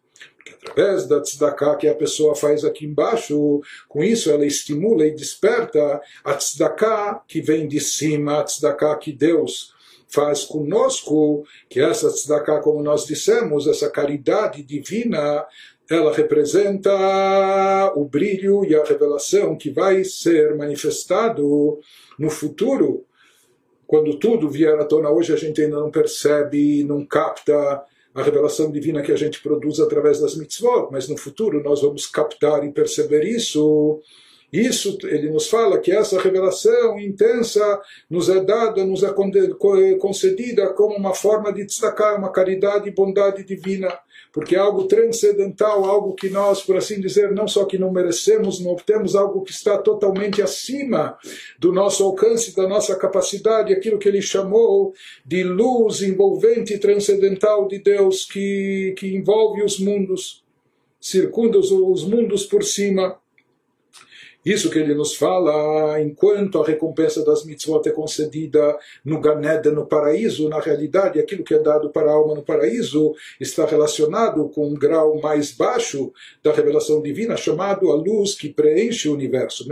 através 0.63 1.07
da 1.07 1.21
tzedakah 1.21 1.77
que 1.77 1.89
a 1.89 1.95
pessoa 1.95 2.35
faz 2.35 2.65
aqui 2.65 2.85
embaixo, 2.85 3.61
com 3.89 4.03
isso 4.03 4.31
ela 4.31 4.45
estimula 4.45 5.07
e 5.07 5.15
desperta 5.15 6.01
a 6.23 6.35
tzedakah 6.35 7.23
que 7.27 7.41
vem 7.41 7.67
de 7.67 7.81
cima, 7.81 8.41
a 8.41 8.45
tzedakah 8.45 8.97
que 8.97 9.13
Deus 9.13 9.73
faz 10.09 10.45
conosco, 10.45 11.45
que 11.69 11.81
essa 11.81 12.11
tzedakah, 12.11 12.61
como 12.61 12.83
nós 12.83 13.07
dissemos, 13.07 13.67
essa 13.67 13.89
caridade 13.89 14.63
divina, 14.63 15.47
ela 15.89 16.13
representa 16.13 17.93
o 17.97 18.05
brilho 18.05 18.65
e 18.65 18.75
a 18.75 18.85
revelação 18.85 19.57
que 19.57 19.71
vai 19.71 20.05
ser 20.05 20.55
manifestado 20.57 21.81
no 22.19 22.31
futuro. 22.31 23.05
Quando 23.87 24.19
tudo 24.19 24.49
vier 24.49 24.79
à 24.79 24.85
tona 24.85 25.11
hoje, 25.11 25.33
a 25.33 25.37
gente 25.37 25.61
ainda 25.61 25.81
não 25.81 25.91
percebe, 25.91 26.85
não 26.85 27.05
capta 27.05 27.83
a 28.15 28.23
revelação 28.23 28.71
divina 28.71 29.03
que 29.03 29.13
a 29.13 29.17
gente 29.17 29.41
produz 29.41 29.79
através 29.79 30.21
das 30.21 30.37
mitzvot, 30.37 30.89
mas 30.91 31.09
no 31.09 31.17
futuro 31.17 31.63
nós 31.63 31.81
vamos 31.81 32.07
captar 32.07 32.65
e 32.65 32.73
perceber 32.73 33.25
isso. 33.25 34.01
Isso, 34.53 34.99
ele 35.05 35.31
nos 35.31 35.49
fala 35.49 35.79
que 35.79 35.93
essa 35.93 36.21
revelação 36.21 36.99
intensa 36.99 37.81
nos 38.09 38.29
é 38.29 38.43
dada, 38.43 38.85
nos 38.85 39.03
é 39.03 39.13
concedida 39.99 40.73
como 40.73 40.97
uma 40.97 41.15
forma 41.15 41.53
de 41.53 41.65
destacar 41.65 42.19
uma 42.19 42.33
caridade 42.33 42.89
e 42.89 42.93
bondade 42.93 43.45
divina 43.45 43.97
porque 44.33 44.55
é 44.55 44.59
algo 44.59 44.85
transcendental, 44.85 45.85
algo 45.85 46.15
que 46.15 46.29
nós, 46.29 46.63
por 46.63 46.77
assim 46.77 47.01
dizer, 47.01 47.33
não 47.33 47.49
só 47.49 47.65
que 47.65 47.79
não 47.79 47.91
merecemos, 47.91 48.61
não 48.61 48.71
obtemos, 48.71 49.17
algo 49.17 49.43
que 49.43 49.51
está 49.51 49.77
totalmente 49.77 50.41
acima 50.41 51.19
do 51.59 51.73
nosso 51.73 52.05
alcance, 52.05 52.55
da 52.55 52.69
nossa 52.69 52.95
capacidade, 52.97 53.73
aquilo 53.73 53.99
que 53.99 54.09
ele 54.09 54.23
chamou 54.23 54.95
de 55.27 55.43
luz 55.43 56.03
envolvente 56.03 56.75
e 56.75 56.79
transcendental 56.79 57.67
de 57.67 57.79
Deus 57.79 58.25
que, 58.25 58.95
que 58.97 59.15
envolve 59.15 59.63
os 59.63 59.81
mundos, 59.81 60.45
circunda 61.01 61.59
os, 61.59 61.73
os 61.73 62.05
mundos 62.05 62.47
por 62.47 62.63
cima. 62.63 63.20
Isso 64.45 64.71
que 64.71 64.79
ele 64.79 64.95
nos 64.95 65.15
fala, 65.15 66.01
enquanto 66.01 66.61
a 66.61 66.67
recompensa 66.67 67.23
das 67.23 67.45
mitzvot 67.45 67.87
é 67.87 67.93
concedida 67.93 68.79
no 69.05 69.21
Ganeda, 69.21 69.71
no 69.71 69.85
paraíso, 69.85 70.49
na 70.49 70.59
realidade, 70.59 71.19
aquilo 71.19 71.45
que 71.45 71.53
é 71.53 71.59
dado 71.59 71.91
para 71.91 72.11
a 72.11 72.15
alma 72.15 72.35
no 72.35 72.43
paraíso 72.43 73.15
está 73.39 73.67
relacionado 73.67 74.49
com 74.49 74.69
um 74.69 74.75
grau 74.75 75.21
mais 75.21 75.53
baixo 75.53 76.11
da 76.43 76.53
revelação 76.53 77.03
divina, 77.03 77.37
chamado 77.37 77.91
a 77.91 77.95
luz 77.95 78.35
que 78.35 78.49
preenche 78.49 79.11
o 79.11 79.15
universo. 79.15 79.67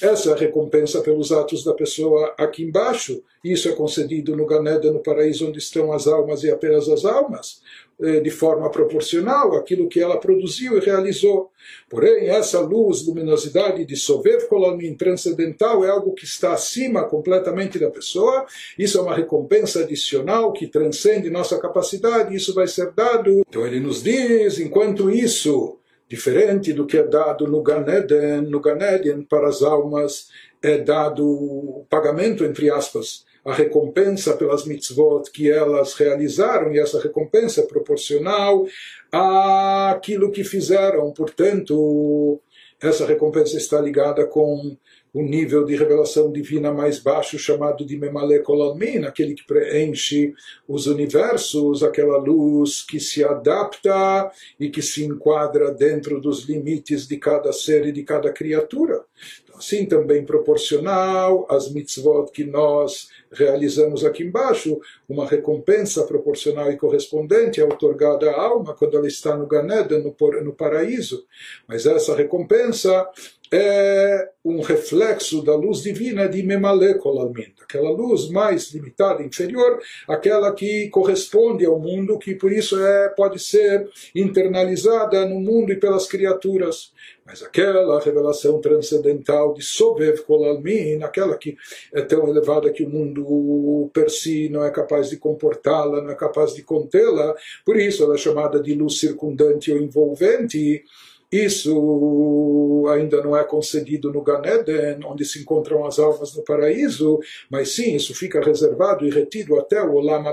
Essa 0.00 0.30
é 0.30 0.32
a 0.32 0.36
recompensa 0.36 1.02
pelos 1.02 1.30
atos 1.30 1.62
da 1.62 1.74
pessoa 1.74 2.34
aqui 2.38 2.62
embaixo. 2.62 3.22
Isso 3.44 3.68
é 3.68 3.72
concedido 3.72 4.34
no 4.34 4.46
Ganeda, 4.46 4.90
no 4.90 5.00
paraíso, 5.00 5.46
onde 5.46 5.58
estão 5.58 5.92
as 5.92 6.06
almas 6.06 6.42
e 6.42 6.50
apenas 6.50 6.88
as 6.88 7.04
almas. 7.04 7.60
Eh, 8.00 8.20
de 8.20 8.30
forma 8.30 8.70
proporcional 8.70 9.56
àquilo 9.56 9.88
que 9.88 9.98
ela 9.98 10.20
produziu 10.20 10.78
e 10.78 10.80
realizou. 10.80 11.50
Porém, 11.90 12.28
essa 12.28 12.60
luz, 12.60 13.04
luminosidade 13.04 13.84
de 13.84 13.96
Sovev 13.96 14.46
Kolamin 14.46 14.94
transcendental 14.94 15.84
é 15.84 15.90
algo 15.90 16.14
que 16.14 16.24
está 16.24 16.52
acima 16.52 17.02
completamente 17.08 17.76
da 17.76 17.90
pessoa. 17.90 18.46
Isso 18.78 18.98
é 18.98 19.00
uma 19.00 19.16
recompensa 19.16 19.80
adicional 19.80 20.52
que 20.52 20.68
transcende 20.68 21.28
nossa 21.28 21.58
capacidade. 21.58 22.36
Isso 22.36 22.54
vai 22.54 22.68
ser 22.68 22.92
dado. 22.92 23.42
Então 23.48 23.66
ele 23.66 23.80
nos 23.80 24.00
diz, 24.00 24.60
enquanto 24.60 25.10
isso, 25.10 25.76
diferente 26.08 26.72
do 26.72 26.86
que 26.86 26.98
é 26.98 27.02
dado 27.02 27.48
no 27.48 27.60
Ganeden, 27.62 28.42
no 28.42 28.60
Ganeden 28.60 29.22
para 29.22 29.48
as 29.48 29.60
almas 29.60 30.28
é 30.62 30.78
dado 30.78 31.26
o 31.26 31.84
pagamento 31.90 32.44
entre 32.44 32.70
aspas 32.70 33.26
a 33.48 33.54
recompensa 33.54 34.36
pelas 34.36 34.66
mitzvot 34.66 35.30
que 35.32 35.50
elas 35.50 35.94
realizaram, 35.94 36.70
e 36.70 36.78
essa 36.78 37.00
recompensa 37.00 37.62
é 37.62 37.66
proporcional 37.66 38.66
àquilo 39.10 40.30
que 40.30 40.44
fizeram. 40.44 41.10
Portanto, 41.12 42.38
essa 42.78 43.06
recompensa 43.06 43.56
está 43.56 43.80
ligada 43.80 44.26
com 44.26 44.76
o 45.14 45.22
nível 45.22 45.64
de 45.64 45.74
revelação 45.74 46.30
divina 46.30 46.70
mais 46.70 46.98
baixo, 46.98 47.38
chamado 47.38 47.86
de 47.86 47.96
Memale 47.96 48.40
Kolalmin, 48.40 49.04
aquele 49.04 49.34
que 49.34 49.46
preenche 49.46 50.34
os 50.68 50.86
universos, 50.86 51.82
aquela 51.82 52.18
luz 52.18 52.82
que 52.82 53.00
se 53.00 53.24
adapta 53.24 54.30
e 54.60 54.68
que 54.68 54.82
se 54.82 55.04
enquadra 55.04 55.72
dentro 55.72 56.20
dos 56.20 56.44
limites 56.44 57.08
de 57.08 57.16
cada 57.16 57.50
ser 57.50 57.86
e 57.86 57.92
de 57.92 58.02
cada 58.02 58.30
criatura. 58.30 59.02
Então, 59.42 59.56
assim 59.56 59.86
também 59.86 60.24
proporcional 60.24 61.46
às 61.48 61.72
mitzvot 61.72 62.30
que 62.30 62.44
nós 62.44 63.08
realizamos 63.32 64.04
aqui 64.04 64.24
embaixo, 64.24 64.80
uma 65.08 65.26
recompensa 65.26 66.04
proporcional 66.04 66.70
e 66.70 66.76
correspondente 66.76 67.60
é 67.60 67.64
otorgada 67.64 68.30
à 68.30 68.40
alma 68.40 68.74
quando 68.74 68.96
ela 68.96 69.06
está 69.06 69.36
no 69.36 69.46
Ganeda, 69.46 69.98
no, 69.98 70.14
no 70.42 70.52
paraíso. 70.52 71.26
Mas 71.66 71.86
essa 71.86 72.14
recompensa 72.14 73.08
é 73.52 74.28
um 74.44 74.60
reflexo 74.60 75.42
da 75.42 75.54
luz 75.54 75.82
divina 75.82 76.28
de 76.28 76.42
Memalekolalmin, 76.42 77.54
aquela 77.62 77.90
luz 77.90 78.30
mais 78.30 78.72
limitada, 78.72 79.22
inferior, 79.22 79.78
aquela 80.08 80.52
que 80.52 80.88
corresponde 80.88 81.64
ao 81.64 81.78
mundo, 81.78 82.18
que 82.18 82.34
por 82.34 82.52
isso 82.52 82.78
é, 82.80 83.08
pode 83.10 83.38
ser 83.38 83.88
internalizada 84.14 85.26
no 85.26 85.40
mundo 85.40 85.72
e 85.72 85.76
pelas 85.76 86.06
criaturas. 86.06 86.92
Mas 87.26 87.42
aquela 87.42 88.00
revelação 88.00 88.58
transcendental 88.58 89.52
de 89.52 89.62
Sobev 89.62 90.20
Kolalmin, 90.20 91.02
aquela 91.02 91.36
que 91.36 91.56
é 91.92 92.00
tão 92.00 92.26
elevada 92.26 92.72
que 92.72 92.82
o 92.82 92.88
mundo 92.88 93.90
per 93.92 94.08
si 94.08 94.48
não 94.48 94.64
é 94.64 94.70
capaz 94.70 95.10
de 95.10 95.18
comportá-la, 95.18 96.00
não 96.00 96.10
é 96.10 96.14
capaz 96.14 96.54
de 96.54 96.62
contê-la, 96.62 97.34
por 97.66 97.76
isso 97.76 98.02
ela 98.02 98.14
é 98.14 98.18
chamada 98.18 98.60
de 98.60 98.74
luz 98.74 98.98
circundante 98.98 99.70
ou 99.70 99.78
envolvente, 99.78 100.82
isso 101.30 102.86
ainda 102.90 103.22
não 103.22 103.36
é 103.36 103.44
concedido 103.44 104.10
no 104.12 104.22
Ganeden, 104.22 105.04
onde 105.04 105.24
se 105.24 105.40
encontram 105.40 105.84
as 105.84 105.98
almas 105.98 106.34
no 106.34 106.42
paraíso, 106.42 107.18
mas 107.50 107.74
sim, 107.74 107.94
isso 107.94 108.14
fica 108.14 108.40
reservado 108.40 109.06
e 109.06 109.10
retido 109.10 109.58
até 109.58 109.82
o 109.82 109.94
Olam 109.94 110.24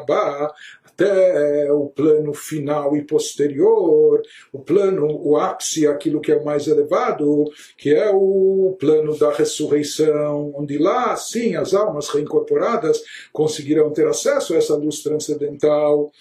até 0.96 1.72
o 1.74 1.88
plano 1.90 2.34
final 2.34 2.96
e 2.96 3.04
posterior, 3.04 4.22
o 4.54 4.60
plano, 4.60 5.08
o 5.22 5.36
ápice, 5.36 5.86
aquilo 5.86 6.22
que 6.22 6.32
é 6.32 6.38
o 6.38 6.46
mais 6.46 6.68
elevado, 6.68 7.44
que 7.78 7.94
é 7.94 8.10
o 8.10 8.78
plano 8.80 9.18
da 9.18 9.32
ressurreição, 9.34 10.54
onde 10.56 10.78
lá, 10.78 11.16
sim, 11.18 11.56
as 11.56 11.74
almas 11.74 12.08
reincorporadas 12.08 13.04
conseguirão 13.34 13.92
ter 13.92 14.08
acesso 14.08 14.54
a 14.54 14.58
essa 14.58 14.76
luz 14.76 15.04
transcendental. 15.04 16.12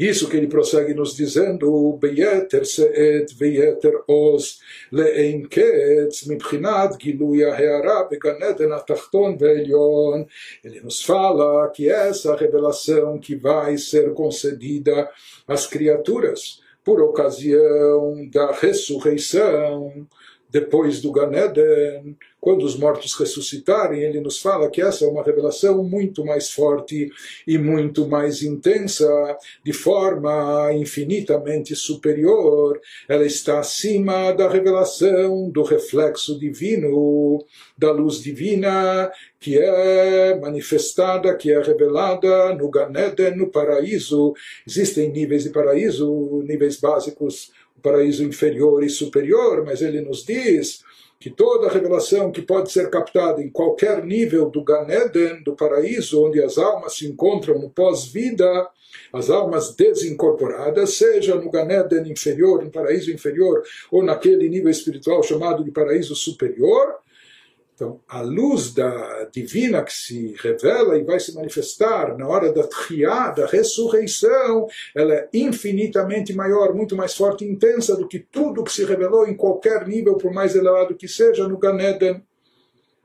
Isso 0.00 0.30
que 0.30 0.36
ele 0.38 0.46
prossegue 0.46 0.94
nos 0.94 1.14
dizendo, 1.14 1.92
Beyeter 2.00 2.64
se'et 2.64 3.34
veyeter 3.36 3.92
oz 4.08 4.58
le'en 4.90 5.46
ketz 5.46 6.26
mibchinat 6.26 6.96
gilui 6.98 7.44
ha'ara 7.44 8.08
began 8.08 8.40
eden 8.40 8.72
atachton 8.72 9.36
ve'elion. 9.36 10.24
Ele 10.64 10.80
nos 10.80 11.02
fala 11.02 11.68
que 11.68 11.90
essa 11.90 12.34
revelação 12.34 13.18
que 13.18 13.36
vai 13.36 13.76
ser 13.76 14.14
concedida 14.14 15.10
às 15.46 15.66
criaturas 15.66 16.62
por 16.82 17.02
ocasião 17.02 18.26
da 18.32 18.52
ressurreição, 18.52 20.08
depois 20.50 21.00
do 21.00 21.12
Ganeden, 21.12 22.16
quando 22.40 22.64
os 22.64 22.76
mortos 22.76 23.14
ressuscitarem, 23.14 24.00
ele 24.00 24.20
nos 24.20 24.40
fala 24.40 24.70
que 24.70 24.80
essa 24.80 25.04
é 25.04 25.08
uma 25.08 25.22
revelação 25.22 25.84
muito 25.84 26.24
mais 26.24 26.50
forte 26.50 27.10
e 27.46 27.58
muito 27.58 28.08
mais 28.08 28.42
intensa, 28.42 29.06
de 29.62 29.72
forma 29.72 30.72
infinitamente 30.72 31.76
superior. 31.76 32.80
Ela 33.06 33.26
está 33.26 33.60
acima 33.60 34.32
da 34.32 34.48
revelação 34.48 35.50
do 35.50 35.62
reflexo 35.62 36.38
divino, 36.38 37.44
da 37.76 37.92
luz 37.92 38.22
divina, 38.22 39.12
que 39.38 39.58
é 39.58 40.38
manifestada, 40.38 41.36
que 41.36 41.52
é 41.52 41.60
revelada 41.62 42.54
no 42.54 42.70
Ganeden, 42.70 43.36
no 43.36 43.50
paraíso. 43.50 44.32
Existem 44.66 45.10
níveis 45.10 45.44
de 45.44 45.50
paraíso, 45.50 46.42
níveis 46.44 46.78
básicos 46.80 47.50
paraíso 47.80 48.22
inferior 48.22 48.84
e 48.84 48.88
superior, 48.88 49.64
mas 49.64 49.82
ele 49.82 50.00
nos 50.00 50.24
diz 50.24 50.82
que 51.18 51.28
toda 51.28 51.68
revelação 51.68 52.32
que 52.32 52.40
pode 52.40 52.72
ser 52.72 52.88
captada 52.88 53.42
em 53.42 53.50
qualquer 53.50 54.02
nível 54.02 54.48
do 54.48 54.64
Ganeden, 54.64 55.42
do 55.42 55.54
paraíso, 55.54 56.24
onde 56.24 56.42
as 56.42 56.56
almas 56.56 56.94
se 56.96 57.06
encontram 57.06 57.58
no 57.58 57.68
pós-vida, 57.68 58.66
as 59.12 59.28
almas 59.28 59.74
desincorporadas, 59.74 60.94
seja 60.94 61.34
no 61.34 61.50
Ganeden 61.50 62.10
inferior, 62.10 62.64
no 62.64 62.70
paraíso 62.70 63.10
inferior, 63.10 63.62
ou 63.90 64.02
naquele 64.02 64.48
nível 64.48 64.70
espiritual 64.70 65.22
chamado 65.22 65.62
de 65.62 65.70
paraíso 65.70 66.14
superior, 66.14 66.94
então, 67.80 67.98
a 68.06 68.20
luz 68.20 68.74
da 68.74 69.24
divina 69.32 69.82
que 69.82 69.94
se 69.94 70.34
revela 70.38 70.98
e 70.98 71.02
vai 71.02 71.18
se 71.18 71.34
manifestar 71.34 72.14
na 72.18 72.28
hora 72.28 72.52
da 72.52 72.64
triá, 72.66 73.30
da 73.30 73.46
ressurreição, 73.46 74.66
ela 74.94 75.14
é 75.14 75.28
infinitamente 75.32 76.34
maior, 76.34 76.74
muito 76.74 76.94
mais 76.94 77.14
forte 77.14 77.42
e 77.42 77.48
intensa 77.48 77.96
do 77.96 78.06
que 78.06 78.18
tudo 78.18 78.62
que 78.62 78.70
se 78.70 78.84
revelou 78.84 79.26
em 79.26 79.34
qualquer 79.34 79.88
nível, 79.88 80.18
por 80.18 80.30
mais 80.30 80.54
elevado 80.54 80.94
que 80.94 81.08
seja, 81.08 81.48
no 81.48 81.56
Ganeden 81.56 82.22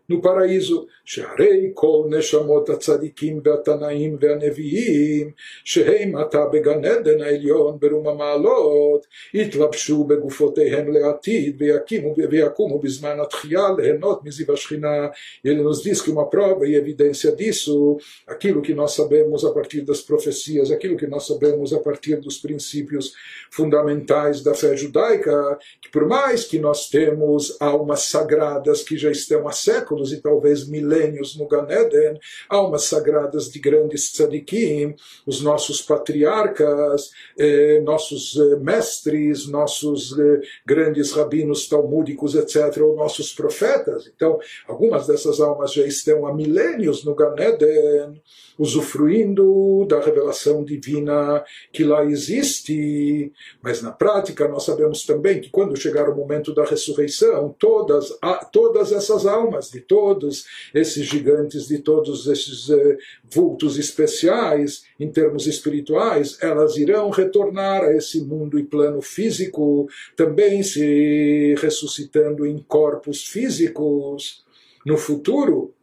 no 0.09 0.21
paraíso. 0.21 0.88
שהרי 1.11 1.71
כל 1.75 2.05
נשמות 2.11 2.69
הצדיקים 2.69 3.40
והתנאים 3.45 4.16
והנביאים, 4.21 5.31
שהם 5.64 6.16
עתה 6.16 6.45
בגן 6.53 6.85
עדן 6.85 7.21
העליון 7.21 7.79
ברום 7.81 8.09
המעלות, 8.09 9.07
התלבשו 9.35 10.05
בגופותיהם 10.05 10.93
לעתיד 10.93 11.57
ויקימו, 11.59 12.14
ויקומו 12.31 12.79
בזמן 12.79 13.21
התחייה 13.21 13.69
ליהנות 13.79 14.25
מזיו 14.25 14.53
השכינה. 14.53 15.09
Ele 15.45 15.62
nos 15.62 15.83
diz 15.83 16.01
que 16.03 16.11
uma 16.11 16.27
prova 16.31 16.64
e 16.69 16.75
evidência 16.75 17.33
disso, 17.33 17.99
aquilo 18.27 18.62
que 18.62 18.75
nós 18.75 18.93
sabemos 18.93 19.45
a 19.45 19.53
partir 19.53 19.81
das 19.81 20.01
profecias, 20.01 20.71
aquilo 20.71 20.97
que 20.97 21.09
nós 21.09 21.27
sabemos 21.27 21.73
a 21.73 21.81
partir 21.81 22.16
dos 22.16 22.38
princípios 22.38 23.14
fundamentais 23.51 24.43
da 24.43 24.55
fé 24.55 24.77
judaica, 24.77 25.59
que 25.83 25.90
por 25.90 26.07
mais 26.07 26.45
que 26.45 26.59
nós 26.66 26.88
temos 26.88 27.40
almas 27.61 28.03
sagradas 28.14 28.83
que 28.83 28.97
já 28.97 29.11
estão 29.11 29.49
há 29.49 29.53
séculos, 29.53 29.94
séculos 29.96 30.12
e 30.12 30.22
talvez 30.22 30.68
milênios 30.68 31.38
no 31.38 31.48
Gan 31.48 31.68
Eden, 31.70 32.20
almas 32.50 32.84
sagradas 32.84 33.50
de 33.50 33.60
grandes 33.60 34.12
tzadikim, 34.12 34.96
os 35.26 35.42
nossos 35.42 35.82
patriarcas, 35.82 37.12
eh, 37.38 37.80
nossos 37.82 38.38
eh, 38.38 38.58
mestres, 38.58 39.48
nossos 39.48 40.18
eh, 40.18 40.42
grandes 40.66 41.12
rabinos 41.12 41.68
talmúdicos, 41.68 42.36
etc., 42.36 42.82
ou 42.82 42.96
nossos 42.96 43.34
profetas. 43.34 44.12
Então, 44.14 44.40
algumas 44.68 45.08
dessas 45.08 45.40
almas 45.40 45.74
já 45.74 45.86
estão 45.86 46.28
há 46.28 46.34
milênios 46.34 47.04
no 47.04 47.16
Gan 47.16 47.36
Eden, 47.38 48.22
usufruindo 48.58 49.86
da 49.88 50.00
revelação 50.00 50.64
divina 50.64 51.44
que 51.72 51.84
lá 51.84 52.06
existe, 52.06 53.32
mas 53.62 53.82
na 53.82 53.92
prática 53.92 54.48
nós 54.48 54.64
sabemos 54.64 55.06
também 55.06 55.42
que 55.42 55.50
quando 55.50 55.80
chegar 55.80 56.10
o 56.10 56.16
momento 56.16 56.54
da 56.54 56.64
ressurreição, 56.64 57.54
todas, 57.60 58.18
todas 58.52 58.92
essas 58.92 59.26
almas 59.26 59.70
de 59.70 59.82
todos 59.88 60.45
esses 60.74 61.06
gigantes, 61.06 61.67
de 61.67 61.80
todos 61.80 62.28
esses 62.28 62.69
eh, 62.69 62.98
vultos 63.24 63.78
especiais, 63.78 64.84
em 64.99 65.12
termos 65.12 65.47
espirituais, 65.47 66.38
elas 66.41 66.78
irão 66.78 67.10
retornar 67.10 67.84
a 67.84 67.95
esse 67.95 68.22
mundo 68.22 68.60
e 68.60 68.64
plano 68.64 69.01
físico, 69.01 69.88
também 70.16 70.64
se 70.64 71.55
ressuscitando 71.60 72.45
em 72.45 72.57
corpos 72.60 73.24
físicos. 73.24 74.43
No 74.86 74.97
futuro, 74.97 75.74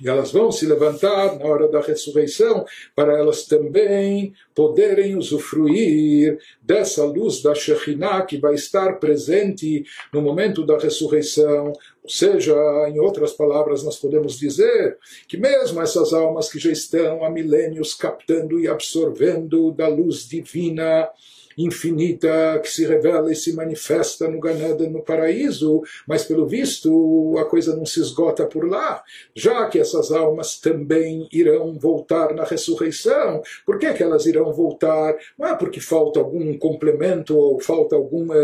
e 0.00 0.08
elas 0.08 0.32
vão 0.32 0.50
se 0.50 0.66
levantar 0.66 1.38
na 1.38 1.44
hora 1.44 1.68
da 1.68 1.80
ressurreição 1.80 2.64
para 2.94 3.16
elas 3.16 3.46
também 3.46 4.32
poderem 4.54 5.16
usufruir 5.16 6.38
dessa 6.62 7.04
luz 7.04 7.42
da 7.42 7.54
Shekhinah 7.54 8.24
que 8.24 8.38
vai 8.38 8.54
estar 8.54 8.98
presente 8.98 9.84
no 10.12 10.22
momento 10.22 10.64
da 10.64 10.78
ressurreição. 10.78 11.72
Ou 12.02 12.10
seja, 12.10 12.52
em 12.88 12.98
outras 12.98 13.32
palavras, 13.32 13.84
nós 13.84 13.96
podemos 13.96 14.36
dizer 14.36 14.98
que 15.28 15.36
mesmo 15.36 15.80
essas 15.80 16.12
almas 16.12 16.50
que 16.50 16.58
já 16.58 16.70
estão 16.70 17.24
há 17.24 17.30
milênios 17.30 17.94
captando 17.94 18.58
e 18.60 18.66
absorvendo 18.66 19.70
da 19.70 19.86
luz 19.86 20.28
divina, 20.28 21.08
infinita 21.56 22.60
que 22.62 22.70
se 22.70 22.86
revela 22.86 23.32
e 23.32 23.36
se 23.36 23.52
manifesta 23.54 24.28
no 24.28 24.40
Ganada, 24.40 24.88
no 24.88 25.02
paraíso, 25.02 25.82
mas 26.06 26.24
pelo 26.24 26.46
visto 26.46 27.34
a 27.38 27.44
coisa 27.44 27.76
não 27.76 27.86
se 27.86 28.00
esgota 28.00 28.46
por 28.46 28.68
lá, 28.68 29.02
já 29.34 29.66
que 29.68 29.78
essas 29.78 30.10
almas 30.10 30.58
também 30.58 31.28
irão 31.32 31.78
voltar 31.78 32.34
na 32.34 32.44
ressurreição. 32.44 33.42
Por 33.64 33.78
que, 33.78 33.92
que 33.92 34.02
elas 34.02 34.26
irão 34.26 34.52
voltar? 34.52 35.14
Não 35.38 35.48
é 35.48 35.56
porque 35.56 35.80
falta 35.80 36.20
algum 36.20 36.56
complemento 36.58 37.36
ou 37.36 37.60
falta 37.60 37.96
alguma, 37.96 38.34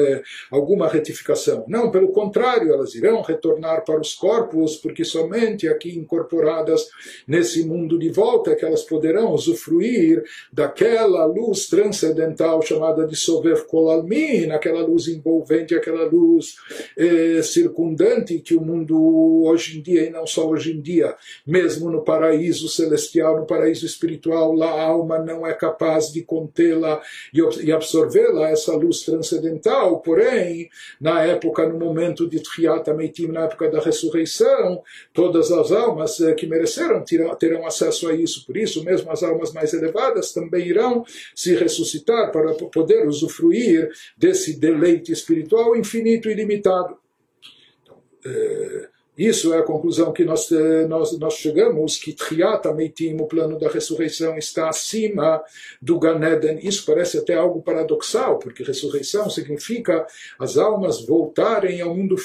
alguma 0.51 0.89
retificação. 0.89 1.65
Não, 1.69 1.91
pelo 1.91 2.13
contrário, 2.13 2.73
elas 2.73 2.95
irão 2.95 3.23
retornar 3.23 3.85
para 3.85 4.01
os 4.01 4.15
corpos, 4.15 4.77
porque 4.77 5.05
somente 5.05 5.69
aqui 5.69 5.97
incorporadas 5.97 6.89
nesse 7.27 7.65
mundo 7.65 7.99
de 7.99 8.11
volta 8.11 8.51
é 8.51 8.55
que 8.55 8.65
elas 8.65 8.83
poderão 8.83 9.33
usufruir 9.33 10.23
daquela 10.53 11.25
luz 11.25 11.67
transcendental 11.69 12.63
chamada 12.63 12.98
chamada 12.99 13.07
de 13.07 13.17
Sover 13.17 13.67
Kolalmin, 13.67 14.51
aquela 14.51 14.83
luz 14.83 15.07
envolvente, 15.09 15.75
aquela 15.75 16.05
luz 16.05 16.57
eh, 16.97 17.41
circundante 17.43 18.39
que 18.41 18.55
o 18.55 18.61
mundo 18.61 19.45
hoje 19.45 19.79
em 19.79 19.83
dia, 19.83 20.05
e 20.05 20.11
não 20.11 20.27
só 20.27 20.49
hoje 20.49 20.73
em 20.73 20.81
dia, 20.81 21.15
mesmo 21.47 21.91
no 21.91 22.03
paraíso 22.03 22.69
celestial, 22.69 23.39
no 23.39 23.47
paraíso 23.47 23.87
espiritual, 23.87 24.53
lá 24.53 24.71
a 24.71 24.83
alma 24.83 25.19
não 25.19 25.47
é 25.47 25.53
capaz 25.53 26.13
de 26.13 26.23
contê-la 26.23 27.01
e 27.63 27.71
absorvê-la, 27.71 28.51
essa 28.51 28.75
luz 28.75 29.03
transcendental. 29.03 30.01
Porém, 30.01 30.69
na 31.01 31.23
época, 31.23 31.69
no 31.69 31.79
momento 31.79 32.29
de 32.29 32.41
Tchiat 32.41 32.91
Ameitim, 32.91 33.29
na 33.29 33.45
época 33.45 33.71
da 33.71 33.81
ressurreição, 33.81 34.83
todas 35.13 35.53
as 35.53 35.71
almas 35.71 36.21
eh, 36.21 36.33
que 36.35 36.47
mereceram 36.47 37.05
terão 37.39 37.67
acesso 37.67 38.09
a 38.09 38.15
isso. 38.15 38.45
Por 38.47 38.57
isso, 38.57 38.85
mesmo 38.85 39.11
as 39.11 39.23
almas 39.23 39.53
mais 39.53 39.73
elevadas 39.73 40.33
também 40.33 40.67
irão 40.67 41.05
se 41.35 41.55
ressuscitar 41.55 42.31
para 42.33 42.55
poder 42.55 42.88
poder 42.89 43.07
usufruir 43.07 43.91
desse 44.17 44.59
deleite 44.59 45.13
espiritual 45.13 45.77
infinito 45.77 46.29
e 46.29 46.33
ilimitado. 46.33 46.97
Então, 47.83 47.99
é, 48.25 48.89
isso 49.17 49.53
é 49.53 49.59
a 49.59 49.63
conclusão 49.63 50.13
que 50.13 50.25
nós, 50.25 50.51
é, 50.51 50.87
nós, 50.87 51.19
nós 51.19 51.35
chegamos, 51.35 51.99
que 51.99 52.15
Triat 52.15 52.67
Ameitim, 52.67 53.17
o 53.17 53.27
plano 53.27 53.59
da 53.59 53.69
ressurreição, 53.69 54.39
está 54.39 54.69
acima 54.69 55.43
do 55.83 55.99
Ganeden. 55.99 56.59
Isso 56.63 56.87
parece 56.87 57.19
até 57.19 57.35
algo 57.35 57.61
paradoxal, 57.61 58.39
porque 58.39 58.63
ressurreição 58.63 59.29
significa 59.29 60.07
as 60.39 60.57
almas 60.57 61.05
voltarem 61.05 61.81
ao 61.81 61.95
mundo, 61.95 62.17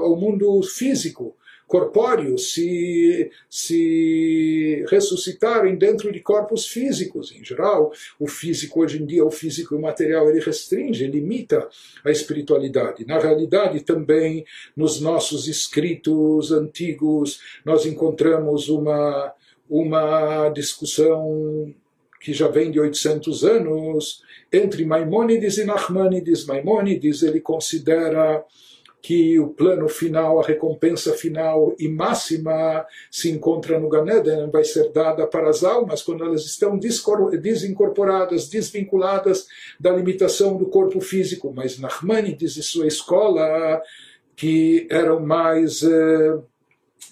ao 0.00 0.16
mundo 0.16 0.62
físico 0.62 1.36
corpóreos 1.68 2.54
se, 2.54 3.30
se 3.48 4.84
ressuscitarem 4.88 5.76
dentro 5.76 6.10
de 6.10 6.18
corpos 6.18 6.66
físicos. 6.66 7.30
Em 7.30 7.44
geral, 7.44 7.92
o 8.18 8.26
físico 8.26 8.80
hoje 8.80 9.00
em 9.00 9.06
dia, 9.06 9.24
o 9.24 9.30
físico 9.30 9.74
e 9.74 9.78
o 9.78 9.80
material, 9.80 10.30
ele 10.30 10.40
restringe, 10.40 11.06
limita 11.06 11.68
a 12.02 12.10
espiritualidade. 12.10 13.06
Na 13.06 13.18
realidade, 13.18 13.82
também 13.82 14.46
nos 14.74 14.98
nossos 14.98 15.46
escritos 15.46 16.50
antigos, 16.50 17.38
nós 17.64 17.84
encontramos 17.84 18.70
uma, 18.70 19.34
uma 19.68 20.48
discussão 20.48 21.72
que 22.18 22.32
já 22.32 22.48
vem 22.48 22.70
de 22.70 22.80
800 22.80 23.44
anos 23.44 24.22
entre 24.50 24.86
Maimônides 24.86 25.58
e 25.58 25.64
Nachmanides. 25.64 26.46
Maimônides 26.46 27.22
ele 27.22 27.40
considera 27.40 28.42
que 29.00 29.38
o 29.38 29.48
plano 29.48 29.88
final, 29.88 30.40
a 30.40 30.44
recompensa 30.44 31.12
final 31.12 31.74
e 31.78 31.88
máxima 31.88 32.84
se 33.10 33.30
encontra 33.30 33.78
no 33.78 33.88
Ganeden, 33.88 34.50
vai 34.50 34.64
ser 34.64 34.90
dada 34.92 35.26
para 35.26 35.48
as 35.48 35.62
almas 35.62 36.02
quando 36.02 36.24
elas 36.24 36.44
estão 36.44 36.78
desincorporadas, 36.78 38.48
desvinculadas 38.48 39.46
da 39.78 39.90
limitação 39.90 40.56
do 40.56 40.66
corpo 40.66 41.00
físico. 41.00 41.52
Mas 41.54 41.78
Nachmanides 41.78 42.56
e 42.56 42.62
sua 42.62 42.86
escola, 42.86 43.80
que 44.34 44.86
eram 44.90 45.20
mais. 45.20 45.82
Eh, 45.82 46.38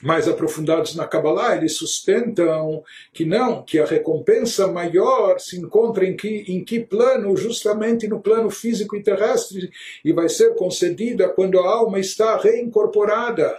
mais 0.03 0.29
aprofundados 0.29 0.95
na 0.95 1.07
Kabbalah, 1.07 1.57
eles 1.57 1.77
sustentam 1.77 2.83
que 3.13 3.25
não, 3.25 3.63
que 3.63 3.79
a 3.79 3.85
recompensa 3.85 4.67
maior 4.67 5.39
se 5.39 5.59
encontra 5.59 6.05
em 6.05 6.17
que, 6.17 6.45
em 6.49 6.65
que 6.65 6.81
plano? 6.81 7.37
Justamente 7.37 8.07
no 8.07 8.21
plano 8.21 8.51
físico 8.51 8.97
e 8.97 9.03
terrestre, 9.03 9.71
e 10.05 10.13
vai 10.13 10.29
ser 10.29 10.55
concedida 10.55 11.29
quando 11.29 11.59
a 11.59 11.69
alma 11.69 11.99
está 11.99 12.37
reincorporada 12.37 13.59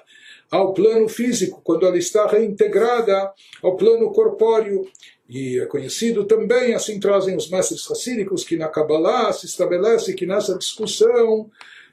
ao 0.49 0.73
plano 0.73 1.09
físico, 1.09 1.61
quando 1.63 1.85
ela 1.85 1.97
está 1.97 2.27
reintegrada 2.27 3.31
ao 3.61 3.75
plano 3.75 4.11
corpóreo. 4.11 4.87
E 5.27 5.59
é 5.59 5.65
conhecido 5.65 6.23
também, 6.23 6.73
assim 6.73 6.99
trazem 6.99 7.35
os 7.35 7.49
mestres 7.49 7.85
racínicos, 7.85 8.45
que 8.45 8.55
na 8.55 8.69
Kabbalah 8.69 9.33
se 9.33 9.45
estabelece 9.45 10.13
que 10.13 10.25
nessa 10.25 10.57
discussão 10.57 11.49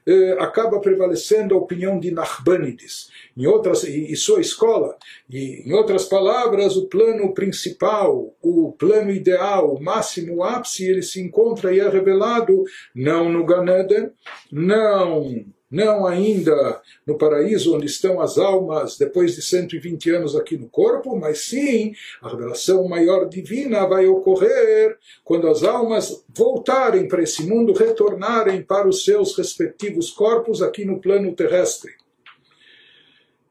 eh, 0.07 0.37
acaba 0.39 0.79
prevalecendo 0.79 1.53
a 1.53 1.57
opinião 1.57 1.99
de 1.99 2.11
Nachmanides 2.11 3.09
em 3.35 3.45
outras, 3.45 3.83
e, 3.83 4.11
e 4.11 4.15
sua 4.15 4.39
escola. 4.39 4.95
E, 5.29 5.63
em 5.67 5.73
outras 5.73 6.05
palavras, 6.05 6.75
o 6.77 6.87
plano 6.87 7.33
principal, 7.33 8.33
o 8.41 8.71
plano 8.73 9.11
ideal, 9.11 9.73
o 9.73 9.81
máximo 9.81 10.35
o 10.35 10.43
ápice, 10.43 10.87
ele 10.87 11.01
se 11.01 11.21
encontra 11.21 11.73
e 11.73 11.79
é 11.79 11.89
revelado 11.89 12.63
não 12.93 13.29
no 13.29 13.45
Ganeden, 13.45 14.11
não 14.51 15.45
não 15.69 16.05
ainda 16.05 16.81
no 17.05 17.17
paraíso 17.17 17.75
onde 17.75 17.87
estão 17.87 18.21
as 18.21 18.37
almas 18.37 18.97
depois 18.97 19.35
de 19.35 19.41
120 19.41 20.09
anos 20.11 20.35
aqui 20.35 20.57
no 20.57 20.69
corpo, 20.69 21.17
mas 21.17 21.39
sim 21.39 21.93
a 22.21 22.29
revelação 22.29 22.87
maior 22.87 23.27
divina 23.27 23.85
vai 23.85 24.05
ocorrer 24.05 24.97
quando 25.23 25.47
as 25.47 25.63
almas 25.63 26.23
voltarem 26.29 27.07
para 27.07 27.23
esse 27.23 27.43
mundo, 27.43 27.73
retornarem 27.73 28.61
para 28.61 28.87
os 28.87 29.03
seus 29.03 29.35
respectivos 29.37 30.11
corpos 30.11 30.61
aqui 30.61 30.85
no 30.85 31.01
plano 31.01 31.35
terrestre. 31.35 31.91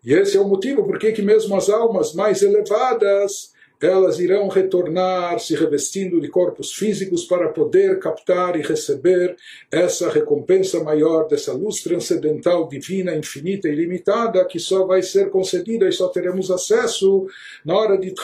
E 0.04 0.12
esse 0.12 0.36
é 0.36 0.40
o 0.40 0.48
motivo 0.48 0.84
por 0.84 0.98
que 0.98 1.22
mesmo 1.22 1.56
as 1.56 1.70
almas 1.70 2.12
mais 2.12 2.42
elevadas 2.42 3.54
elas 3.80 4.18
irão 4.18 4.48
retornar 4.48 5.38
se 5.38 5.54
revestindo 5.54 6.20
de 6.20 6.28
corpos 6.28 6.72
físicos 6.72 7.24
para 7.24 7.48
poder 7.48 7.98
captar 7.98 8.56
e 8.58 8.62
receber 8.62 9.36
essa 9.70 10.08
recompensa 10.08 10.82
maior 10.82 11.26
dessa 11.28 11.52
luz 11.52 11.82
transcendental 11.82 12.68
divina, 12.68 13.14
infinita 13.14 13.68
e 13.68 13.72
ilimitada 13.72 14.44
que 14.44 14.58
só 14.58 14.86
vai 14.86 15.02
ser 15.02 15.30
concedida 15.30 15.88
e 15.88 15.92
só 15.92 16.08
teremos 16.08 16.50
acesso 16.50 17.26
na 17.64 17.76
hora 17.76 17.98
de 17.98 18.14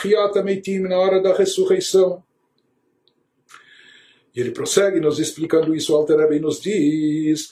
Meitim, 0.43 0.79
na 0.79 0.97
hora 0.97 1.21
da 1.21 1.33
ressurreição. 1.33 2.23
E 4.33 4.39
ele 4.39 4.51
prossegue 4.51 5.01
nos 5.01 5.19
explicando 5.19 5.75
isso, 5.75 5.93
Alter 5.93 6.17
Rebbe 6.17 6.39
nos 6.39 6.61
diz, 6.61 7.51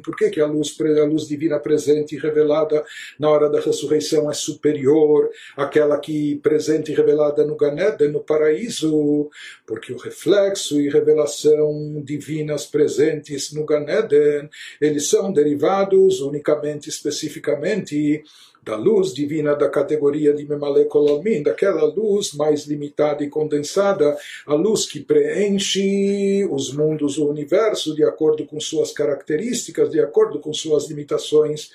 por 0.00 0.14
que, 0.14 0.28
que 0.28 0.40
a 0.40 0.46
luz, 0.46 0.76
a 0.78 1.04
luz 1.04 1.26
divina 1.26 1.58
presente 1.58 2.14
e 2.14 2.18
revelada 2.18 2.84
na 3.18 3.30
hora 3.30 3.48
da 3.48 3.58
ressurreição 3.58 4.30
é 4.30 4.34
superior 4.34 5.30
àquela 5.56 5.98
que 5.98 6.36
presente 6.42 6.92
e 6.92 6.94
revelada 6.94 7.44
no 7.46 7.56
Ganeden, 7.56 8.10
no 8.10 8.20
paraíso? 8.20 9.30
Porque 9.66 9.94
o 9.94 9.96
reflexo 9.96 10.78
e 10.78 10.90
revelação 10.90 12.02
divinas 12.04 12.66
presentes 12.66 13.52
no 13.52 13.64
Ganeden, 13.64 14.50
eles 14.78 15.08
são 15.08 15.32
derivados 15.32 16.20
unicamente, 16.20 16.90
especificamente, 16.90 18.22
da 18.62 18.76
luz 18.76 19.14
divina 19.14 19.54
da 19.54 19.68
categoria 19.68 20.34
de 20.34 20.46
Memalekolamim, 20.46 21.42
daquela 21.42 21.84
luz 21.84 22.34
mais 22.34 22.66
limitada 22.66 23.24
e 23.24 23.28
condensada, 23.28 24.16
a 24.46 24.54
luz 24.54 24.86
que 24.86 25.00
preenche 25.00 25.29
os 26.50 26.72
mundos, 26.72 27.18
o 27.18 27.28
universo, 27.28 27.94
de 27.94 28.04
acordo 28.04 28.46
com 28.46 28.60
suas 28.60 28.92
características, 28.92 29.90
de 29.90 30.00
acordo 30.00 30.38
com 30.40 30.52
suas 30.52 30.88
limitações. 30.88 31.70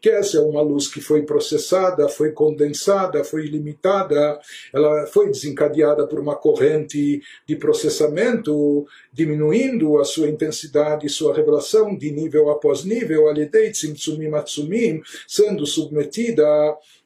Que 0.00 0.10
essa 0.10 0.38
é 0.38 0.40
uma 0.40 0.60
luz 0.60 0.88
que 0.88 1.00
foi 1.00 1.22
processada, 1.22 2.08
foi 2.08 2.32
condensada, 2.32 3.24
foi 3.24 3.46
limitada, 3.46 4.38
ela 4.72 5.06
foi 5.06 5.26
desencadeada 5.28 6.06
por 6.06 6.20
uma 6.20 6.36
corrente 6.36 7.22
de 7.46 7.56
processamento, 7.56 8.86
diminuindo 9.12 9.98
a 9.98 10.04
sua 10.04 10.28
intensidade 10.28 11.08
sua 11.08 11.34
revelação 11.34 11.96
de 11.96 12.10
nível 12.10 12.50
após 12.50 12.84
nível, 12.84 13.24
sendo 15.26 15.66
submetida 15.66 16.44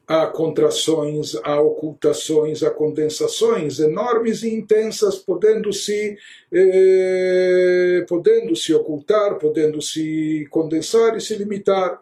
a 0.09 0.25
contrações, 0.25 1.35
a 1.43 1.61
ocultações, 1.61 2.63
a 2.63 2.71
condensações 2.71 3.79
enormes 3.79 4.41
e 4.41 4.51
intensas, 4.51 5.19
podendo 5.19 5.71
se 5.71 6.17
eh, 6.51 8.03
podendo 8.09 8.55
se 8.55 8.73
ocultar, 8.73 9.37
podendo 9.37 9.79
se 9.83 10.47
condensar 10.49 11.15
e 11.15 11.21
se 11.21 11.35
limitar. 11.35 12.01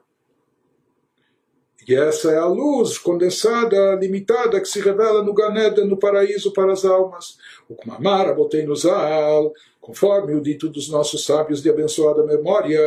E 1.85 1.95
essa 1.95 2.31
é 2.31 2.37
a 2.37 2.45
luz 2.45 2.97
condensada, 2.97 3.95
limitada, 3.95 4.61
que 4.61 4.69
se 4.69 4.79
revela 4.79 5.21
no 5.21 5.33
Ganeda, 5.33 5.83
no 5.83 5.97
paraíso 5.97 6.53
para 6.53 6.71
as 6.71 6.85
almas. 6.85 7.37
O 7.67 7.75
Kumamara, 7.75 8.33
botei 8.33 8.65
no 8.65 8.75
Zal, 8.75 9.51
conforme 9.81 10.33
o 10.33 10.41
dito 10.41 10.69
dos 10.69 10.89
nossos 10.89 11.25
sábios 11.25 11.61
de 11.61 11.69
abençoada 11.69 12.25
memória, 12.25 12.79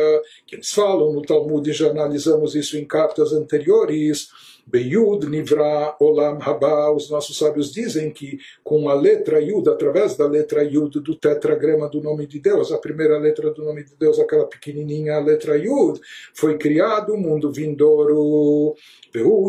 que 0.47 0.55
eles 0.55 0.71
falam 0.71 1.13
no 1.13 1.21
Talmud 1.21 1.69
e 1.69 1.73
já 1.73 1.91
analisamos 1.91 2.55
isso 2.55 2.75
em 2.75 2.85
cartas 2.85 3.33
anteriores. 3.33 4.29
Beyud 4.71 5.27
Nivra 5.27 5.95
Olam 5.99 6.39
Haba, 6.41 6.91
os 6.91 7.09
nossos 7.09 7.37
sábios 7.37 7.73
dizem 7.73 8.09
que 8.09 8.39
com 8.63 8.87
a 8.87 8.93
letra 8.93 9.41
Yud, 9.41 9.67
através 9.69 10.15
da 10.15 10.25
letra 10.25 10.63
Yud 10.63 11.01
do 11.01 11.15
tetragrama 11.15 11.89
do 11.89 12.01
nome 12.01 12.25
de 12.25 12.39
Deus, 12.39 12.71
a 12.71 12.77
primeira 12.77 13.17
letra 13.17 13.51
do 13.51 13.65
nome 13.65 13.83
de 13.83 13.95
Deus, 13.95 14.17
aquela 14.17 14.45
pequenininha 14.45 15.19
letra 15.19 15.57
Yud, 15.57 15.99
foi 16.33 16.57
criado 16.57 17.13
o 17.13 17.17
mundo 17.17 17.51
vindouro. 17.51 18.73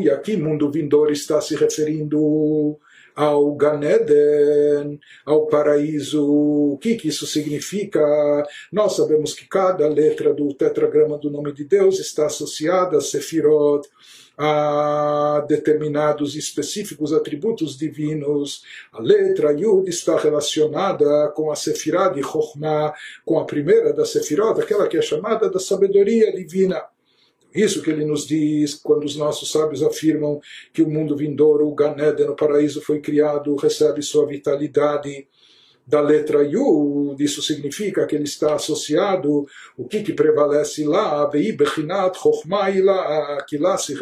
E 0.02 0.10
aqui 0.10 0.36
mundo 0.36 0.70
vindouro 0.70 1.12
está 1.12 1.40
se 1.40 1.54
referindo 1.54 2.76
ao 3.14 3.54
Ganeden, 3.54 4.98
ao 5.24 5.46
paraíso. 5.46 6.24
O 6.24 6.78
que, 6.78 6.96
que 6.96 7.08
isso 7.08 7.26
significa? 7.26 8.00
Nós 8.72 8.96
sabemos 8.96 9.34
que 9.34 9.46
cada 9.46 9.88
letra 9.88 10.32
do 10.32 10.52
tetragrama 10.54 11.18
do 11.18 11.30
nome 11.30 11.52
de 11.52 11.64
Deus 11.64 11.98
está 12.00 12.26
associada 12.26 12.96
a 12.96 13.00
Sefirot, 13.00 13.88
a 14.36 15.44
determinados 15.48 16.34
específicos 16.36 17.12
atributos 17.12 17.76
divinos. 17.76 18.62
A 18.92 19.00
letra 19.00 19.52
Yud 19.52 19.88
está 19.88 20.18
relacionada 20.18 21.28
com 21.34 21.50
a 21.50 21.56
Sefirah 21.56 22.08
de 22.08 22.22
Chokhmah, 22.22 22.94
com 23.24 23.38
a 23.38 23.44
primeira 23.44 23.92
da 23.92 24.04
Sefirot, 24.04 24.60
aquela 24.60 24.88
que 24.88 24.96
é 24.96 25.02
chamada 25.02 25.50
da 25.50 25.58
sabedoria 25.58 26.32
divina. 26.32 26.82
Isso 27.54 27.82
que 27.82 27.90
ele 27.90 28.04
nos 28.04 28.26
diz 28.26 28.74
quando 28.74 29.04
os 29.04 29.14
nossos 29.14 29.52
sábios 29.52 29.82
afirmam 29.82 30.40
que 30.72 30.82
o 30.82 30.88
mundo 30.88 31.14
vindouro, 31.14 31.68
o 31.68 31.74
Ganeden, 31.74 32.30
o 32.30 32.34
paraíso 32.34 32.80
foi 32.80 33.00
criado, 33.00 33.54
recebe 33.56 34.02
sua 34.02 34.26
vitalidade 34.26 35.28
da 35.86 36.00
letra 36.00 36.44
Yud, 36.44 37.22
isso 37.22 37.42
significa 37.42 38.06
que 38.06 38.14
ele 38.14 38.24
está 38.24 38.54
associado, 38.54 39.46
o 39.76 39.86
que, 39.86 40.02
que 40.02 40.12
prevalece 40.12 40.84
lá, 40.84 41.28
que 43.48 43.58
lá 43.58 43.76
se, 43.76 43.94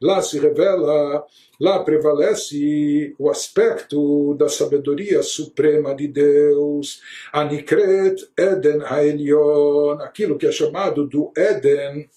lá 0.00 0.22
se 0.22 0.38
revela, 0.38 1.24
lá 1.58 1.82
prevalece 1.82 3.14
o 3.18 3.30
aspecto 3.30 4.34
da 4.34 4.48
sabedoria 4.48 5.22
suprema 5.22 5.94
de 5.94 6.08
Deus, 6.08 7.00
Anikret 7.32 8.16
Eden 8.36 8.82
Haelion, 8.84 9.98
aquilo 10.00 10.36
que 10.36 10.46
é 10.46 10.52
chamado 10.52 11.06
do 11.06 11.32
Eden, 11.36 12.08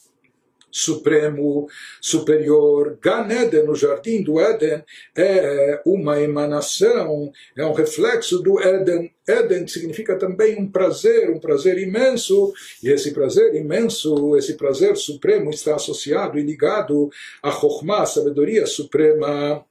supremo, 0.72 1.68
superior. 2.02 2.98
Gan 3.02 3.28
Eden, 3.30 3.66
no 3.66 3.76
jardim 3.76 4.24
do 4.24 4.40
Éden, 4.40 4.84
é 5.16 5.82
uma 5.86 6.22
emanação, 6.22 7.32
é 7.56 7.66
um 7.66 7.74
reflexo 7.74 8.40
do 8.40 8.60
Éden. 8.62 9.14
Éden 9.28 9.68
significa 9.68 10.18
também 10.18 10.58
um 10.58 10.72
prazer, 10.72 11.30
um 11.30 11.40
prazer 11.40 11.78
imenso, 11.78 12.54
e 12.82 12.90
esse 12.90 13.12
prazer 13.12 13.54
imenso, 13.56 14.38
esse 14.38 14.54
prazer 14.56 14.96
supremo 14.96 15.50
está 15.50 15.76
associado 15.76 16.40
e 16.40 16.44
ligado 16.44 17.10
à 17.44 17.52
Chokhmah, 17.52 18.04
a 18.04 18.06
sabedoria 18.06 18.66
suprema. 18.66 19.66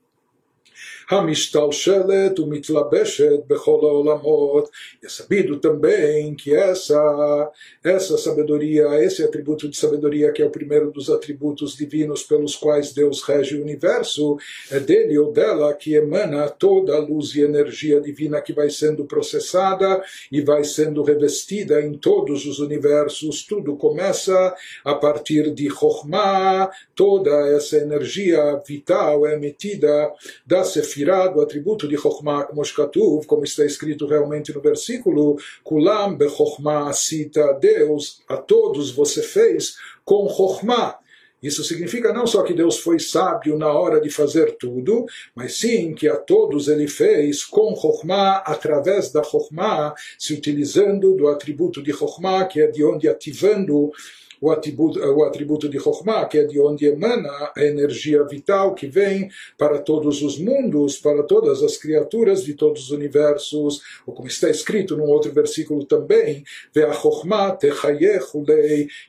המשתלשלת 1.09 2.39
ומתלבשת 2.39 3.39
בכל 3.47 3.79
העולמות. 3.83 4.69
É 5.03 5.09
sabido 5.09 5.57
também 5.57 6.35
que 6.35 6.53
essa, 6.55 7.51
essa 7.83 8.17
sabedoria, 8.17 9.03
esse 9.03 9.23
atributo 9.23 9.67
de 9.67 9.75
sabedoria, 9.75 10.31
que 10.31 10.41
é 10.41 10.45
o 10.45 10.49
primeiro 10.49 10.91
dos 10.91 11.09
atributos 11.09 11.75
divinos 11.75 12.23
pelos 12.23 12.55
quais 12.55 12.93
Deus 12.93 13.21
rege 13.23 13.57
o 13.57 13.61
universo, 13.61 14.37
é 14.71 14.79
dele 14.79 15.17
ou 15.17 15.31
dela 15.31 15.73
que 15.73 15.95
emana 15.95 16.47
toda 16.49 16.95
a 16.95 16.99
luz 16.99 17.35
e 17.35 17.41
energia 17.41 17.99
divina 17.99 18.41
que 18.41 18.53
vai 18.53 18.69
sendo 18.69 19.05
processada 19.05 20.01
e 20.31 20.41
vai 20.41 20.63
sendo 20.63 21.03
revestida 21.03 21.81
em 21.81 21.93
todos 21.93 22.45
os 22.45 22.59
universos. 22.59 23.43
Tudo 23.43 23.75
começa 23.75 24.55
a 24.85 24.95
partir 24.95 25.51
de 25.51 25.69
Chokhmah, 25.69 26.69
toda 26.95 27.31
essa 27.55 27.77
energia 27.77 28.61
vital 28.65 29.25
é 29.25 29.33
emitida 29.33 30.11
da 30.45 30.63
Sefirah 30.63 30.94
Sefirah, 30.96 31.28
do 31.28 31.42
atributo 31.42 31.86
de 31.86 31.96
Chokhmah, 31.96 32.44
como 32.44 32.64
Shkatuv, 32.64 33.26
como 33.26 33.44
está 33.44 33.66
escrito 33.66 34.06
realmente 34.06 34.54
no 34.54 34.62
versículo, 34.62 35.36
Kulam 35.62 36.16
bechokhmah 36.16 36.90
cita 36.94 37.52
Deus, 37.60 38.22
a 38.26 38.38
todos 38.38 38.90
você 38.90 39.22
fez 39.22 39.76
com 40.04 40.26
Chokhmah. 40.26 40.98
Isso 41.42 41.62
significa 41.62 42.14
não 42.14 42.26
só 42.26 42.42
que 42.42 42.54
Deus 42.54 42.78
foi 42.78 42.98
sábio 42.98 43.58
na 43.58 43.70
hora 43.70 44.00
de 44.00 44.08
fazer 44.08 44.56
tudo, 44.56 45.04
mas 45.34 45.58
sim 45.58 45.94
que 45.94 46.08
a 46.08 46.16
todos 46.16 46.66
ele 46.66 46.88
fez 46.88 47.44
com 47.44 47.76
Chokhmah, 47.76 48.38
através 48.46 49.12
da 49.12 49.22
Chokhmah, 49.22 49.94
se 50.18 50.32
utilizando 50.32 51.14
do 51.14 51.28
atributo 51.28 51.82
de 51.82 51.92
Chokhmah, 51.92 52.46
que 52.46 52.62
é 52.62 52.68
de 52.68 52.82
onde 52.82 53.06
ativando 53.06 53.92
o 54.40 54.50
atributo, 54.50 54.98
o 55.00 55.24
atributo 55.24 55.68
de 55.68 55.78
Chokhmah, 55.78 56.26
que 56.26 56.38
é 56.38 56.44
de 56.44 56.60
onde 56.60 56.86
emana 56.86 57.30
a 57.56 57.64
energia 57.64 58.22
vital 58.24 58.74
que 58.74 58.86
vem 58.86 59.28
para 59.56 59.78
todos 59.78 60.22
os 60.22 60.38
mundos, 60.38 60.98
para 60.98 61.22
todas 61.22 61.62
as 61.62 61.76
criaturas 61.76 62.44
de 62.44 62.54
todos 62.54 62.84
os 62.84 62.90
universos, 62.90 63.80
ou 64.06 64.14
como 64.14 64.28
está 64.28 64.48
escrito 64.48 64.96
num 64.96 65.08
outro 65.08 65.32
versículo 65.32 65.84
também, 65.84 66.44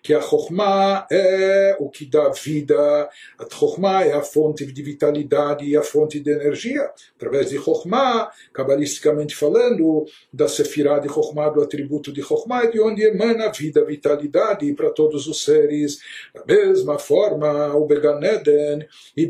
que 0.03 0.13
a 0.13 0.23
Chokhmah 0.23 1.07
é 1.11 1.77
o 1.79 1.89
que 1.89 2.05
dá 2.05 2.29
vida, 2.29 3.09
a 3.37 3.45
Chokhmah 3.49 4.05
é 4.05 4.13
a 4.13 4.21
fonte 4.21 4.65
de 4.65 4.81
vitalidade 4.81 5.65
e 5.65 5.75
a 5.75 5.83
fonte 5.83 6.19
de 6.19 6.31
energia. 6.31 6.89
Através 7.15 7.49
de 7.49 7.57
Chokhmah, 7.57 8.31
cabalisticamente 8.53 9.35
falando, 9.35 10.05
da 10.31 10.47
Sefirah 10.47 10.99
de 10.99 11.07
Chokhmah, 11.07 11.49
do 11.49 11.61
atributo 11.61 12.11
de 12.11 12.21
Chokhmah, 12.21 12.63
é 12.63 12.67
de 12.71 12.79
onde 12.79 13.03
emana 13.03 13.51
vida, 13.51 13.83
vitalidade 13.83 14.71
para 14.73 14.89
todos 14.89 15.26
os 15.27 15.43
seres. 15.43 15.99
Da 16.33 16.43
mesma 16.45 16.97
forma, 16.97 17.75
o 17.75 17.85
Beganeden 17.85 18.87
e 19.15 19.27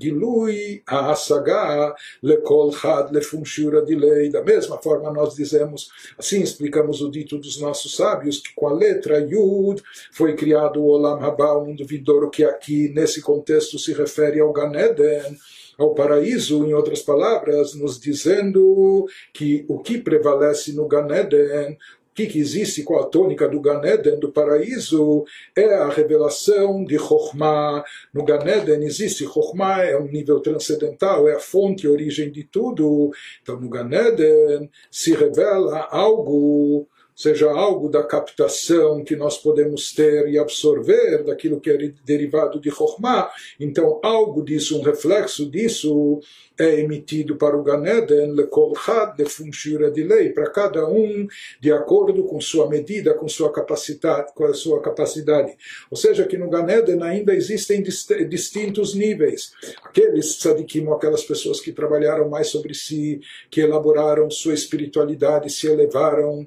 Gilui, 0.00 0.82
a 0.86 1.12
Asagá, 1.12 1.94
Lekol 2.22 2.74
Had, 2.74 3.12
Lefum 3.12 3.44
Shura 3.44 3.84
Dilei. 3.84 4.30
Da 4.30 4.42
mesma 4.42 4.78
forma, 4.78 5.12
nós 5.12 5.34
dizemos, 5.34 5.90
assim 6.18 6.42
explicamos 6.42 7.00
o 7.00 7.10
dito 7.10 7.38
dos 7.38 7.60
nossos 7.60 7.96
sábios, 7.96 8.40
que 8.40 8.54
com 8.54 8.68
a 8.68 8.72
letra 8.72 9.18
Yud 9.20 9.82
foi 10.12 10.34
criado 10.34 10.80
o 10.80 10.86
Olam 10.86 11.22
Haba, 11.24 11.58
um 11.58 11.66
mundo 11.66 11.84
que 12.30 12.44
aqui, 12.44 12.88
nesse 12.88 13.20
contexto, 13.20 13.78
se 13.78 13.92
refere 13.92 14.40
ao 14.40 14.52
Ganeden 14.52 15.38
ao 15.80 15.94
paraíso, 15.94 16.66
em 16.66 16.74
outras 16.74 17.00
palavras, 17.00 17.74
nos 17.74 17.98
dizendo 17.98 19.06
que 19.32 19.64
o 19.66 19.78
que 19.78 19.96
prevalece 19.96 20.74
no 20.74 20.86
Ganeden, 20.86 21.78
que, 22.20 22.26
que 22.26 22.38
existe 22.38 22.82
com 22.82 22.98
a 22.98 23.06
tônica 23.06 23.48
do 23.48 23.60
Ganeden, 23.60 24.18
do 24.18 24.32
paraíso, 24.32 25.24
é 25.56 25.74
a 25.74 25.88
revelação 25.88 26.84
de 26.84 26.98
Chokhmah. 26.98 27.82
No 28.12 28.24
Ganeden 28.24 28.84
existe 28.84 29.24
Chokhmah, 29.24 29.84
é 29.84 29.96
um 29.96 30.08
nível 30.08 30.40
transcendental, 30.40 31.28
é 31.28 31.34
a 31.34 31.40
fonte, 31.40 31.86
a 31.86 31.90
origem 31.90 32.30
de 32.30 32.44
tudo. 32.44 33.10
Então 33.42 33.58
no 33.58 33.68
Ganeden 33.68 34.70
se 34.90 35.14
revela 35.14 35.88
algo 35.90 36.86
seja 37.20 37.50
algo 37.50 37.90
da 37.90 38.02
captação 38.02 39.04
que 39.04 39.14
nós 39.14 39.36
podemos 39.36 39.92
ter 39.92 40.26
e 40.26 40.38
absorver 40.38 41.22
daquilo 41.22 41.60
que 41.60 41.68
é 41.68 41.92
derivado 42.02 42.58
de 42.58 42.70
Chokhmah, 42.70 43.30
então 43.60 44.00
algo 44.02 44.42
disso, 44.42 44.78
um 44.78 44.82
reflexo 44.82 45.44
disso, 45.50 46.22
é 46.58 46.80
emitido 46.80 47.36
para 47.36 47.56
o 47.56 47.62
Ganeden, 47.62 48.32
lekol 48.32 48.74
had, 48.76 49.16
de 49.16 49.90
de 49.90 50.02
lei, 50.02 50.30
para 50.30 50.50
cada 50.50 50.86
um 50.86 51.26
de 51.60 51.72
acordo 51.72 52.24
com 52.24 52.40
sua 52.40 52.68
medida, 52.68 53.14
com 53.14 53.28
sua 53.28 53.50
capacidade, 53.50 54.32
com 54.34 54.44
a 54.44 54.52
sua 54.52 54.80
capacidade. 54.82 55.56
Ou 55.90 55.96
seja, 55.96 56.26
que 56.26 56.36
no 56.36 56.50
Ganeden 56.50 57.02
ainda 57.02 57.34
existem 57.34 57.82
distintos 57.82 58.94
níveis. 58.94 59.52
Aqueles 59.82 60.38
tzadikim, 60.38 60.86
aquelas 60.90 61.24
pessoas 61.24 61.60
que 61.60 61.72
trabalharam 61.72 62.28
mais 62.28 62.48
sobre 62.48 62.74
si, 62.74 63.20
que 63.50 63.60
elaboraram 63.60 64.30
sua 64.30 64.54
espiritualidade, 64.54 65.50
se 65.50 65.66
elevaram, 65.66 66.46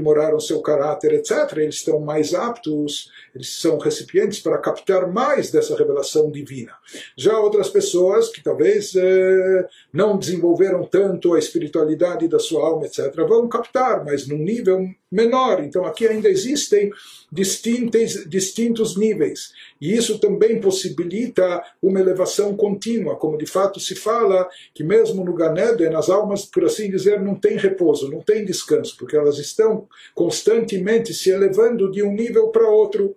aprimoraram 0.00 0.40
seu 0.40 0.60
caráter, 0.60 1.12
etc., 1.12 1.58
eles 1.58 1.76
estão 1.76 2.00
mais 2.00 2.34
aptos, 2.34 3.10
eles 3.34 3.60
são 3.60 3.78
recipientes 3.78 4.40
para 4.40 4.58
captar 4.58 5.10
mais 5.12 5.50
dessa 5.50 5.76
revelação 5.76 6.30
divina. 6.30 6.72
Já 7.16 7.38
outras 7.38 7.68
pessoas 7.68 8.28
que 8.30 8.42
talvez 8.42 8.94
eh, 8.96 9.68
não 9.92 10.16
desenvolveram 10.16 10.84
tanto 10.84 11.34
a 11.34 11.38
espiritualidade 11.38 12.28
da 12.28 12.38
sua 12.38 12.64
alma, 12.66 12.86
etc., 12.86 13.14
vão 13.28 13.48
captar, 13.48 14.04
mas 14.04 14.26
num 14.26 14.38
nível 14.38 14.88
menor. 15.10 15.62
Então 15.64 15.84
aqui 15.84 16.06
ainda 16.06 16.28
existem 16.28 16.90
distintos, 17.30 18.28
distintos 18.28 18.96
níveis. 18.96 19.52
E 19.80 19.94
isso 19.94 20.18
também 20.18 20.60
possibilita 20.60 21.62
uma 21.82 22.00
elevação 22.00 22.56
contínua, 22.56 23.16
como 23.16 23.36
de 23.36 23.46
fato 23.46 23.80
se 23.80 23.94
fala 23.94 24.48
que 24.72 24.84
mesmo 24.84 25.24
no 25.24 25.34
Ganeden 25.34 25.94
as 25.94 26.08
almas, 26.08 26.44
por 26.44 26.64
assim 26.64 26.90
dizer, 26.90 27.20
não 27.20 27.34
têm 27.34 27.56
repouso, 27.56 28.10
não 28.10 28.20
têm 28.20 28.44
descanso, 28.44 28.96
porque 28.96 29.16
elas 29.16 29.38
estão 29.38 29.88
constantemente 30.14 31.12
se 31.12 31.30
elevando 31.30 31.90
de 31.90 32.02
um 32.02 32.12
nível 32.12 32.48
para 32.48 32.68
outro. 32.68 33.16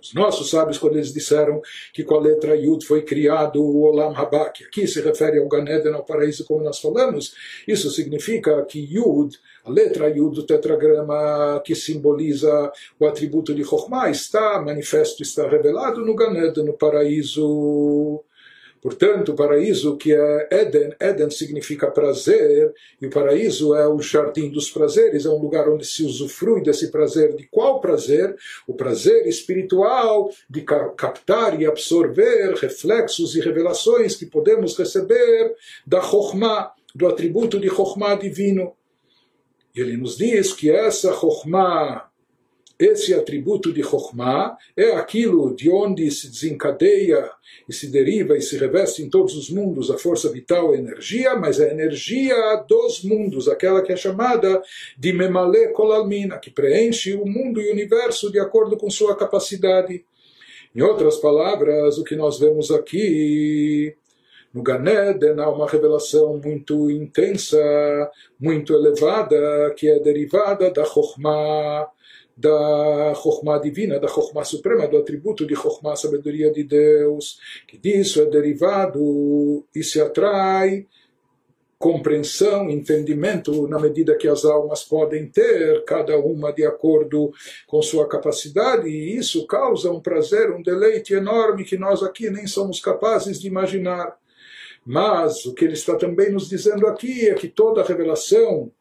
Os 0.00 0.14
nossos 0.14 0.50
sábios, 0.50 0.78
quando 0.78 0.96
eles 0.96 1.12
disseram 1.12 1.60
que 1.92 2.04
com 2.04 2.14
a 2.14 2.20
letra 2.20 2.56
Yud 2.56 2.84
foi 2.86 3.02
criado 3.02 3.62
o 3.62 3.82
Olam 3.82 4.14
Haba, 4.14 4.50
que 4.50 4.64
aqui 4.64 4.86
se 4.86 5.00
refere 5.00 5.38
ao 5.38 5.48
Ganeden, 5.48 5.92
ao 5.92 6.04
paraíso, 6.04 6.44
como 6.44 6.62
nós 6.62 6.78
falamos, 6.78 7.34
isso 7.66 7.90
significa 7.90 8.64
que 8.64 8.78
Yud, 8.78 9.36
a 9.64 9.70
letra 9.70 10.08
Yud 10.08 10.36
do 10.36 10.46
tetragrama 10.46 11.60
que 11.64 11.74
simboliza 11.74 12.70
o 12.98 13.06
atributo 13.06 13.54
de 13.54 13.64
Chokhmah, 13.64 14.10
está 14.10 14.60
manifesto, 14.60 15.22
está 15.22 15.48
revelado 15.48 16.04
no 16.04 16.14
Ganeden, 16.14 16.64
no 16.64 16.74
paraíso. 16.74 18.24
Portanto, 18.80 19.32
o 19.32 19.34
paraíso 19.34 19.96
que 19.96 20.12
é 20.12 20.48
Eden, 20.50 20.94
Eden 21.00 21.30
significa 21.30 21.90
prazer, 21.90 22.72
e 23.00 23.06
o 23.06 23.10
paraíso 23.10 23.74
é 23.74 23.88
o 23.88 24.00
jardim 24.00 24.50
dos 24.50 24.70
prazeres, 24.70 25.26
é 25.26 25.28
um 25.28 25.38
lugar 25.38 25.68
onde 25.68 25.84
se 25.84 26.04
usufrui 26.04 26.62
desse 26.62 26.90
prazer. 26.90 27.34
De 27.34 27.46
qual 27.48 27.80
prazer? 27.80 28.36
O 28.66 28.74
prazer 28.74 29.26
espiritual 29.26 30.30
de 30.48 30.62
captar 30.62 31.60
e 31.60 31.66
absorver 31.66 32.54
reflexos 32.54 33.34
e 33.34 33.40
revelações 33.40 34.16
que 34.16 34.26
podemos 34.26 34.76
receber 34.76 35.54
da 35.86 36.00
Chokhmah, 36.00 36.72
do 36.94 37.06
atributo 37.06 37.58
de 37.58 37.68
Chokhmah 37.68 38.14
divino. 38.14 38.74
E 39.74 39.80
ele 39.80 39.96
nos 39.96 40.16
diz 40.16 40.52
que 40.52 40.70
essa 40.70 41.12
Chokhmah 41.12 42.08
esse 42.78 43.12
atributo 43.12 43.72
de 43.72 43.82
Chokhmah 43.82 44.56
é 44.76 44.92
aquilo 44.92 45.54
de 45.54 45.68
onde 45.68 46.08
se 46.12 46.30
desencadeia 46.30 47.28
e 47.68 47.72
se 47.72 47.88
deriva 47.88 48.36
e 48.36 48.40
se 48.40 48.56
reveste 48.56 49.02
em 49.02 49.10
todos 49.10 49.36
os 49.36 49.50
mundos 49.50 49.90
a 49.90 49.98
força 49.98 50.30
vital, 50.30 50.70
a 50.72 50.76
energia, 50.76 51.34
mas 51.34 51.60
a 51.60 51.68
energia 51.68 52.36
dos 52.68 53.02
mundos, 53.02 53.48
aquela 53.48 53.82
que 53.82 53.92
é 53.92 53.96
chamada 53.96 54.62
de 54.96 55.12
Memale 55.12 55.72
Kolalmina, 55.72 56.38
que 56.38 56.50
preenche 56.50 57.14
o 57.14 57.26
mundo 57.26 57.60
e 57.60 57.68
o 57.68 57.72
universo 57.72 58.30
de 58.30 58.38
acordo 58.38 58.76
com 58.76 58.88
sua 58.88 59.16
capacidade. 59.16 60.04
Em 60.72 60.80
outras 60.80 61.16
palavras, 61.16 61.98
o 61.98 62.04
que 62.04 62.14
nós 62.14 62.38
vemos 62.38 62.70
aqui 62.70 63.96
no 64.54 64.62
Ganeden 64.62 65.40
há 65.40 65.50
uma 65.50 65.68
revelação 65.68 66.40
muito 66.42 66.88
intensa, 66.90 67.58
muito 68.38 68.72
elevada, 68.72 69.74
que 69.76 69.88
é 69.88 69.98
derivada 69.98 70.70
da 70.70 70.84
Chokhmah 70.84 71.88
da 72.38 73.14
Chokhmah 73.16 73.58
divina, 73.58 73.98
da 73.98 74.06
Chokhmah 74.06 74.44
suprema, 74.44 74.86
do 74.86 74.96
atributo 74.96 75.44
de 75.44 75.56
Chokhmah, 75.56 75.96
sabedoria 75.96 76.52
de 76.52 76.62
Deus, 76.62 77.40
que 77.66 77.76
disso 77.76 78.22
é 78.22 78.26
derivado 78.26 79.66
e 79.74 79.82
se 79.82 80.00
atrai 80.00 80.86
compreensão, 81.76 82.70
entendimento, 82.70 83.66
na 83.68 83.78
medida 83.78 84.16
que 84.16 84.26
as 84.28 84.44
almas 84.44 84.84
podem 84.84 85.28
ter, 85.28 85.84
cada 85.84 86.18
uma 86.18 86.52
de 86.52 86.64
acordo 86.64 87.32
com 87.66 87.80
sua 87.82 88.08
capacidade, 88.08 88.88
e 88.88 89.16
isso 89.16 89.46
causa 89.46 89.90
um 89.90 90.00
prazer, 90.00 90.50
um 90.50 90.62
deleite 90.62 91.14
enorme 91.14 91.64
que 91.64 91.76
nós 91.76 92.02
aqui 92.02 92.30
nem 92.30 92.46
somos 92.46 92.80
capazes 92.80 93.40
de 93.40 93.46
imaginar. 93.46 94.16
Mas 94.84 95.44
o 95.44 95.54
que 95.54 95.64
ele 95.64 95.74
está 95.74 95.96
também 95.96 96.32
nos 96.32 96.48
dizendo 96.48 96.86
aqui 96.86 97.28
é 97.28 97.34
que 97.34 97.48
toda 97.48 97.84
revelação 97.84 98.72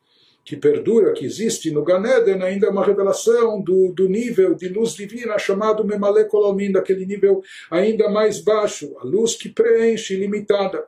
que 0.47 0.55
perdura, 0.55 1.11
que 1.11 1.25
existe 1.25 1.69
no 1.71 1.83
Ganeden, 1.83 2.41
ainda 2.41 2.67
é 2.67 2.69
uma 2.69 2.85
revelação 2.85 3.61
do, 3.61 3.91
do 3.91 4.07
nível 4.07 4.55
de 4.55 4.69
luz 4.69 4.93
divina 4.93 5.37
chamado 5.37 5.83
Memale 5.83 6.23
Kolamin, 6.23 6.71
daquele 6.71 7.05
nível 7.05 7.43
ainda 7.69 8.09
mais 8.09 8.39
baixo, 8.39 8.95
a 9.01 9.03
luz 9.03 9.35
que 9.35 9.49
preenche, 9.49 10.13
ilimitada. 10.13 10.85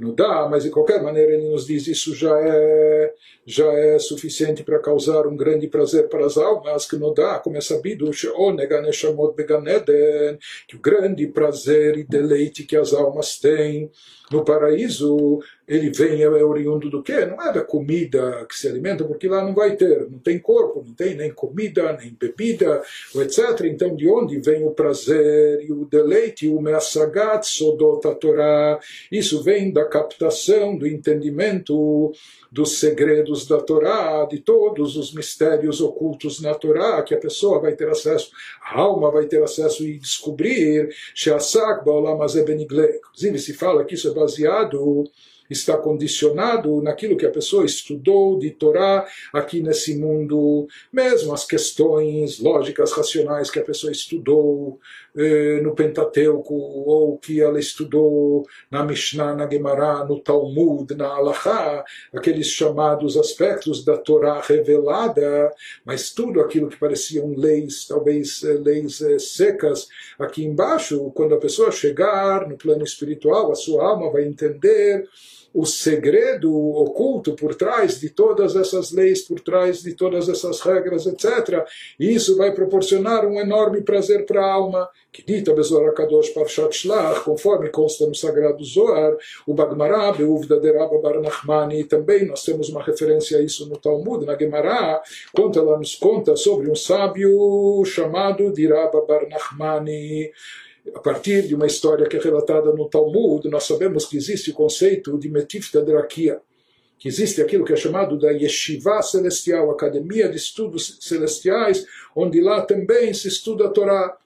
Não 0.00 0.14
dá, 0.14 0.48
mas 0.50 0.64
de 0.64 0.70
qualquer 0.70 1.02
maneira 1.02 1.32
ele 1.32 1.48
nos 1.48 1.66
diz 1.66 1.86
isso 1.86 2.14
já 2.14 2.38
é 2.38 3.14
já 3.46 3.70
é 3.72 3.98
suficiente 3.98 4.64
para 4.64 4.80
causar 4.80 5.26
um 5.26 5.36
grande 5.36 5.68
prazer 5.68 6.08
para 6.08 6.26
as 6.26 6.36
almas, 6.36 6.86
que 6.86 6.96
não 6.96 7.14
dá, 7.14 7.38
como 7.38 7.56
é 7.56 7.60
sabido, 7.60 8.10
que 10.66 10.76
o 10.76 10.80
grande 10.80 11.26
prazer 11.28 11.96
e 11.96 12.04
deleite 12.04 12.64
que 12.64 12.76
as 12.76 12.92
almas 12.92 13.38
têm 13.38 13.90
no 14.30 14.44
paraíso, 14.44 15.40
ele 15.68 15.90
vem, 15.90 16.22
é 16.22 16.28
oriundo 16.28 16.90
do 16.90 17.02
quê? 17.02 17.24
Não 17.26 17.40
é 17.40 17.52
da 17.52 17.62
comida 17.62 18.44
que 18.48 18.56
se 18.56 18.68
alimenta, 18.68 19.04
porque 19.04 19.28
lá 19.28 19.44
não 19.44 19.54
vai 19.54 19.76
ter, 19.76 20.08
não 20.10 20.18
tem 20.18 20.38
corpo, 20.38 20.82
não 20.84 20.94
tem 20.94 21.14
nem 21.14 21.32
comida, 21.32 21.92
nem 22.00 22.16
bebida, 22.18 22.82
etc. 23.14 23.60
Então, 23.64 23.94
de 23.94 24.08
onde 24.08 24.38
vem 24.40 24.64
o 24.64 24.70
prazer 24.70 25.62
e 25.62 25.72
o 25.72 25.84
deleite, 25.84 26.48
o 26.48 26.60
meassagat 26.60 27.46
sodot 27.46 28.02
Torá? 28.20 28.78
Isso 29.10 29.42
vem 29.42 29.72
da 29.72 29.84
captação, 29.84 30.76
do 30.76 30.86
entendimento 30.86 32.12
dos 32.50 32.78
segredos 32.78 33.46
da 33.46 33.58
Torá, 33.58 34.24
de 34.24 34.38
todos 34.38 34.96
os 34.96 35.12
mistérios 35.12 35.80
ocultos 35.80 36.40
na 36.40 36.54
Torá, 36.54 37.02
que 37.02 37.14
a 37.14 37.18
pessoa 37.18 37.60
vai 37.60 37.74
ter 37.74 37.88
acesso, 37.88 38.30
a 38.62 38.80
alma 38.80 39.10
vai 39.10 39.26
ter 39.26 39.42
acesso 39.42 39.86
e 39.86 39.98
descobrir, 39.98 40.88
Inclusive 43.08 43.38
se 43.38 43.52
fala 43.52 43.84
que 43.84 43.94
isso 43.94 44.08
é 44.08 44.14
baseado 44.16 45.04
está 45.50 45.76
condicionado 45.76 46.82
naquilo 46.82 47.16
que 47.16 47.26
a 47.26 47.30
pessoa 47.30 47.64
estudou 47.64 48.38
de 48.38 48.50
Torá 48.50 49.06
aqui 49.32 49.60
nesse 49.60 49.96
mundo, 49.96 50.66
mesmo 50.92 51.32
as 51.32 51.44
questões 51.44 52.38
lógicas, 52.38 52.92
racionais 52.92 53.50
que 53.50 53.58
a 53.58 53.64
pessoa 53.64 53.92
estudou 53.92 54.78
eh, 55.16 55.60
no 55.62 55.74
Pentateuco, 55.74 56.54
ou 56.54 57.16
que 57.16 57.40
ela 57.40 57.58
estudou 57.58 58.44
na 58.70 58.84
Mishnah, 58.84 59.34
na 59.34 59.48
Gemara, 59.48 60.04
no 60.04 60.20
Talmud, 60.20 60.94
na 60.94 61.06
Alahá, 61.06 61.84
aqueles 62.12 62.48
chamados 62.48 63.16
aspectos 63.16 63.84
da 63.84 63.96
Torá 63.96 64.40
revelada, 64.40 65.50
mas 65.84 66.10
tudo 66.10 66.40
aquilo 66.40 66.68
que 66.68 66.78
pareciam 66.78 67.34
leis, 67.34 67.86
talvez 67.86 68.42
eh, 68.44 68.54
leis 68.54 69.00
eh, 69.00 69.18
secas, 69.18 69.88
aqui 70.18 70.44
embaixo, 70.44 71.10
quando 71.14 71.34
a 71.34 71.40
pessoa 71.40 71.72
chegar 71.72 72.46
no 72.46 72.56
plano 72.56 72.84
espiritual, 72.84 73.50
a 73.50 73.54
sua 73.54 73.84
alma 73.86 74.10
vai 74.10 74.24
entender 74.24 75.08
o 75.56 75.64
segredo 75.64 76.54
oculto 76.54 77.34
por 77.34 77.54
trás 77.54 77.98
de 77.98 78.10
todas 78.10 78.54
essas 78.54 78.92
leis, 78.92 79.22
por 79.22 79.40
trás 79.40 79.82
de 79.82 79.94
todas 79.94 80.28
essas 80.28 80.60
regras, 80.60 81.06
etc. 81.06 81.64
E 81.98 82.14
isso 82.14 82.36
vai 82.36 82.52
proporcionar 82.52 83.24
um 83.26 83.40
enorme 83.40 83.80
prazer 83.80 84.26
para 84.26 84.44
a 84.44 84.52
alma, 84.52 84.86
que 85.10 85.24
dita 85.24 85.54
Bezor 85.54 85.94
Kadosh 85.94 86.28
Parshat 86.28 86.76
Shlach, 86.76 87.24
conforme 87.24 87.70
consta 87.70 88.06
no 88.06 88.14
Sagrado 88.14 88.62
Zohar, 88.62 89.16
o 89.46 89.54
Bagmará, 89.54 90.12
Beuvda 90.12 90.60
de 90.60 90.70
Rabba 90.70 90.98
Bar 90.98 91.22
Nachmani, 91.22 91.84
também 91.84 92.26
nós 92.26 92.44
temos 92.44 92.68
uma 92.68 92.82
referência 92.82 93.38
a 93.38 93.42
isso 93.42 93.66
no 93.66 93.78
Talmud, 93.78 94.26
na 94.26 94.36
Gemara, 94.36 95.00
quando 95.32 95.58
ela 95.58 95.78
nos 95.78 95.94
conta 95.94 96.36
sobre 96.36 96.70
um 96.70 96.74
sábio 96.74 97.82
chamado 97.86 98.52
de 98.52 98.68
Rabba 98.68 99.06
Bar 99.06 99.26
Nachmani, 99.26 100.30
a 100.94 101.00
partir 101.00 101.46
de 101.46 101.54
uma 101.54 101.66
história 101.66 102.06
que 102.06 102.16
é 102.16 102.20
relatada 102.20 102.72
no 102.72 102.88
Talmud, 102.88 103.48
nós 103.48 103.64
sabemos 103.64 104.06
que 104.06 104.16
existe 104.16 104.50
o 104.50 104.54
conceito 104.54 105.18
de 105.18 105.28
Metifta 105.28 105.82
Drakia, 105.82 106.40
que 106.98 107.08
existe 107.08 107.42
aquilo 107.42 107.64
que 107.64 107.72
é 107.72 107.76
chamado 107.76 108.18
da 108.18 108.30
Yeshiva 108.30 109.02
Celestial, 109.02 109.70
Academia 109.70 110.28
de 110.28 110.36
Estudos 110.36 110.98
Celestiais, 111.00 111.86
onde 112.14 112.40
lá 112.40 112.62
também 112.62 113.12
se 113.12 113.28
estuda 113.28 113.66
a 113.66 113.70
Torá. 113.70 114.16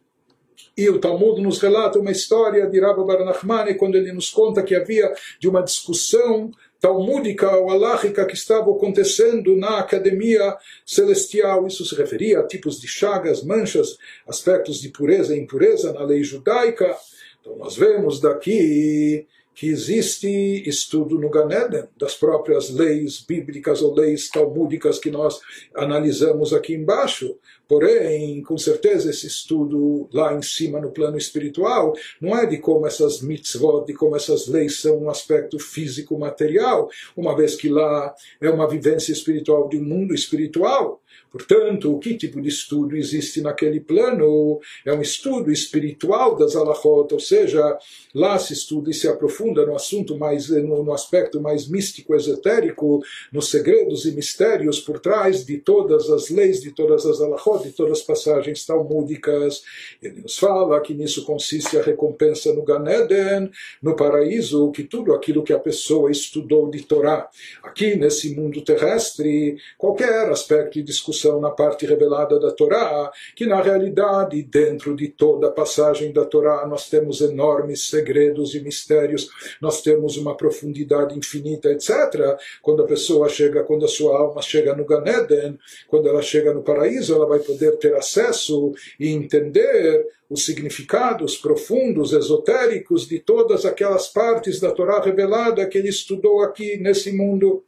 E 0.76 0.88
o 0.88 1.00
Talmud 1.00 1.40
nos 1.40 1.58
relata 1.58 1.98
uma 1.98 2.12
história 2.12 2.66
de 2.66 2.80
Rabba 2.80 3.04
Bar 3.04 3.24
Nachmani, 3.24 3.74
quando 3.74 3.96
ele 3.96 4.12
nos 4.12 4.30
conta 4.30 4.62
que 4.62 4.74
havia 4.74 5.12
de 5.40 5.48
uma 5.48 5.62
discussão 5.62 6.50
talmúdica 6.80 7.50
ou 7.56 7.70
alárica 7.70 8.24
que 8.24 8.34
estava 8.34 8.70
acontecendo 8.70 9.54
na 9.56 9.78
academia 9.78 10.56
celestial. 10.84 11.66
Isso 11.66 11.84
se 11.84 11.94
referia 11.94 12.40
a 12.40 12.46
tipos 12.46 12.80
de 12.80 12.88
chagas, 12.88 13.44
manchas, 13.44 13.98
aspectos 14.26 14.80
de 14.80 14.88
pureza 14.88 15.36
e 15.36 15.40
impureza 15.40 15.92
na 15.92 16.02
lei 16.02 16.24
judaica. 16.24 16.96
Então 17.40 17.56
nós 17.56 17.76
vemos 17.76 18.20
daqui 18.20 19.26
que 19.54 19.68
existe 19.68 20.28
estudo 20.66 21.18
no 21.18 21.28
Ganeden 21.28 21.84
das 21.96 22.14
próprias 22.14 22.70
leis 22.70 23.20
bíblicas 23.20 23.82
ou 23.82 23.94
leis 23.94 24.28
talmúdicas 24.28 24.98
que 24.98 25.10
nós 25.10 25.40
analisamos 25.74 26.52
aqui 26.52 26.74
embaixo. 26.74 27.36
Porém, 27.68 28.42
com 28.42 28.58
certeza, 28.58 29.10
esse 29.10 29.26
estudo 29.26 30.08
lá 30.12 30.34
em 30.34 30.42
cima 30.42 30.80
no 30.80 30.90
plano 30.90 31.16
espiritual 31.16 31.92
não 32.20 32.36
é 32.36 32.44
de 32.46 32.58
como 32.58 32.86
essas 32.86 33.20
mitzvot, 33.20 33.84
de 33.86 33.94
como 33.94 34.16
essas 34.16 34.48
leis 34.48 34.80
são 34.80 35.04
um 35.04 35.10
aspecto 35.10 35.58
físico 35.58 36.18
material, 36.18 36.88
uma 37.16 37.36
vez 37.36 37.54
que 37.54 37.68
lá 37.68 38.14
é 38.40 38.50
uma 38.50 38.68
vivência 38.68 39.12
espiritual 39.12 39.68
de 39.68 39.78
um 39.78 39.84
mundo 39.84 40.14
espiritual. 40.14 40.99
Portanto, 41.30 41.96
que 42.00 42.16
tipo 42.16 42.40
de 42.40 42.48
estudo 42.48 42.96
existe 42.96 43.40
naquele 43.40 43.78
plano? 43.78 44.58
É 44.84 44.92
um 44.92 45.00
estudo 45.00 45.52
espiritual 45.52 46.36
das 46.36 46.56
alahot, 46.56 47.14
ou 47.14 47.20
seja, 47.20 47.78
lá 48.12 48.36
se 48.36 48.52
estuda 48.52 48.90
e 48.90 48.94
se 48.94 49.06
aprofunda 49.06 49.64
no 49.64 49.76
assunto 49.76 50.18
mais, 50.18 50.48
no, 50.48 50.82
no 50.82 50.92
aspecto 50.92 51.40
mais 51.40 51.68
místico, 51.68 52.16
esotérico, 52.16 53.00
nos 53.32 53.48
segredos 53.48 54.06
e 54.06 54.12
mistérios 54.12 54.80
por 54.80 54.98
trás 54.98 55.44
de 55.44 55.58
todas 55.58 56.10
as 56.10 56.30
leis, 56.30 56.60
de 56.60 56.72
todas 56.72 57.06
as 57.06 57.20
alahot, 57.20 57.62
de 57.62 57.70
todas 57.70 58.00
as 58.00 58.04
passagens 58.04 58.66
talmúdicas. 58.66 59.62
Ele 60.02 60.22
nos 60.22 60.36
fala 60.36 60.80
que 60.80 60.94
nisso 60.94 61.24
consiste 61.24 61.78
a 61.78 61.82
recompensa 61.82 62.52
no 62.52 62.64
Ganeden, 62.64 63.52
no 63.80 63.94
paraíso, 63.94 64.72
que 64.72 64.82
tudo 64.82 65.14
aquilo 65.14 65.44
que 65.44 65.52
a 65.52 65.60
pessoa 65.60 66.10
estudou 66.10 66.68
de 66.68 66.82
Torá, 66.82 67.28
aqui 67.62 67.94
nesse 67.94 68.34
mundo 68.34 68.62
terrestre, 68.62 69.56
qualquer 69.78 70.28
aspecto 70.28 70.72
de 70.72 70.82
discussão 70.82 71.19
na 71.40 71.50
parte 71.50 71.86
revelada 71.86 72.38
da 72.38 72.50
Torá, 72.50 73.10
que 73.34 73.46
na 73.46 73.60
realidade, 73.60 74.42
dentro 74.42 74.94
de 74.94 75.08
toda 75.08 75.48
a 75.48 75.52
passagem 75.52 76.12
da 76.12 76.24
Torá, 76.24 76.66
nós 76.66 76.88
temos 76.88 77.20
enormes 77.20 77.88
segredos 77.88 78.54
e 78.54 78.60
mistérios, 78.60 79.28
nós 79.60 79.82
temos 79.82 80.16
uma 80.16 80.36
profundidade 80.36 81.18
infinita, 81.18 81.70
etc. 81.70 82.38
Quando 82.62 82.82
a 82.82 82.86
pessoa 82.86 83.28
chega, 83.28 83.64
quando 83.64 83.84
a 83.84 83.88
sua 83.88 84.18
alma 84.18 84.42
chega 84.42 84.74
no 84.74 84.84
Ganeden, 84.84 85.58
quando 85.88 86.08
ela 86.08 86.22
chega 86.22 86.54
no 86.54 86.62
paraíso, 86.62 87.14
ela 87.14 87.26
vai 87.26 87.40
poder 87.40 87.76
ter 87.78 87.94
acesso 87.94 88.72
e 88.98 89.08
entender 89.08 90.06
os 90.30 90.44
significados 90.44 91.36
profundos, 91.36 92.12
esotéricos 92.12 93.08
de 93.08 93.18
todas 93.18 93.64
aquelas 93.64 94.06
partes 94.06 94.60
da 94.60 94.70
Torá 94.70 95.00
revelada 95.00 95.66
que 95.66 95.76
ele 95.76 95.88
estudou 95.88 96.40
aqui 96.40 96.76
nesse 96.76 97.10
mundo. 97.10 97.64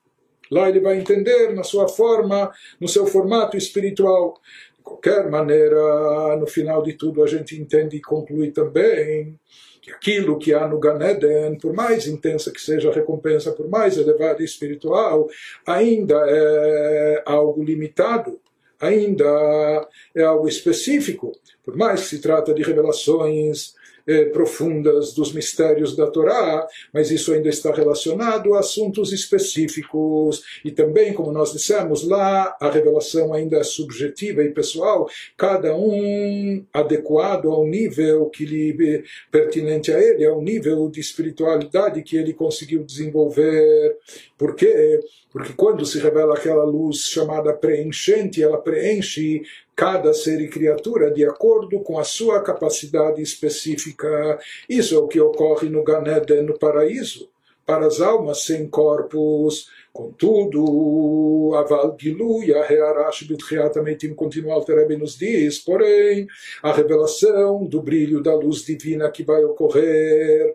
Lá 0.52 0.68
ele 0.68 0.80
vai 0.80 0.98
entender 0.98 1.54
na 1.54 1.62
sua 1.62 1.88
forma, 1.88 2.52
no 2.78 2.86
seu 2.86 3.06
formato 3.06 3.56
espiritual. 3.56 4.34
De 4.76 4.82
qualquer 4.84 5.30
maneira, 5.30 6.36
no 6.36 6.46
final 6.46 6.82
de 6.82 6.92
tudo, 6.92 7.24
a 7.24 7.26
gente 7.26 7.58
entende 7.58 7.96
e 7.96 8.02
conclui 8.02 8.50
também 8.50 9.40
que 9.80 9.90
aquilo 9.90 10.38
que 10.38 10.52
há 10.52 10.68
no 10.68 10.78
Ganeden, 10.78 11.56
por 11.58 11.72
mais 11.72 12.06
intensa 12.06 12.52
que 12.52 12.60
seja 12.60 12.90
a 12.90 12.92
recompensa, 12.92 13.50
por 13.50 13.66
mais 13.66 13.96
elevada 13.96 14.42
e 14.42 14.44
espiritual, 14.44 15.26
ainda 15.66 16.22
é 16.28 17.22
algo 17.24 17.64
limitado, 17.64 18.38
ainda 18.78 19.88
é 20.14 20.22
algo 20.22 20.46
específico. 20.46 21.32
Por 21.64 21.76
mais 21.76 22.02
que 22.02 22.08
se 22.08 22.20
trata 22.20 22.52
de 22.52 22.62
revelações 22.62 23.74
eh, 24.06 24.26
profundas 24.26 25.12
dos 25.12 25.32
mistérios 25.32 25.96
da 25.96 26.06
Torá, 26.06 26.66
mas 26.92 27.10
isso 27.10 27.32
ainda 27.32 27.48
está 27.48 27.72
relacionado 27.72 28.54
a 28.54 28.60
assuntos 28.60 29.12
específicos 29.12 30.42
e 30.64 30.70
também, 30.70 31.12
como 31.12 31.32
nós 31.32 31.52
dissemos 31.52 32.06
lá, 32.06 32.56
a 32.60 32.70
revelação 32.70 33.32
ainda 33.32 33.58
é 33.58 33.62
subjetiva 33.62 34.42
e 34.42 34.52
pessoal, 34.52 35.08
cada 35.36 35.74
um 35.76 36.64
adequado 36.72 37.50
ao 37.50 37.66
nível 37.66 38.26
que 38.26 38.44
lhe 38.44 39.04
pertinente 39.30 39.92
a 39.92 40.00
ele, 40.00 40.24
ao 40.24 40.42
nível 40.42 40.88
de 40.88 41.00
espiritualidade 41.00 42.02
que 42.02 42.16
ele 42.16 42.32
conseguiu 42.32 42.84
desenvolver. 42.84 43.96
Por 44.36 44.54
quê? 44.54 45.00
Porque 45.30 45.52
quando 45.54 45.86
se 45.86 45.98
revela 45.98 46.34
aquela 46.34 46.64
luz 46.64 46.98
chamada 46.98 47.54
preenchente, 47.54 48.42
ela 48.42 48.58
preenche 48.58 49.42
cada 49.74 50.12
ser 50.12 50.40
e 50.40 50.48
criatura 50.48 51.10
de 51.10 51.24
acordo 51.24 51.80
com 51.80 51.98
a 51.98 52.04
sua 52.04 52.42
capacidade 52.42 53.22
específica. 53.22 54.38
Isso 54.68 54.94
é 54.94 54.98
o 54.98 55.08
que 55.08 55.20
ocorre 55.20 55.68
no 55.68 55.82
Ganeden, 55.82 56.42
no 56.42 56.58
paraíso, 56.58 57.28
para 57.64 57.86
as 57.86 58.00
almas 58.00 58.44
sem 58.44 58.68
corpos. 58.68 59.68
Contudo, 59.92 61.52
Aval 61.54 61.96
Gilu 61.98 62.42
Yahearash 62.42 63.24
Bitchiat 63.24 63.78
Ametim 63.78 64.14
continua 64.14 64.54
Alterebe 64.54 64.96
nos 64.96 65.18
diz, 65.18 65.58
porém, 65.58 66.26
a 66.62 66.72
revelação 66.72 67.64
do 67.64 67.82
brilho 67.82 68.22
da 68.22 68.34
luz 68.34 68.64
divina 68.64 69.10
que 69.10 69.22
vai 69.22 69.44
ocorrer 69.44 70.54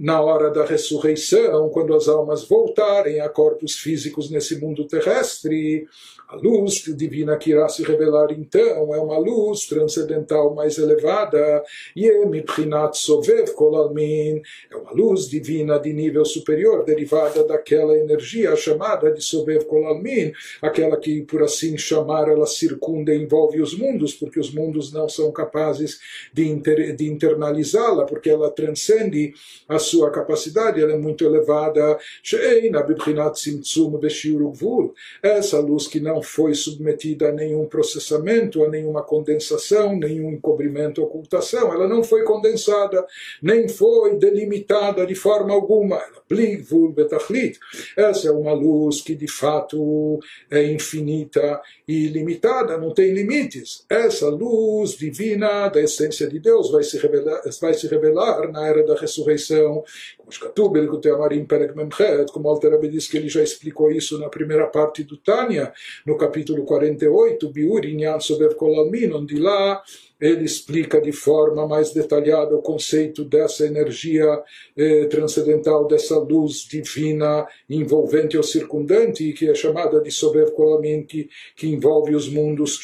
na 0.00 0.18
hora 0.18 0.50
da 0.50 0.64
ressurreição, 0.64 1.68
quando 1.68 1.94
as 1.94 2.08
almas 2.08 2.48
voltarem 2.48 3.20
a 3.20 3.28
corpos 3.28 3.76
físicos 3.76 4.30
nesse 4.30 4.58
mundo 4.58 4.86
terrestre, 4.86 5.86
a 6.30 6.36
luz 6.36 6.84
divina 6.96 7.36
que 7.36 7.50
irá 7.50 7.68
se 7.68 7.82
revelar 7.82 8.30
então 8.30 8.94
é 8.94 9.00
uma 9.00 9.18
luz 9.18 9.66
transcendental 9.66 10.54
mais 10.54 10.78
elevada, 10.78 11.62
e 11.96 12.08
é 12.08 12.20
uma 12.20 12.36
luz 14.92 15.28
divina 15.28 15.78
de 15.78 15.92
nível 15.92 16.24
superior, 16.24 16.84
derivada 16.84 17.42
daquela 17.42 17.98
energia 17.98 18.54
chamada 18.54 19.12
de 19.12 19.22
Sovev 19.22 19.64
Kolalmin, 19.64 20.32
aquela 20.62 20.96
que, 20.96 21.22
por 21.22 21.42
assim 21.42 21.76
chamar, 21.76 22.28
ela 22.28 22.46
circunda 22.46 23.12
e 23.12 23.22
envolve 23.22 23.60
os 23.60 23.76
mundos, 23.76 24.14
porque 24.14 24.38
os 24.38 24.52
mundos 24.52 24.92
não 24.92 25.08
são 25.08 25.32
capazes 25.32 25.98
de, 26.32 26.46
inter, 26.46 26.94
de 26.94 27.08
internalizá-la, 27.08 28.04
porque 28.04 28.30
ela 28.30 28.50
transcende 28.50 29.32
a 29.68 29.78
sua 29.78 30.10
capacidade, 30.10 30.80
ela 30.80 30.92
é 30.92 30.98
muito 30.98 31.24
elevada. 31.24 31.98
Essa 35.22 35.58
luz 35.58 35.86
que 35.86 36.00
não 36.00 36.19
foi 36.22 36.54
submetida 36.54 37.28
a 37.28 37.32
nenhum 37.32 37.66
processamento, 37.66 38.64
a 38.64 38.68
nenhuma 38.68 39.02
condensação, 39.02 39.96
nenhum 39.96 40.32
encobrimento, 40.32 41.02
ocultação. 41.02 41.72
Ela 41.72 41.88
não 41.88 42.02
foi 42.02 42.22
condensada, 42.24 43.06
nem 43.42 43.68
foi 43.68 44.16
delimitada 44.16 45.06
de 45.06 45.14
forma 45.14 45.52
alguma. 45.52 46.00
Essa 47.96 48.28
é 48.28 48.30
uma 48.30 48.52
luz 48.52 49.00
que 49.00 49.14
de 49.14 49.28
fato 49.28 50.20
é 50.50 50.62
infinita 50.64 51.60
ilimitada, 51.92 52.76
não 52.78 52.92
tem 52.92 53.12
limites. 53.12 53.84
Essa 53.88 54.28
luz 54.28 54.92
divina 54.96 55.68
da 55.68 55.80
essência 55.80 56.28
de 56.28 56.38
Deus 56.38 56.70
vai 56.70 56.82
se 56.82 56.98
revelar, 56.98 57.40
vai 57.60 57.74
se 57.74 57.86
revelar 57.86 58.50
na 58.50 58.66
era 58.66 58.84
da 58.84 58.94
ressurreição. 58.94 59.82
Como 62.32 62.48
Alterabe 62.48 62.88
diz 62.88 63.08
que 63.08 63.16
ele 63.16 63.28
já 63.28 63.42
explicou 63.42 63.90
isso 63.90 64.18
na 64.18 64.28
primeira 64.28 64.66
parte 64.66 65.02
do 65.02 65.16
Tânia, 65.16 65.72
no 66.06 66.16
capítulo 66.16 66.64
48, 66.64 67.48
Biur 67.50 67.84
Inyan 67.84 68.20
Sobev 68.20 68.54
Kolalmin, 68.54 69.12
onde 69.12 69.38
lá 69.38 69.82
ele 70.20 70.44
explica 70.44 71.00
de 71.00 71.12
forma 71.12 71.66
mais 71.66 71.92
detalhada 71.92 72.54
o 72.54 72.62
conceito 72.62 73.24
dessa 73.24 73.66
energia 73.66 74.42
eh, 74.76 75.06
transcendental, 75.06 75.86
dessa 75.86 76.18
luz 76.18 76.66
divina 76.68 77.46
envolvente 77.68 78.36
ou 78.36 78.42
circundante, 78.42 79.32
que 79.32 79.48
é 79.48 79.54
chamada 79.54 80.00
de 80.00 80.10
Sobev 80.10 80.50
que, 81.06 81.28
envolve 81.66 82.14
os 82.14 82.28
mundos. 82.28 82.78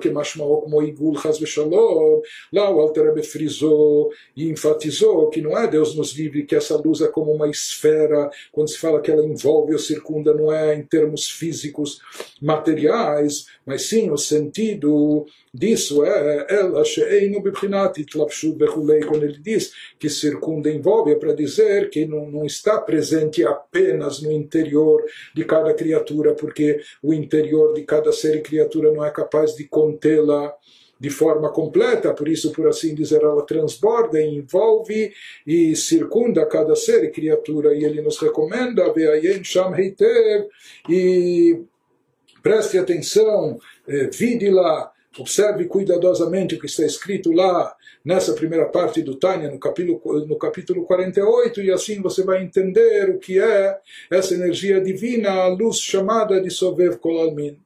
Que 0.00 0.10
como 0.10 1.46
Shalom. 1.46 2.20
Lá 2.52 2.70
o 2.70 2.80
Alter 2.80 3.22
frisou 3.22 4.10
e 4.36 4.50
enfatizou 4.50 5.28
que 5.28 5.40
não 5.40 5.56
é 5.56 5.68
Deus 5.68 5.94
nos 5.94 6.12
livre, 6.12 6.44
que 6.44 6.56
essa 6.56 6.76
luz 6.76 7.00
é 7.00 7.08
como 7.08 7.32
uma 7.32 7.48
esfera, 7.48 8.30
quando 8.50 8.68
se 8.68 8.78
fala 8.78 9.00
que 9.00 9.10
ela 9.10 9.24
envolve 9.24 9.72
ou 9.72 9.78
circunda, 9.78 10.34
não 10.34 10.52
é 10.52 10.74
em 10.74 10.82
termos 10.82 11.28
físicos, 11.30 12.00
materiais, 12.40 13.46
mas 13.64 13.82
sim 13.82 14.10
o 14.10 14.16
sentido 14.16 15.26
disso 15.54 16.04
é 16.04 16.46
ela 16.50 16.84
she'einu 16.84 17.40
bibchinat 17.40 18.00
itlapshut 18.00 18.56
bechulei, 18.56 19.04
quando 19.04 19.22
ele 19.22 19.38
diz 19.38 19.72
que 19.98 20.10
circunda 20.10 20.68
envolve, 20.68 21.12
é 21.12 21.14
para 21.14 21.32
dizer 21.32 21.88
que 21.90 22.04
não, 22.04 22.28
não 22.28 22.44
está 22.44 22.80
presente 22.80 23.44
apenas 23.44 24.20
no 24.20 24.32
interior 24.32 25.04
de 25.32 25.44
cada 25.44 25.72
criatura, 25.72 26.34
porque 26.34 26.80
o 27.00 27.14
interior 27.14 27.72
de 27.72 27.82
cada 27.82 28.12
ser 28.12 28.36
e 28.36 28.40
criatura 28.40 28.92
não 28.92 29.04
é 29.04 29.10
capaz 29.10 29.54
de 29.54 29.64
contê-la 29.64 30.52
de 30.98 31.10
forma 31.10 31.50
completa, 31.50 32.14
por 32.14 32.28
isso, 32.28 32.50
por 32.52 32.66
assim 32.66 32.94
dizer, 32.94 33.22
ela 33.22 33.44
transborda 33.44 34.20
e 34.20 34.36
envolve 34.36 35.12
e 35.46 35.76
circunda 35.76 36.46
cada 36.46 36.74
ser 36.74 37.04
e 37.04 37.10
criatura, 37.10 37.74
e 37.74 37.84
ele 37.84 38.00
nos 38.00 38.18
recomenda, 38.18 38.92
e 40.88 41.60
preste 42.42 42.78
atenção, 42.78 43.58
eh, 43.86 44.08
vide 44.12 44.50
lá 44.50 44.93
Observe 45.18 45.66
cuidadosamente 45.66 46.54
o 46.54 46.58
que 46.58 46.66
está 46.66 46.84
escrito 46.84 47.32
lá 47.32 47.74
nessa 48.04 48.34
primeira 48.34 48.66
parte 48.66 49.02
do 49.02 49.16
Tânia, 49.16 49.50
no 49.50 49.58
capítulo, 49.58 50.26
no 50.26 50.36
capítulo 50.36 50.84
48, 50.84 51.62
e 51.62 51.70
assim 51.70 52.02
você 52.02 52.22
vai 52.22 52.42
entender 52.42 53.10
o 53.10 53.18
que 53.18 53.38
é 53.38 53.78
essa 54.10 54.34
energia 54.34 54.80
divina, 54.80 55.30
a 55.30 55.48
luz 55.48 55.78
chamada 55.78 56.40
de 56.40 56.50
Sovev 56.50 56.96
Kolalmin. 56.98 57.63